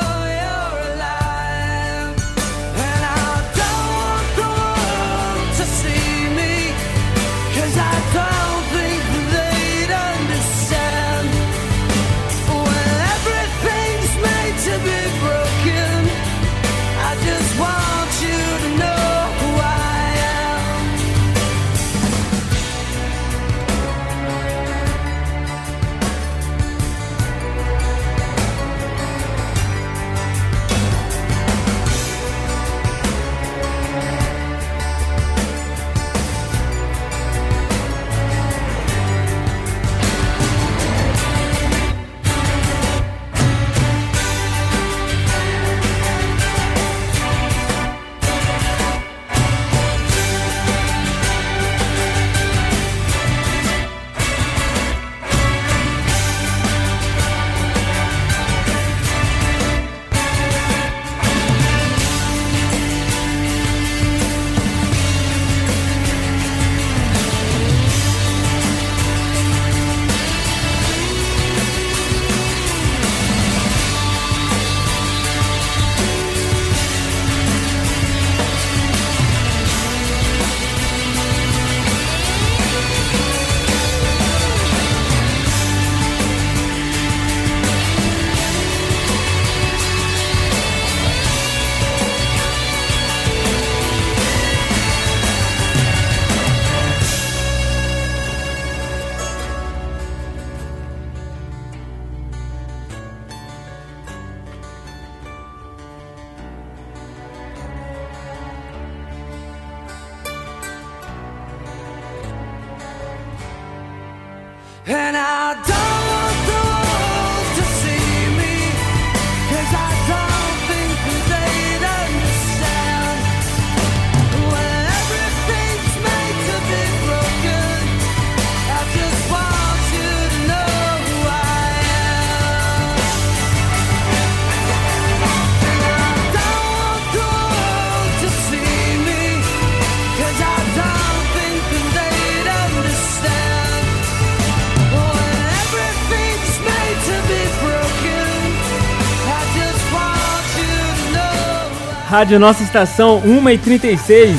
Rádio 152.10 152.40
Nossa 152.40 152.64
Estação 152.64 153.22
1h36. 153.22 154.36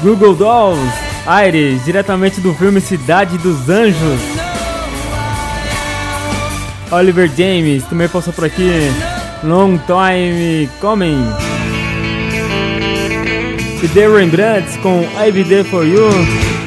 Google 0.00 0.36
Dolls, 0.36 0.80
Aires, 1.26 1.84
diretamente 1.84 2.40
do 2.40 2.54
filme 2.54 2.80
Cidade 2.80 3.36
dos 3.38 3.68
Anjos. 3.68 4.20
Oliver 6.92 7.28
James 7.36 7.82
também 7.86 8.08
passou 8.08 8.32
por 8.32 8.44
aqui. 8.44 8.70
Long 9.42 9.76
Time 9.76 10.70
Coming. 10.80 11.26
E 13.82 13.88
The 13.88 14.06
Rembrandts 14.06 14.76
com 14.76 15.00
I 15.20 15.32
Be 15.32 15.42
There 15.42 15.64
For 15.64 15.84
You, 15.84 16.08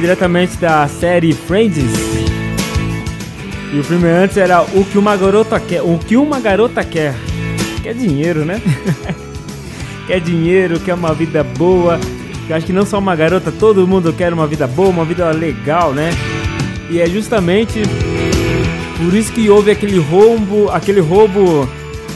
diretamente 0.02 0.58
da 0.58 0.90
série 0.90 1.32
Friends. 1.32 1.78
E 3.74 3.80
o 3.80 3.84
filme 3.86 4.10
antes 4.10 4.36
era 4.36 4.62
O 4.62 4.84
Que 4.84 4.98
Uma 4.98 5.16
Garota 5.16 5.58
Quer. 5.58 5.84
O 5.84 5.98
Que 5.98 6.18
Uma 6.18 6.42
Garota 6.42 6.84
Quer. 6.84 7.16
Quer 7.82 7.94
dinheiro, 7.94 8.44
né? 8.44 8.62
quer 10.08 10.20
dinheiro, 10.22 10.80
quer 10.80 10.94
uma 10.94 11.14
vida 11.14 11.44
boa. 11.44 12.00
Eu 12.50 12.56
acho 12.56 12.66
que 12.66 12.74
não 12.74 12.86
só 12.86 12.98
uma 12.98 13.16
garota, 13.16 13.52
todo 13.52 13.86
mundo 13.86 14.14
quer 14.14 14.34
uma 14.34 14.48
vida 14.48 14.66
boa, 14.66 14.90
uma 14.90 15.06
vida 15.06 15.30
legal, 15.32 15.94
né? 15.94 16.10
E 16.90 17.02
é 17.02 17.08
justamente 17.08 17.82
por 18.98 19.14
isso 19.14 19.32
que 19.34 19.50
houve 19.50 19.70
aquele 19.70 20.00
roubo, 20.00 20.72
aquele 20.72 21.02
roubo 21.02 21.70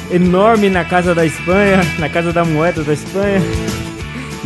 enorme 0.09 0.69
na 0.69 0.85
casa 0.85 1.13
da 1.13 1.25
Espanha, 1.25 1.81
na 1.99 2.07
casa 2.07 2.31
da 2.31 2.45
moeda 2.45 2.81
da 2.81 2.93
Espanha. 2.93 3.41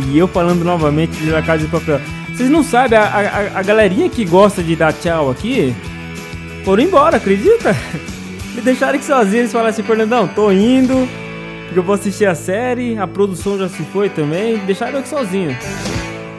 E 0.08 0.18
eu 0.18 0.28
falando 0.28 0.62
novamente 0.64 1.24
La 1.30 1.40
Casa 1.40 1.64
de 1.64 1.70
Papel. 1.70 2.00
Vocês 2.34 2.50
não 2.50 2.62
sabem, 2.62 2.98
a, 2.98 3.04
a, 3.04 3.60
a 3.60 3.62
galerinha 3.62 4.10
que 4.10 4.24
gosta 4.24 4.62
de 4.62 4.76
dar 4.76 4.92
tchau 4.92 5.30
aqui 5.30 5.74
foram 6.64 6.82
embora, 6.82 7.16
acredita? 7.16 7.74
Me 8.54 8.60
deixaram 8.60 8.96
aqui 8.96 9.04
sozinho, 9.04 9.42
eles 9.42 9.52
falaram 9.52 9.70
assim, 9.70 9.82
Fernandão, 9.82 10.28
tô 10.28 10.50
indo, 10.50 11.08
porque 11.66 11.78
eu 11.78 11.82
vou 11.82 11.94
assistir 11.94 12.26
a 12.26 12.34
série, 12.34 12.96
a 12.96 13.06
produção 13.06 13.58
já 13.58 13.68
se 13.68 13.82
foi 13.84 14.08
também, 14.08 14.58
deixaram 14.58 14.94
eu 14.94 14.98
aqui 15.00 15.08
sozinho. 15.08 15.56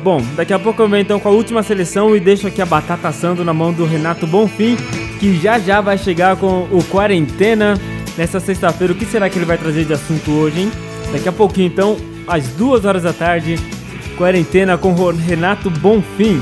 Bom, 0.04 0.22
daqui 0.36 0.54
a 0.54 0.60
pouco 0.60 0.82
eu 0.82 0.88
venho 0.88 1.02
então 1.02 1.20
com 1.20 1.28
a 1.28 1.32
última 1.32 1.62
seleção 1.64 2.16
e 2.16 2.20
deixo 2.20 2.48
aqui 2.48 2.62
a 2.62 2.66
batata 2.66 3.08
assando 3.08 3.44
na 3.44 3.54
mão 3.54 3.74
do 3.74 3.86
Renato 3.86 4.26
Bonfim, 4.26 4.78
que 5.20 5.36
já 5.38 5.60
já 5.60 5.82
vai 5.82 5.98
chegar 5.98 6.36
com 6.38 6.68
o 6.72 6.84
Quarentena 6.90 7.78
nessa 8.18 8.40
sexta-feira. 8.40 8.94
O 8.94 8.96
que 8.96 9.06
será 9.06 9.30
que 9.30 9.38
ele 9.38 9.46
vai 9.46 9.58
trazer 9.58 9.86
de 9.86 9.94
assunto 9.94 10.32
hoje, 10.32 10.62
hein? 10.62 10.72
Daqui 11.12 11.28
a 11.28 11.32
pouquinho 11.32 11.68
então, 11.68 11.98
às 12.28 12.48
duas 12.50 12.86
horas 12.86 13.04
da 13.04 13.14
tarde, 13.14 13.56
Quarentena 14.18 14.78
com 14.78 14.94
o 14.94 15.12
Renato 15.12 15.70
Bonfim. 15.70 16.42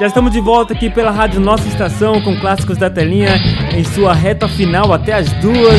Já 0.00 0.06
estamos 0.06 0.32
de 0.32 0.40
volta 0.40 0.72
aqui 0.72 0.88
pela 0.88 1.10
Rádio 1.10 1.38
Nossa 1.42 1.68
Estação 1.68 2.22
com 2.22 2.34
clássicos 2.40 2.78
da 2.78 2.88
telinha 2.88 3.36
em 3.76 3.84
sua 3.84 4.14
reta 4.14 4.48
final 4.48 4.94
até 4.94 5.12
as 5.12 5.30
duas. 5.34 5.78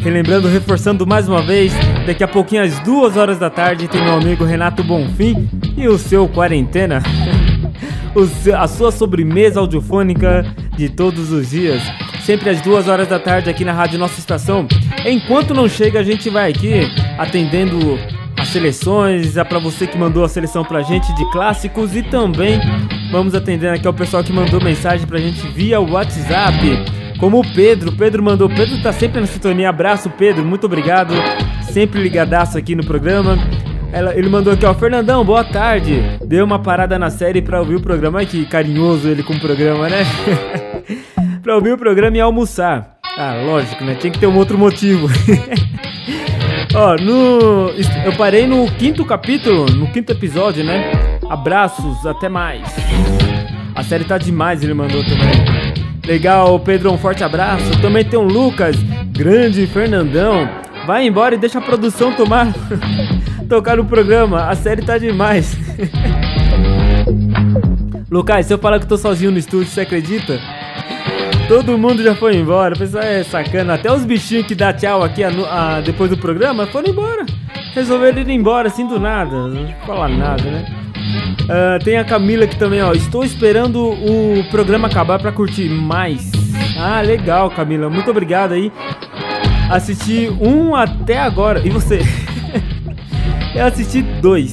Relembrando, 0.00 0.46
reforçando 0.46 1.04
mais 1.04 1.28
uma 1.28 1.42
vez, 1.42 1.72
daqui 2.06 2.22
a 2.22 2.28
pouquinho 2.28 2.62
às 2.62 2.78
duas 2.78 3.16
horas 3.16 3.36
da 3.36 3.50
tarde 3.50 3.88
tem 3.88 4.00
meu 4.00 4.14
amigo 4.14 4.44
Renato 4.44 4.84
Bonfim 4.84 5.50
e 5.76 5.88
o 5.88 5.98
seu 5.98 6.28
Quarentena. 6.28 7.02
A 8.56 8.68
sua 8.68 8.92
sobremesa 8.92 9.58
audiofônica 9.58 10.46
de 10.76 10.88
todos 10.88 11.32
os 11.32 11.50
dias. 11.50 11.82
Sempre 12.22 12.50
às 12.50 12.60
duas 12.60 12.86
horas 12.86 13.08
da 13.08 13.18
tarde 13.18 13.50
aqui 13.50 13.64
na 13.64 13.72
Rádio 13.72 13.98
Nossa 13.98 14.20
Estação. 14.20 14.68
Enquanto 15.04 15.52
não 15.52 15.68
chega, 15.68 15.98
a 15.98 16.04
gente 16.04 16.30
vai 16.30 16.50
aqui 16.50 16.88
atendendo 17.18 17.98
as 18.48 18.52
seleções, 18.52 19.36
é 19.36 19.44
pra 19.44 19.58
você 19.58 19.86
que 19.86 19.96
mandou 19.98 20.24
a 20.24 20.28
seleção 20.28 20.64
pra 20.64 20.80
gente 20.82 21.14
de 21.14 21.30
clássicos 21.30 21.94
e 21.94 22.02
também 22.02 22.58
vamos 23.12 23.34
atendendo 23.34 23.74
aqui 23.74 23.86
ao 23.86 23.92
pessoal 23.92 24.24
que 24.24 24.32
mandou 24.32 24.58
mensagem 24.62 25.06
pra 25.06 25.18
gente 25.18 25.46
via 25.50 25.78
WhatsApp. 25.78 26.58
Como 27.18 27.40
o 27.40 27.54
Pedro, 27.54 27.92
Pedro 27.92 28.22
mandou, 28.22 28.48
Pedro 28.48 28.80
tá 28.82 28.90
sempre 28.92 29.20
na 29.20 29.26
sintonia, 29.26 29.68
abraço 29.68 30.08
Pedro, 30.10 30.44
muito 30.44 30.64
obrigado, 30.64 31.12
sempre 31.72 32.00
ligadaço 32.02 32.56
aqui 32.56 32.74
no 32.74 32.84
programa. 32.86 33.36
Ela- 33.92 34.14
ele 34.16 34.28
mandou 34.30 34.52
aqui, 34.52 34.64
ó, 34.64 34.72
Fernandão, 34.74 35.22
boa 35.24 35.44
tarde. 35.44 36.02
Deu 36.26 36.44
uma 36.44 36.58
parada 36.58 36.98
na 36.98 37.10
série 37.10 37.42
pra 37.42 37.60
ouvir 37.60 37.76
o 37.76 37.80
programa. 37.82 38.18
Ai, 38.20 38.26
que 38.26 38.44
carinhoso 38.46 39.08
ele 39.08 39.22
com 39.22 39.34
o 39.34 39.40
programa, 39.40 39.88
né? 39.90 40.04
pra 41.42 41.54
ouvir 41.54 41.72
o 41.72 41.78
programa 41.78 42.16
e 42.16 42.20
almoçar. 42.20 42.96
Ah, 43.18 43.34
lógico, 43.44 43.84
né? 43.84 43.94
Tinha 43.94 44.12
que 44.12 44.18
ter 44.18 44.26
um 44.26 44.36
outro 44.36 44.56
motivo. 44.56 45.08
Ó, 46.74 46.96
no. 46.96 47.70
Eu 48.04 48.12
parei 48.16 48.46
no 48.46 48.70
quinto 48.72 49.04
capítulo, 49.04 49.66
no 49.66 49.90
quinto 49.90 50.12
episódio, 50.12 50.62
né? 50.62 51.18
Abraços, 51.28 52.06
até 52.06 52.28
mais. 52.28 52.62
A 53.74 53.82
série 53.82 54.04
tá 54.04 54.18
demais, 54.18 54.62
ele 54.62 54.74
mandou 54.74 55.02
também. 55.04 55.32
Legal, 56.06 56.58
Pedro, 56.60 56.92
um 56.92 56.98
forte 56.98 57.22
abraço. 57.22 57.80
Também 57.80 58.04
tem 58.04 58.18
um 58.18 58.24
Lucas, 58.24 58.76
grande 59.12 59.66
Fernandão. 59.66 60.48
Vai 60.86 61.06
embora 61.06 61.34
e 61.34 61.38
deixa 61.38 61.58
a 61.58 61.62
produção 61.62 62.12
tomar. 62.12 62.48
tocar 63.48 63.76
no 63.76 63.84
programa. 63.84 64.44
A 64.46 64.54
série 64.54 64.82
tá 64.82 64.98
demais. 64.98 65.56
Lucas, 68.10 68.46
se 68.46 68.54
eu 68.54 68.58
falar 68.58 68.78
que 68.78 68.84
eu 68.84 68.88
tô 68.88 68.96
sozinho 68.96 69.30
no 69.30 69.38
estúdio, 69.38 69.66
você 69.68 69.82
acredita? 69.82 70.40
Todo 71.48 71.78
mundo 71.78 72.02
já 72.02 72.14
foi 72.14 72.36
embora, 72.36 72.74
o 72.74 72.78
pessoal 72.78 73.02
é 73.02 73.24
sacana. 73.24 73.74
Até 73.74 73.90
os 73.90 74.04
bichinhos 74.04 74.46
que 74.46 74.54
dá 74.54 74.70
tchau 74.72 75.02
aqui 75.02 75.24
anu- 75.24 75.46
ah, 75.46 75.80
depois 75.82 76.10
do 76.10 76.16
programa 76.18 76.66
foram 76.66 76.90
embora. 76.90 77.24
Resolveram 77.74 78.20
ir 78.20 78.30
embora 78.30 78.68
assim 78.68 78.86
do 78.86 79.00
nada, 79.00 79.48
não 79.48 79.66
falar 79.86 80.08
nada, 80.08 80.42
né? 80.44 80.66
Ah, 81.48 81.78
tem 81.82 81.96
a 81.96 82.04
Camila 82.04 82.44
aqui 82.44 82.56
também, 82.56 82.82
ó. 82.82 82.92
Estou 82.92 83.24
esperando 83.24 83.80
o 83.82 84.44
programa 84.50 84.88
acabar 84.88 85.18
pra 85.18 85.32
curtir 85.32 85.70
mais. 85.70 86.30
Ah, 86.78 87.00
legal, 87.00 87.50
Camila. 87.50 87.88
Muito 87.88 88.10
obrigado 88.10 88.52
aí. 88.52 88.70
Assisti 89.70 90.28
um 90.40 90.76
até 90.76 91.18
agora. 91.18 91.66
E 91.66 91.70
você? 91.70 92.00
Eu 93.56 93.64
assisti 93.66 94.02
dois. 94.02 94.52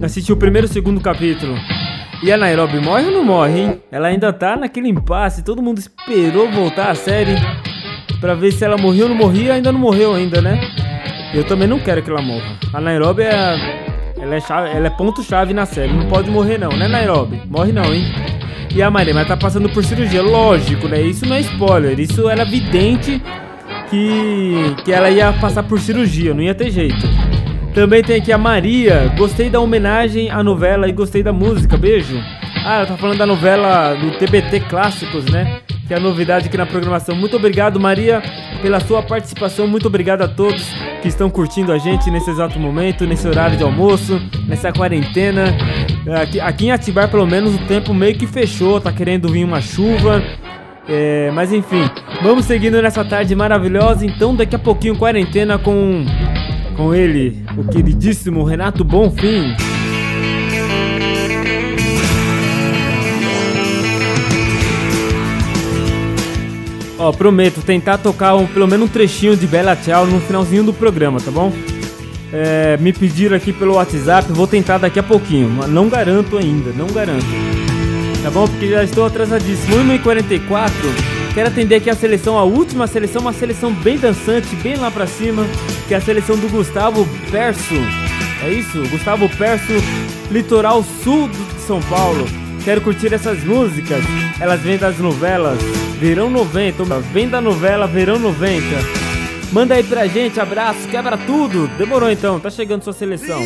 Assisti 0.00 0.32
o 0.32 0.36
primeiro 0.36 0.68
e 0.68 0.70
o 0.70 0.72
segundo 0.72 1.00
capítulo. 1.00 1.56
E 2.22 2.32
a 2.32 2.36
Nairobi 2.36 2.80
morre 2.80 3.06
ou 3.06 3.12
não 3.12 3.24
morre, 3.24 3.60
hein? 3.60 3.82
Ela 3.92 4.08
ainda 4.08 4.32
tá 4.32 4.56
naquele 4.56 4.88
impasse. 4.88 5.44
Todo 5.44 5.62
mundo 5.62 5.78
esperou 5.78 6.50
voltar 6.50 6.90
a 6.90 6.94
série 6.94 7.36
pra 8.20 8.34
ver 8.34 8.50
se 8.52 8.64
ela 8.64 8.76
morreu 8.76 9.04
ou 9.04 9.10
não 9.10 9.16
morria. 9.16 9.54
Ainda 9.54 9.70
não 9.70 9.78
morreu 9.78 10.14
ainda, 10.14 10.42
né? 10.42 10.60
Eu 11.32 11.44
também 11.44 11.68
não 11.68 11.78
quero 11.78 12.02
que 12.02 12.10
ela 12.10 12.20
morra. 12.20 12.58
A 12.72 12.80
Nairobi 12.80 13.22
é. 13.22 13.88
Ela 14.20 14.34
é, 14.34 14.40
chave, 14.40 14.68
ela 14.70 14.88
é 14.88 14.90
ponto-chave 14.90 15.54
na 15.54 15.64
série. 15.64 15.92
Não 15.92 16.06
pode 16.08 16.28
morrer, 16.28 16.58
não, 16.58 16.70
né, 16.70 16.88
Nairobi? 16.88 17.40
Morre 17.46 17.70
não, 17.70 17.94
hein? 17.94 18.04
E 18.74 18.82
a 18.82 18.90
Maria, 18.90 19.14
mas 19.14 19.28
tá 19.28 19.36
passando 19.36 19.68
por 19.68 19.84
cirurgia. 19.84 20.20
Lógico, 20.20 20.88
né? 20.88 21.00
Isso 21.00 21.24
não 21.24 21.36
é 21.36 21.40
spoiler. 21.40 22.00
Isso 22.00 22.28
era 22.28 22.42
evidente 22.42 23.22
que, 23.88 24.74
que 24.84 24.92
ela 24.92 25.08
ia 25.08 25.32
passar 25.34 25.62
por 25.62 25.78
cirurgia. 25.78 26.34
Não 26.34 26.42
ia 26.42 26.54
ter 26.54 26.70
jeito. 26.70 27.06
Também 27.74 28.02
tem 28.02 28.16
aqui 28.16 28.32
a 28.32 28.38
Maria. 28.38 29.12
Gostei 29.16 29.48
da 29.48 29.60
homenagem 29.60 30.30
à 30.30 30.42
novela 30.42 30.88
e 30.88 30.92
gostei 30.92 31.22
da 31.22 31.32
música. 31.32 31.76
Beijo. 31.76 32.18
Ah, 32.64 32.76
ela 32.76 32.86
tá 32.86 32.96
falando 32.96 33.18
da 33.18 33.26
novela 33.26 33.94
do 33.94 34.10
TBT 34.18 34.60
Clássicos, 34.68 35.24
né? 35.26 35.60
Que 35.86 35.94
é 35.94 35.96
a 35.96 36.00
novidade 36.00 36.48
aqui 36.48 36.56
na 36.56 36.66
programação. 36.66 37.14
Muito 37.16 37.36
obrigado, 37.36 37.80
Maria, 37.80 38.22
pela 38.60 38.80
sua 38.80 39.02
participação. 39.02 39.66
Muito 39.66 39.86
obrigado 39.86 40.22
a 40.22 40.28
todos 40.28 40.74
que 41.00 41.08
estão 41.08 41.30
curtindo 41.30 41.72
a 41.72 41.78
gente 41.78 42.10
nesse 42.10 42.28
exato 42.30 42.58
momento, 42.58 43.06
nesse 43.06 43.26
horário 43.26 43.56
de 43.56 43.62
almoço, 43.62 44.20
nessa 44.46 44.72
quarentena. 44.72 45.44
Aqui, 46.20 46.40
aqui 46.40 46.66
em 46.66 46.72
Atibar, 46.72 47.08
pelo 47.08 47.26
menos, 47.26 47.54
o 47.54 47.58
tempo 47.66 47.94
meio 47.94 48.18
que 48.18 48.26
fechou. 48.26 48.80
Tá 48.80 48.92
querendo 48.92 49.28
vir 49.28 49.44
uma 49.44 49.60
chuva. 49.60 50.22
É, 50.88 51.30
mas 51.32 51.52
enfim, 51.52 51.88
vamos 52.22 52.46
seguindo 52.46 52.80
nessa 52.82 53.04
tarde 53.04 53.34
maravilhosa. 53.34 54.04
Então, 54.04 54.34
daqui 54.34 54.56
a 54.56 54.58
pouquinho, 54.58 54.96
quarentena 54.96 55.58
com 55.58 56.04
com 56.78 56.94
ele, 56.94 57.36
o 57.56 57.64
queridíssimo 57.64 58.44
Renato 58.44 58.84
Bonfim. 58.84 59.52
Ó, 66.98 67.12
prometo 67.12 67.60
tentar 67.62 67.98
tocar 67.98 68.34
um- 68.34 68.46
pelo 68.46 68.66
menos 68.66 68.88
um 68.88 68.92
trechinho 68.92 69.36
de 69.36 69.46
Bela 69.46 69.76
Tchau 69.76 70.06
no 70.06 70.20
finalzinho 70.20 70.64
do 70.64 70.72
programa, 70.72 71.20
tá 71.20 71.30
bom? 71.30 71.52
É, 72.32 72.76
me 72.80 72.92
pediram 72.92 73.36
aqui 73.36 73.52
pelo 73.52 73.74
WhatsApp, 73.74 74.32
vou 74.32 74.46
tentar 74.46 74.78
daqui 74.78 74.98
a 74.98 75.02
pouquinho, 75.02 75.48
mas 75.48 75.68
não 75.70 75.88
garanto 75.88 76.36
ainda, 76.36 76.70
não 76.76 76.86
garanto. 76.88 77.24
Tá 78.22 78.30
bom? 78.30 78.46
Porque 78.48 78.68
já 78.68 78.82
estou 78.82 79.06
atrasadíssimo. 79.06 79.76
1h44, 79.76 80.72
quero 81.34 81.48
atender 81.48 81.76
aqui 81.76 81.88
a 81.88 81.94
seleção, 81.94 82.36
a 82.36 82.42
última 82.42 82.86
seleção, 82.88 83.22
uma 83.22 83.32
seleção 83.32 83.72
bem 83.72 83.96
dançante, 83.96 84.54
bem 84.56 84.76
lá 84.76 84.90
pra 84.90 85.06
cima, 85.06 85.46
que 85.88 85.94
é 85.94 85.96
a 85.96 86.00
seleção 86.02 86.36
do 86.36 86.48
Gustavo 86.50 87.08
Perso. 87.30 87.74
É 88.44 88.50
isso? 88.50 88.86
Gustavo 88.90 89.26
Perso, 89.36 89.72
litoral 90.30 90.84
sul 91.02 91.28
de 91.28 91.60
São 91.62 91.80
Paulo. 91.82 92.26
Quero 92.62 92.82
curtir 92.82 93.12
essas 93.14 93.42
músicas. 93.42 94.04
Elas 94.38 94.60
vêm 94.60 94.76
das 94.76 94.98
novelas 94.98 95.58
Verão 95.98 96.28
90, 96.28 96.84
vem 97.12 97.28
da 97.28 97.40
novela 97.40 97.86
Verão 97.86 98.18
90. 98.18 98.62
Manda 99.50 99.74
aí 99.74 99.82
pra 99.82 100.06
gente, 100.06 100.38
abraço, 100.38 100.86
quebra 100.88 101.16
tudo. 101.16 101.66
Demorou 101.78 102.10
então, 102.10 102.38
tá 102.38 102.50
chegando 102.50 102.84
sua 102.84 102.92
seleção. 102.92 103.40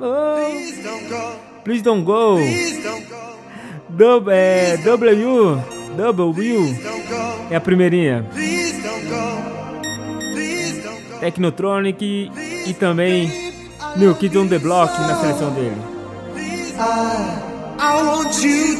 Oh, 0.00 0.36
Please 1.64 1.82
don't 1.82 2.04
go. 2.04 2.38
Dub, 3.88 4.28
é, 4.30 4.76
W, 4.78 5.62
W, 5.96 6.76
é 7.50 7.56
a 7.56 7.60
primeirinha. 7.60 8.24
Technotronic 11.22 12.02
e, 12.66 12.74
também 12.74 13.30
New 13.96 14.12
Kids 14.16 14.36
on 14.36 14.48
the 14.48 14.58
Block 14.58 14.92
na 15.02 15.20
seleção 15.20 15.54
dele. 15.54 15.76
I 17.78 18.02
want 18.04 18.42
you 18.42 18.72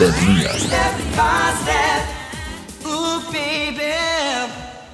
da 0.00 0.10
Telinha. 0.12 0.52
Step 0.58 0.94
by 1.14 1.52
step, 1.62 2.02
ooh 2.86 3.20
baby, 3.30 3.92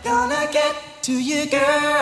gonna 0.02 0.48
get 0.52 0.74
to 1.02 1.12
you, 1.12 1.46
girl. 1.46 1.95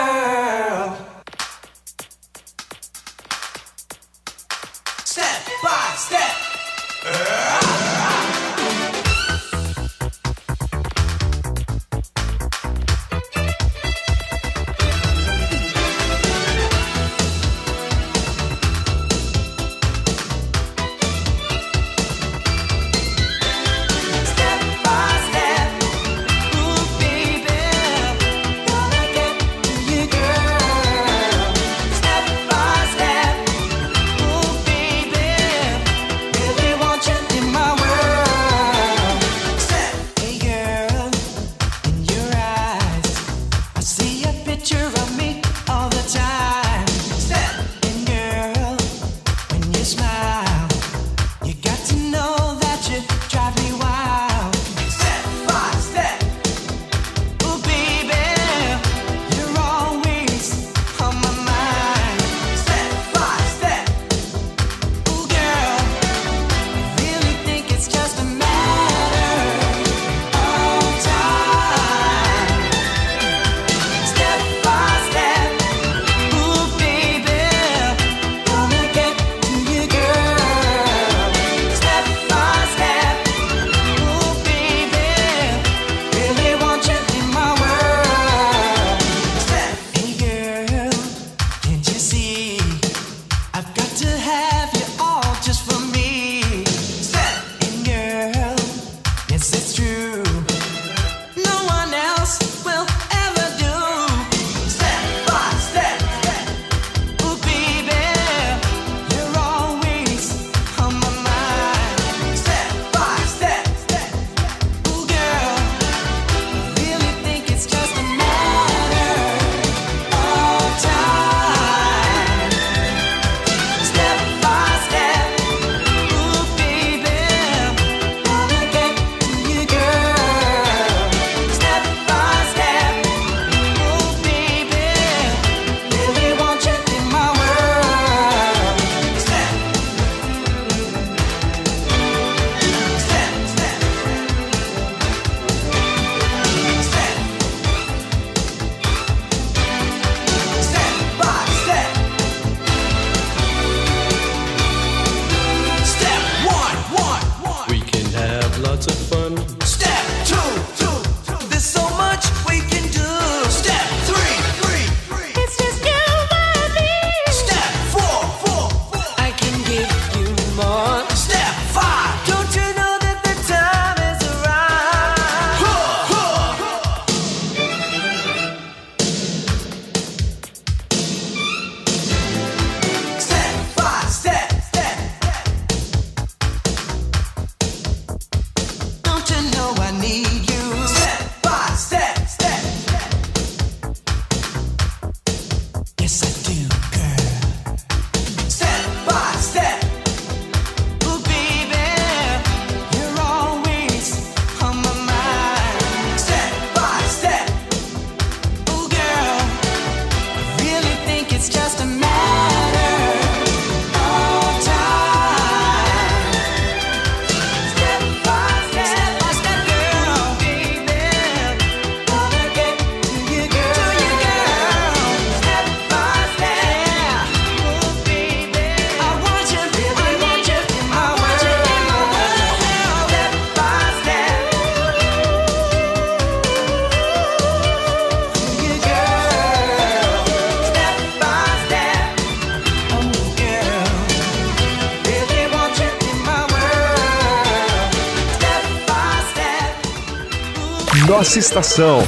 Nossa 251.17 251.39
estação. 251.39 251.99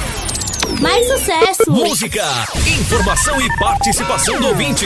Mais 0.82 1.08
sucesso! 1.08 1.72
Música, 1.72 2.26
informação 2.78 3.40
e 3.40 3.58
participação 3.58 4.38
do 4.38 4.48
ouvinte. 4.48 4.86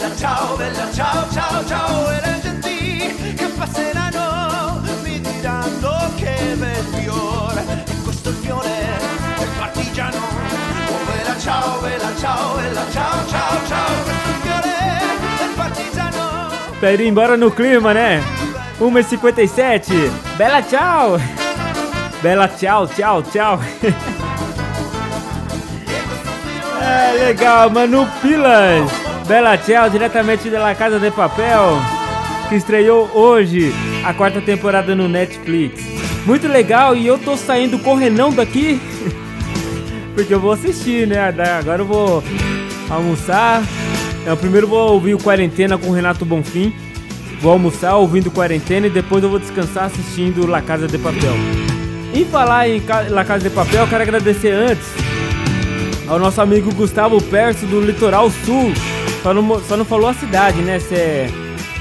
bella 0.00 0.16
ciao, 0.16 0.56
bella 0.56 0.92
ciao, 0.92 1.30
ciao, 1.30 1.66
ciao. 1.66 2.10
E 2.10 2.20
le 2.24 2.40
genti 2.42 3.34
che 3.34 3.46
passeranno 3.48 4.80
mi 5.02 5.20
diranno 5.20 6.10
che 6.16 6.54
bel 6.56 6.84
fiore. 6.94 7.64
E 7.84 7.94
questo 8.02 8.30
è 8.30 8.32
il 8.32 8.38
fiore 8.38 8.98
del 9.38 9.48
partigiano. 9.58 10.16
Oh 10.16 11.04
bella 11.04 11.38
ciao, 11.38 11.80
bella 11.80 12.12
ciao, 12.18 12.54
bella 12.56 12.84
ciao, 12.90 13.26
ciao, 13.28 13.66
ciao. 13.66 14.02
Questo 14.02 14.10
è 14.10 14.28
il 14.28 14.40
fiore 14.40 14.76
del 15.38 15.54
partigiano. 15.54 16.48
Pra 16.78 16.90
ir 16.90 17.00
embora 17.02 17.36
no 17.36 17.50
clima, 17.50 17.92
né? 17.92 18.22
1h57. 18.78 20.10
Bela 20.36 20.62
tchau! 20.62 21.20
Bela 22.22 22.48
tchau, 22.48 22.86
tchau, 22.86 23.22
tchau. 23.22 23.58
É 26.82 27.12
legal, 27.12 27.70
Manu 27.70 28.06
Pilas. 28.22 28.99
Bela 29.30 29.56
tchau, 29.56 29.88
diretamente 29.88 30.50
da 30.50 30.74
Casa 30.74 30.98
de 30.98 31.08
Papel, 31.08 31.80
que 32.48 32.56
estreou 32.56 33.08
hoje 33.14 33.72
a 34.04 34.12
quarta 34.12 34.40
temporada 34.40 34.92
no 34.92 35.08
Netflix. 35.08 35.84
Muito 36.26 36.48
legal 36.48 36.96
e 36.96 37.06
eu 37.06 37.16
tô 37.16 37.36
saindo 37.36 37.78
correnão 37.78 38.32
daqui 38.32 38.80
porque 40.16 40.34
eu 40.34 40.40
vou 40.40 40.50
assistir, 40.50 41.06
né? 41.06 41.32
Agora 41.56 41.82
eu 41.82 41.86
vou 41.86 42.24
almoçar. 42.90 43.62
Eu 44.26 44.36
primeiro 44.36 44.66
vou 44.66 44.94
ouvir 44.94 45.14
o 45.14 45.22
Quarentena 45.22 45.78
com 45.78 45.90
o 45.90 45.92
Renato 45.92 46.24
Bonfim. 46.24 46.74
Vou 47.40 47.52
almoçar 47.52 47.94
ouvindo 47.94 48.32
Quarentena 48.32 48.88
e 48.88 48.90
depois 48.90 49.22
eu 49.22 49.30
vou 49.30 49.38
descansar 49.38 49.84
assistindo 49.84 50.44
La 50.44 50.60
Casa 50.60 50.88
de 50.88 50.98
Papel. 50.98 51.34
Em 52.12 52.24
falar 52.24 52.68
em 52.68 52.82
La 53.08 53.24
Casa 53.24 53.48
de 53.48 53.54
Papel, 53.54 53.82
eu 53.82 53.86
quero 53.86 54.02
agradecer 54.02 54.50
antes 54.50 54.88
ao 56.08 56.18
nosso 56.18 56.40
amigo 56.40 56.74
Gustavo 56.74 57.22
Perso 57.22 57.64
do 57.66 57.80
Litoral 57.80 58.28
Sul. 58.28 58.72
Só 59.22 59.34
não, 59.34 59.60
só 59.60 59.76
não 59.76 59.84
falou 59.84 60.08
a 60.08 60.14
cidade, 60.14 60.62
né? 60.62 60.78
Se 60.78 60.94
é, 60.94 61.30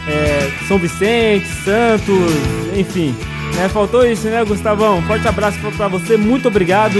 é 0.07 0.51
São 0.67 0.77
Vicente, 0.77 1.47
Santos, 1.63 2.33
enfim. 2.75 3.15
Né? 3.55 3.69
Faltou 3.69 4.05
isso, 4.05 4.27
né, 4.27 4.43
Gustavão? 4.43 5.01
Forte 5.03 5.27
abraço 5.27 5.57
pra 5.75 5.87
você, 5.87 6.17
muito 6.17 6.47
obrigado. 6.47 6.99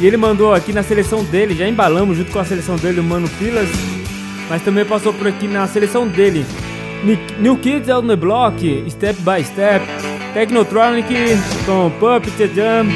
E 0.00 0.06
ele 0.06 0.16
mandou 0.16 0.54
aqui 0.54 0.72
na 0.72 0.82
seleção 0.82 1.24
dele, 1.24 1.54
já 1.54 1.68
embalamos 1.68 2.16
junto 2.16 2.30
com 2.30 2.38
a 2.38 2.44
seleção 2.44 2.76
dele, 2.76 3.00
o 3.00 3.04
Mano 3.04 3.28
Pilas. 3.38 3.68
Mas 4.48 4.62
também 4.62 4.84
passou 4.84 5.12
por 5.12 5.26
aqui 5.26 5.46
na 5.46 5.66
seleção 5.66 6.06
dele. 6.06 6.46
New 7.38 7.56
Kids 7.58 7.88
on 7.88 8.06
the 8.06 8.16
Block, 8.16 8.84
Step 8.90 9.20
by 9.20 9.44
Step, 9.44 9.84
Technotronic 10.34 11.14
com 11.64 11.90
Puppet 11.98 12.54
Jam 12.54 12.86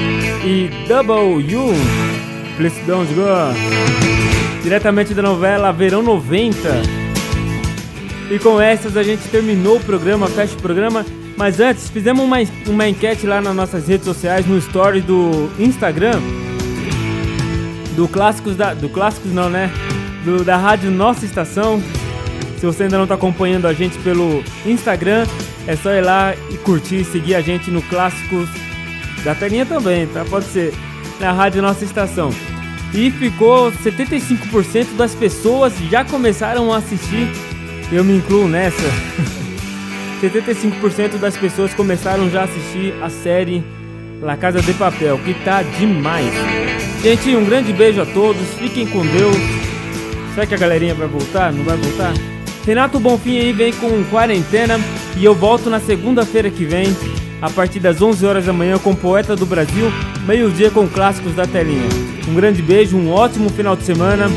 e 0.45 0.71
Double 0.89 1.57
U. 1.57 2.32
Please 2.63 2.81
Don't 2.83 3.13
Go. 3.15 4.63
Diretamente 4.63 5.13
da 5.15 5.21
novela 5.21 5.73
Verão 5.73 6.01
90. 6.01 6.69
E 8.31 8.39
com 8.39 8.61
essas 8.61 8.97
a 8.97 9.03
gente 9.03 9.29
terminou 9.31 9.79
o 9.79 9.81
programa, 9.81 10.29
fecha 10.29 10.55
o 10.55 10.63
programa. 10.63 11.05
Mas 11.37 11.59
antes, 11.59 11.91
fizemos 11.91 12.25
uma, 12.25 12.37
uma 12.69 12.89
enquete 12.89 13.27
lá 13.27 13.41
nas 13.41 13.53
nossas 13.53 13.89
redes 13.89 14.05
sociais, 14.05 14.47
no 14.47 14.57
story 14.59 15.01
do 15.01 15.51
Instagram. 15.59 16.21
Do 17.97 18.07
Clássicos 18.07 18.55
da. 18.55 18.75
Do 18.75 18.89
Clássicos 18.89 19.33
não, 19.33 19.51
né? 19.51 19.69
Do, 20.25 20.45
da 20.45 20.57
Rádio 20.57 20.93
Nossa 20.93 21.25
Estação. 21.25 21.83
Se 22.61 22.65
você 22.65 22.85
ainda 22.85 22.97
não 22.97 23.07
está 23.07 23.17
acompanhando 23.17 23.67
a 23.67 23.73
gente 23.73 23.99
pelo 23.99 24.41
Instagram, 24.65 25.27
é 25.67 25.75
só 25.75 25.91
ir 25.91 26.03
lá 26.03 26.33
e 26.49 26.59
curtir 26.59 27.03
seguir 27.07 27.35
a 27.35 27.41
gente 27.41 27.73
no 27.73 27.83
Clássicos 27.83 28.49
da 29.25 29.35
telinha 29.35 29.67
também, 29.67 30.07
tá? 30.07 30.25
Pode 30.25 30.45
ser 30.45 30.73
na 31.19 31.33
Rádio 31.33 31.61
Nossa 31.61 31.85
Estação. 31.85 32.31
E 32.95 33.11
ficou 33.11 33.73
75% 33.73 34.97
das 34.97 35.15
pessoas 35.15 35.73
já 35.91 36.05
começaram 36.05 36.73
a 36.73 36.77
assistir. 36.77 37.29
Eu 37.91 38.05
me 38.05 38.17
incluo 38.17 38.49
nessa. 38.49 38.83
75% 40.23 41.19
das 41.19 41.37
pessoas 41.37 41.75
começaram 41.75 42.31
já 42.31 42.43
a 42.43 42.45
assistir 42.45 42.95
a 43.03 43.11
série 43.11 43.65
La 44.21 44.37
Casa 44.37 44.61
de 44.63 44.73
Papel, 44.75 45.19
que 45.19 45.35
tá 45.43 45.63
demais. 45.63 46.33
Gente, 47.03 47.35
um 47.35 47.45
grande 47.45 47.73
beijo 47.73 48.01
a 48.01 48.07
todos, 48.07 48.47
fiquem 48.59 48.87
com 48.87 49.05
Deus. 49.05 49.37
Será 50.35 50.47
que 50.47 50.55
a 50.55 50.59
galerinha 50.59 50.95
vai 50.95 51.09
voltar? 51.09 51.53
Não 51.53 51.65
vai 51.65 51.77
voltar? 51.77 52.13
Renato 52.65 53.01
Bonfim 53.01 53.39
aí 53.39 53.53
vem 53.53 53.73
com 53.73 54.05
quarentena 54.05 54.79
e 55.17 55.25
eu 55.25 55.35
volto 55.35 55.69
na 55.69 55.81
segunda-feira 55.81 56.49
que 56.49 56.65
vem, 56.65 56.97
a 57.43 57.51
partir 57.51 57.81
das 57.81 58.01
11 58.01 58.25
horas 58.25 58.47
da 58.47 58.53
manhã 58.53 58.79
com 58.79 58.95
Poeta 58.95 59.35
do 59.35 59.45
Brasil, 59.45 59.93
meio-dia 60.25 60.71
com 60.71 60.89
clássicos 60.89 61.35
da 61.35 61.45
telinha. 61.45 61.89
Um 62.29 62.35
grande 62.35 62.63
beijo, 62.63 62.97
um 62.97 63.11
ótimo 63.11 63.51
final 63.51 63.75
de 63.75 63.83
semana, 63.83 64.31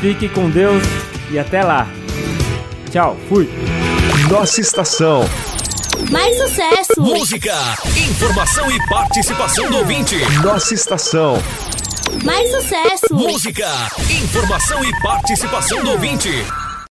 fique 0.00 0.26
com 0.26 0.48
Deus 0.48 0.82
e 1.30 1.38
até 1.38 1.62
lá. 1.62 1.86
Tchau, 2.90 3.16
fui. 3.28 3.48
Nossa 4.30 4.60
estação. 4.62 5.28
Mais 6.10 6.36
sucesso! 6.38 6.98
Música, 6.98 7.54
informação 8.08 8.70
e 8.70 8.88
participação 8.88 9.70
do 9.70 9.76
ouvinte. 9.78 10.16
Nossa 10.42 10.72
estação. 10.72 11.42
Mais 12.24 12.50
sucesso! 12.50 13.12
Música, 13.12 13.68
informação 14.08 14.82
e 14.82 15.02
participação 15.02 15.82
do 15.84 15.90
ouvinte. 15.90 16.30